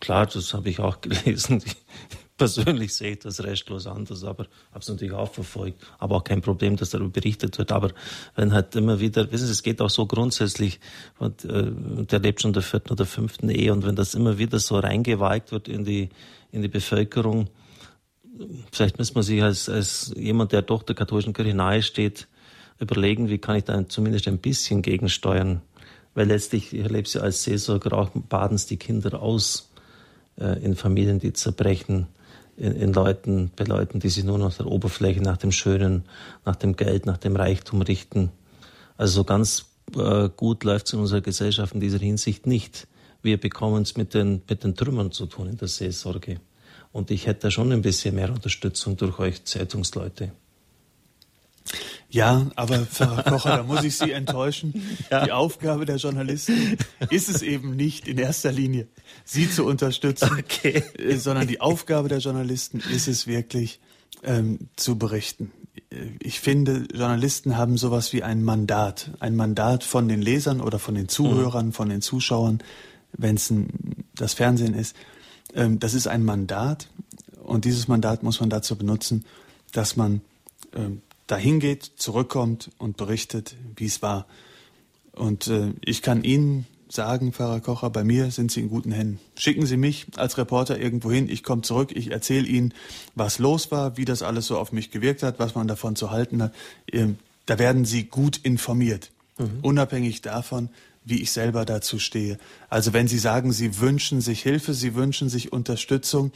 [0.00, 1.62] Klar, das habe ich auch gelesen.
[2.36, 5.82] persönlich sehe ich das restlos anders, aber habe es natürlich auch verfolgt.
[5.98, 7.72] Aber auch kein Problem, dass darüber berichtet wird.
[7.72, 7.92] Aber
[8.34, 10.80] wenn halt immer wieder, wissen Sie, es geht auch so grundsätzlich,
[11.18, 11.72] und, äh,
[12.04, 15.52] der lebt schon der vierten oder fünften Ehe, und wenn das immer wieder so reingewagt
[15.52, 16.10] wird in die,
[16.52, 17.48] in die Bevölkerung,
[18.70, 22.28] vielleicht muss man sich als, als jemand, der doch der katholischen Kirche nahe steht,
[22.78, 25.62] überlegen, wie kann ich da zumindest ein bisschen gegensteuern.
[26.14, 29.70] Weil letztlich, ich erlebe es ja als Seelsorger auch, baden es die Kinder aus
[30.38, 32.06] äh, in Familien, die zerbrechen
[32.56, 36.04] in, in Leuten, bei Leuten, die sich nur nach der Oberfläche, nach dem Schönen,
[36.44, 38.30] nach dem Geld, nach dem Reichtum richten.
[38.96, 42.86] Also so ganz äh, gut läuft es in unserer Gesellschaft in dieser Hinsicht nicht.
[43.22, 46.40] Wir bekommen es mit den, mit den Trümmern zu tun in der Seelsorge.
[46.92, 50.32] Und ich hätte schon ein bisschen mehr Unterstützung durch euch Zeitungsleute.
[52.08, 54.74] Ja, aber Pfarrer Kocher, da muss ich Sie enttäuschen.
[55.10, 55.24] Ja.
[55.24, 56.78] Die Aufgabe der Journalisten
[57.10, 58.88] ist es eben nicht in erster Linie,
[59.24, 60.82] Sie zu unterstützen, okay.
[60.98, 63.80] Äh, sondern die Aufgabe der Journalisten ist es wirklich,
[64.22, 65.52] ähm, zu berichten.
[66.20, 69.12] Ich finde, Journalisten haben sowas wie ein Mandat.
[69.20, 71.72] Ein Mandat von den Lesern oder von den Zuhörern, mhm.
[71.72, 72.58] von den Zuschauern,
[73.12, 73.52] wenn es
[74.14, 74.96] das Fernsehen ist.
[75.54, 76.88] Ähm, das ist ein Mandat
[77.42, 79.24] und dieses Mandat muss man dazu benutzen,
[79.72, 80.20] dass man
[80.74, 84.26] ähm, dahin geht, zurückkommt und berichtet, wie es war.
[85.12, 89.18] Und äh, ich kann Ihnen sagen, Pfarrer Kocher, bei mir sind Sie in guten Händen.
[89.36, 92.74] Schicken Sie mich als Reporter irgendwo hin, ich komme zurück, ich erzähle Ihnen,
[93.14, 96.10] was los war, wie das alles so auf mich gewirkt hat, was man davon zu
[96.10, 96.54] halten hat.
[96.92, 97.16] Ähm,
[97.46, 99.58] da werden Sie gut informiert, mhm.
[99.62, 100.68] unabhängig davon,
[101.04, 102.38] wie ich selber dazu stehe.
[102.68, 106.32] Also wenn Sie sagen, Sie wünschen sich Hilfe, Sie wünschen sich Unterstützung,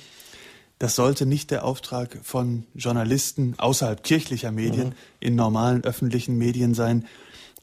[0.81, 4.95] das sollte nicht der Auftrag von Journalisten außerhalb kirchlicher Medien mhm.
[5.21, 7.07] in normalen öffentlichen Medien sein,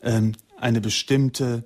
[0.01, 1.65] ähm, eine bestimmte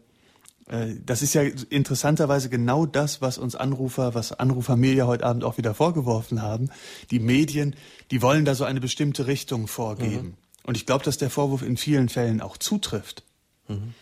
[0.67, 5.25] äh, das ist ja interessanterweise genau das, was uns Anrufer, was Anrufer mir ja heute
[5.25, 6.69] Abend auch wieder vorgeworfen haben.
[7.11, 7.75] Die Medien,
[8.11, 10.27] die wollen da so eine bestimmte Richtung vorgeben.
[10.27, 10.33] Mhm.
[10.63, 13.23] Und ich glaube, dass der Vorwurf in vielen Fällen auch zutrifft.
[13.67, 13.93] Mhm.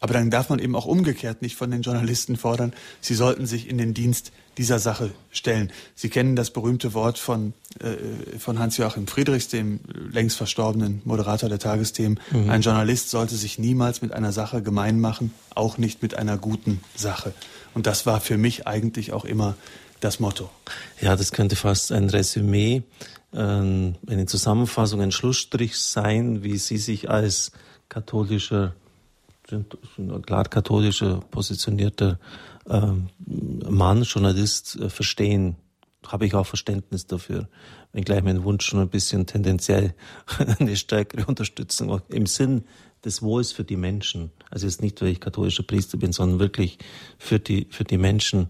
[0.00, 3.68] Aber dann darf man eben auch umgekehrt nicht von den Journalisten fordern, sie sollten sich
[3.68, 5.72] in den Dienst dieser Sache stellen.
[5.94, 9.80] Sie kennen das berühmte Wort von, äh, von Hans-Joachim Friedrichs, dem
[10.10, 12.20] längst verstorbenen Moderator der Tagesthemen.
[12.30, 12.50] Mhm.
[12.50, 16.80] Ein Journalist sollte sich niemals mit einer Sache gemein machen, auch nicht mit einer guten
[16.96, 17.32] Sache.
[17.74, 19.56] Und das war für mich eigentlich auch immer
[20.00, 20.50] das Motto.
[21.00, 22.82] Ja, das könnte fast ein Resümee,
[23.32, 27.52] äh, eine Zusammenfassung, ein Schlussstrich sein, wie Sie sich als
[27.88, 28.74] katholischer
[29.48, 29.76] sind,
[30.26, 32.18] klar katholischer positionierter
[32.68, 35.56] ähm, Mann, Journalist äh, verstehen.
[36.06, 37.48] Habe ich auch Verständnis dafür.
[37.92, 39.94] Wenngleich mein Wunsch schon ein bisschen tendenziell
[40.58, 42.64] eine stärkere Unterstützung im Sinn
[43.04, 44.30] des Wohls für die Menschen.
[44.50, 46.78] Also jetzt nicht, weil ich katholischer Priester bin, sondern wirklich
[47.18, 48.48] für die, für die Menschen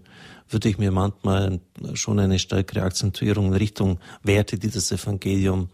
[0.49, 1.59] würde ich mir manchmal
[1.93, 5.69] schon eine stärkere Akzentuierung in Richtung Werte, die das Evangelium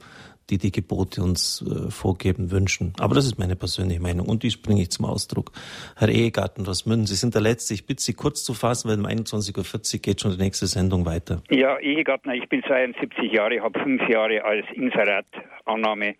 [0.49, 2.93] die die Gebote uns äh, vorgeben wünschen.
[2.99, 5.51] Aber das ist meine persönliche Meinung und die bringe ich zum Ausdruck.
[5.95, 7.73] Herr Ehegarten Münden, Sie sind der Letzte.
[7.73, 11.05] Ich bitte Sie kurz zu fassen, weil um 21.40 Uhr geht schon die nächste Sendung
[11.05, 11.41] weiter.
[11.49, 16.15] Ja, Ehegartner, ich bin 72 Jahre, habe fünf Jahre als Inserat-Annahme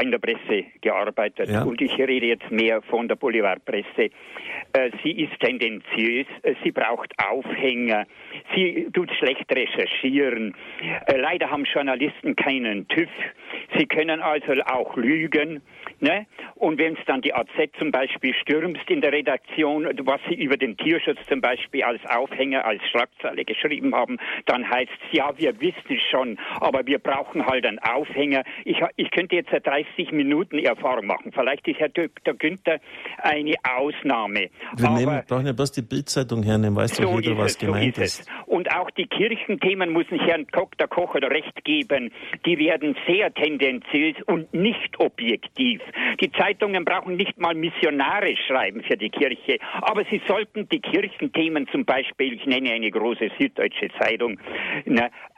[0.00, 1.62] in der Presse gearbeitet ja.
[1.62, 4.10] und ich rede jetzt mehr von der Boulevardpresse.
[4.72, 8.06] Äh, sie ist tendenziös, äh, sie braucht Aufhänger,
[8.54, 10.54] sie tut schlecht recherchieren.
[11.06, 13.08] Äh, leider haben Journalisten keinen TÜV.
[13.76, 15.62] Sie können also auch lügen.
[16.00, 16.26] Ne?
[16.54, 17.48] Und wenn es dann die AZ
[17.78, 22.64] zum Beispiel stürmst in der Redaktion, was sie über den Tierschutz zum Beispiel als Aufhänger,
[22.64, 24.16] als Schlagzeile geschrieben haben,
[24.46, 28.44] dann heißt es, ja, wir wissen es schon, aber wir brauchen halt einen Aufhänger.
[28.64, 31.32] Ich, ich könnte jetzt 30 Minuten Erfahrung machen.
[31.32, 32.34] Vielleicht ist Herr Dr.
[32.34, 32.80] Günther
[33.18, 34.48] eine Ausnahme.
[34.76, 37.58] Wir aber nehmen, brauchen ja bloß die Bildzeitung hernehmen, weiß so doch jeder, was es,
[37.58, 38.20] gemeint so ist.
[38.20, 38.30] ist.
[38.46, 40.88] Und auch die Kirchenthemen müssen Herrn Dr.
[40.88, 42.10] Kocher recht geben.
[42.46, 45.82] Die werden sehr tendenziös und nicht objektiv.
[46.20, 51.68] Die Zeitungen brauchen nicht mal missionarisch schreiben für die Kirche, aber sie sollten die Kirchenthemen
[51.68, 54.38] zum Beispiel, ich nenne eine große süddeutsche Zeitung,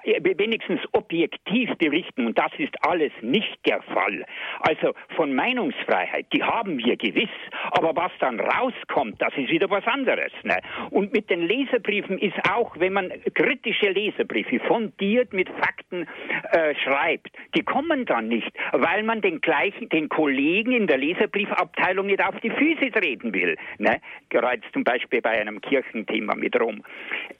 [0.05, 4.24] wenigstens objektiv berichten und das ist alles nicht der Fall.
[4.61, 7.31] Also von Meinungsfreiheit, die haben wir gewiss,
[7.70, 10.33] aber was dann rauskommt, das ist wieder was anderes.
[10.43, 10.57] Ne?
[10.91, 16.07] Und mit den Leserbriefen ist auch, wenn man kritische Leserbriefe fundiert mit Fakten
[16.51, 22.07] äh, schreibt, die kommen dann nicht, weil man den gleichen, den Kollegen in der Leserbriefabteilung
[22.07, 23.57] nicht auf die Füße treten will.
[23.79, 24.01] Ne?
[24.31, 26.83] Gerade zum Beispiel bei einem Kirchenthema mit Rom.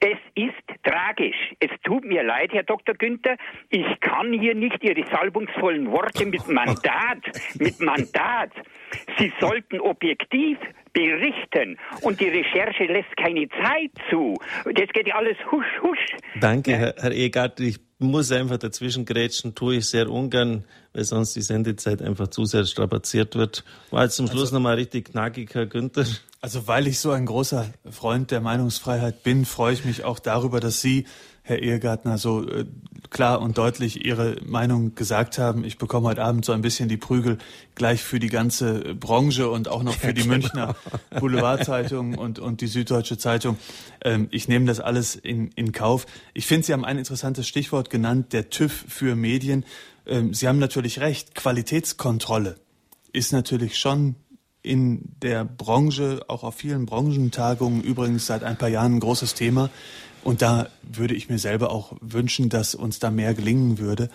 [0.01, 1.37] Es ist tragisch.
[1.61, 2.95] Es tut mir leid, Herr Dr.
[2.95, 3.37] Günther,
[3.70, 7.20] ich kann hier nicht Ihre salbungsvollen Worte mit Mandat,
[7.59, 8.51] mit Mandat.
[9.19, 10.59] Sie sollten objektiv
[10.93, 14.37] berichten und die Recherche lässt keine Zeit zu.
[14.65, 16.16] Das geht ja alles husch, husch.
[16.41, 17.61] Danke, Herr, Herr Egert.
[17.61, 22.45] Ich muss einfach dazwischen grätschen, tue ich sehr ungern, weil sonst die Sendezeit einfach zu
[22.45, 23.65] sehr strapaziert wird.
[23.91, 26.05] War jetzt zum Schluss also, nochmal richtig knackig, Herr Günther.
[26.41, 30.61] Also weil ich so ein großer Freund der Meinungsfreiheit bin, freue ich mich auch darüber,
[30.61, 31.07] dass Sie
[31.44, 32.66] Herr Ehegartner, so äh,
[33.10, 35.64] klar und deutlich Ihre Meinung gesagt haben.
[35.64, 37.39] Ich bekomme heute Abend so ein bisschen die Prügel
[37.74, 40.35] gleich für die ganze Branche und auch noch für die genau.
[40.35, 40.77] Münchner
[41.19, 43.59] Boulevardzeitung und, und die Süddeutsche Zeitung.
[44.05, 46.06] Ähm, ich nehme das alles in, in Kauf.
[46.32, 49.64] Ich finde, Sie haben ein interessantes Stichwort genannt, der TÜV für Medien.
[50.06, 52.56] Ähm, Sie haben natürlich recht, Qualitätskontrolle
[53.12, 54.14] ist natürlich schon
[54.62, 59.70] in der Branche, auch auf vielen Branchentagungen übrigens seit ein paar Jahren ein großes Thema.
[60.24, 64.09] Und da würde ich mir selber auch wünschen, dass uns da mehr gelingen würde.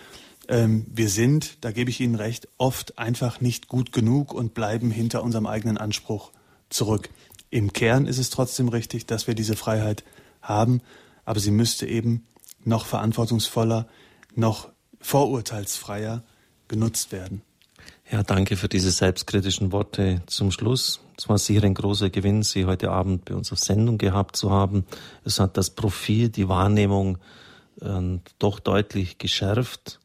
[0.47, 4.91] Ähm, wir sind, da gebe ich Ihnen recht, oft einfach nicht gut genug und bleiben
[4.91, 6.31] hinter unserem eigenen Anspruch
[6.69, 7.09] zurück.
[7.49, 10.03] Im Kern ist es trotzdem richtig, dass wir diese Freiheit
[10.41, 10.81] haben,
[11.25, 12.25] aber sie müsste eben
[12.63, 13.87] noch verantwortungsvoller,
[14.35, 14.69] noch
[14.99, 16.23] vorurteilsfreier
[16.67, 17.41] genutzt werden.
[18.09, 21.01] Ja, danke für diese selbstkritischen Worte zum Schluss.
[21.17, 24.51] Es war sicher ein großer Gewinn, Sie heute Abend bei uns auf Sendung gehabt zu
[24.51, 24.85] haben.
[25.25, 27.17] Es hat das Profil, die Wahrnehmung
[27.81, 29.99] äh, doch deutlich geschärft.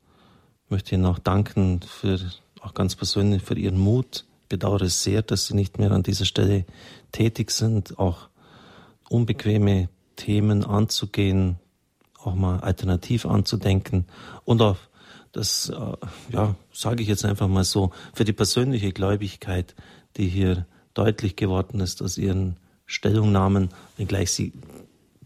[0.65, 2.19] Ich möchte Ihnen auch danken für,
[2.63, 4.25] auch ganz persönlich für Ihren Mut.
[4.45, 6.65] Ich bedauere es sehr, dass Sie nicht mehr an dieser Stelle
[7.13, 8.31] tätig sind, auch
[9.11, 11.59] unbequeme Themen anzugehen,
[12.25, 14.07] auch mal alternativ anzudenken
[14.45, 14.79] und auch
[15.33, 19.75] das, äh, ja, sage ich jetzt einfach mal so, für die persönliche Gläubigkeit,
[20.17, 22.57] die hier deutlich geworden ist aus ihren
[22.87, 24.53] Stellungnahmen, wenngleich sie,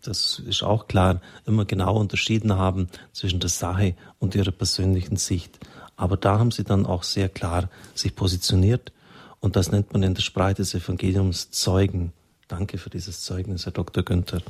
[0.02, 5.58] das ist auch klar, immer genau unterschieden haben zwischen der Sache und ihrer persönlichen Sicht.
[5.96, 8.92] Aber da haben sie dann auch sehr klar sich positioniert
[9.40, 12.12] und das nennt man in der Sprache des Evangeliums Zeugen.
[12.48, 14.04] Danke für dieses Zeugnis, Herr Dr.
[14.04, 14.40] Günther.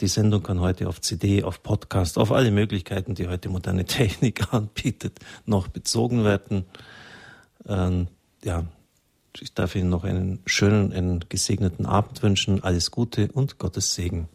[0.00, 4.52] Die Sendung kann heute auf CD, auf Podcast, auf alle Möglichkeiten, die heute moderne Technik
[4.54, 6.64] anbietet, noch bezogen werden.
[7.66, 8.06] Ähm,
[8.44, 8.64] ja,
[9.40, 12.62] ich darf Ihnen noch einen schönen, einen gesegneten Abend wünschen.
[12.62, 14.28] Alles Gute und Gottes Segen.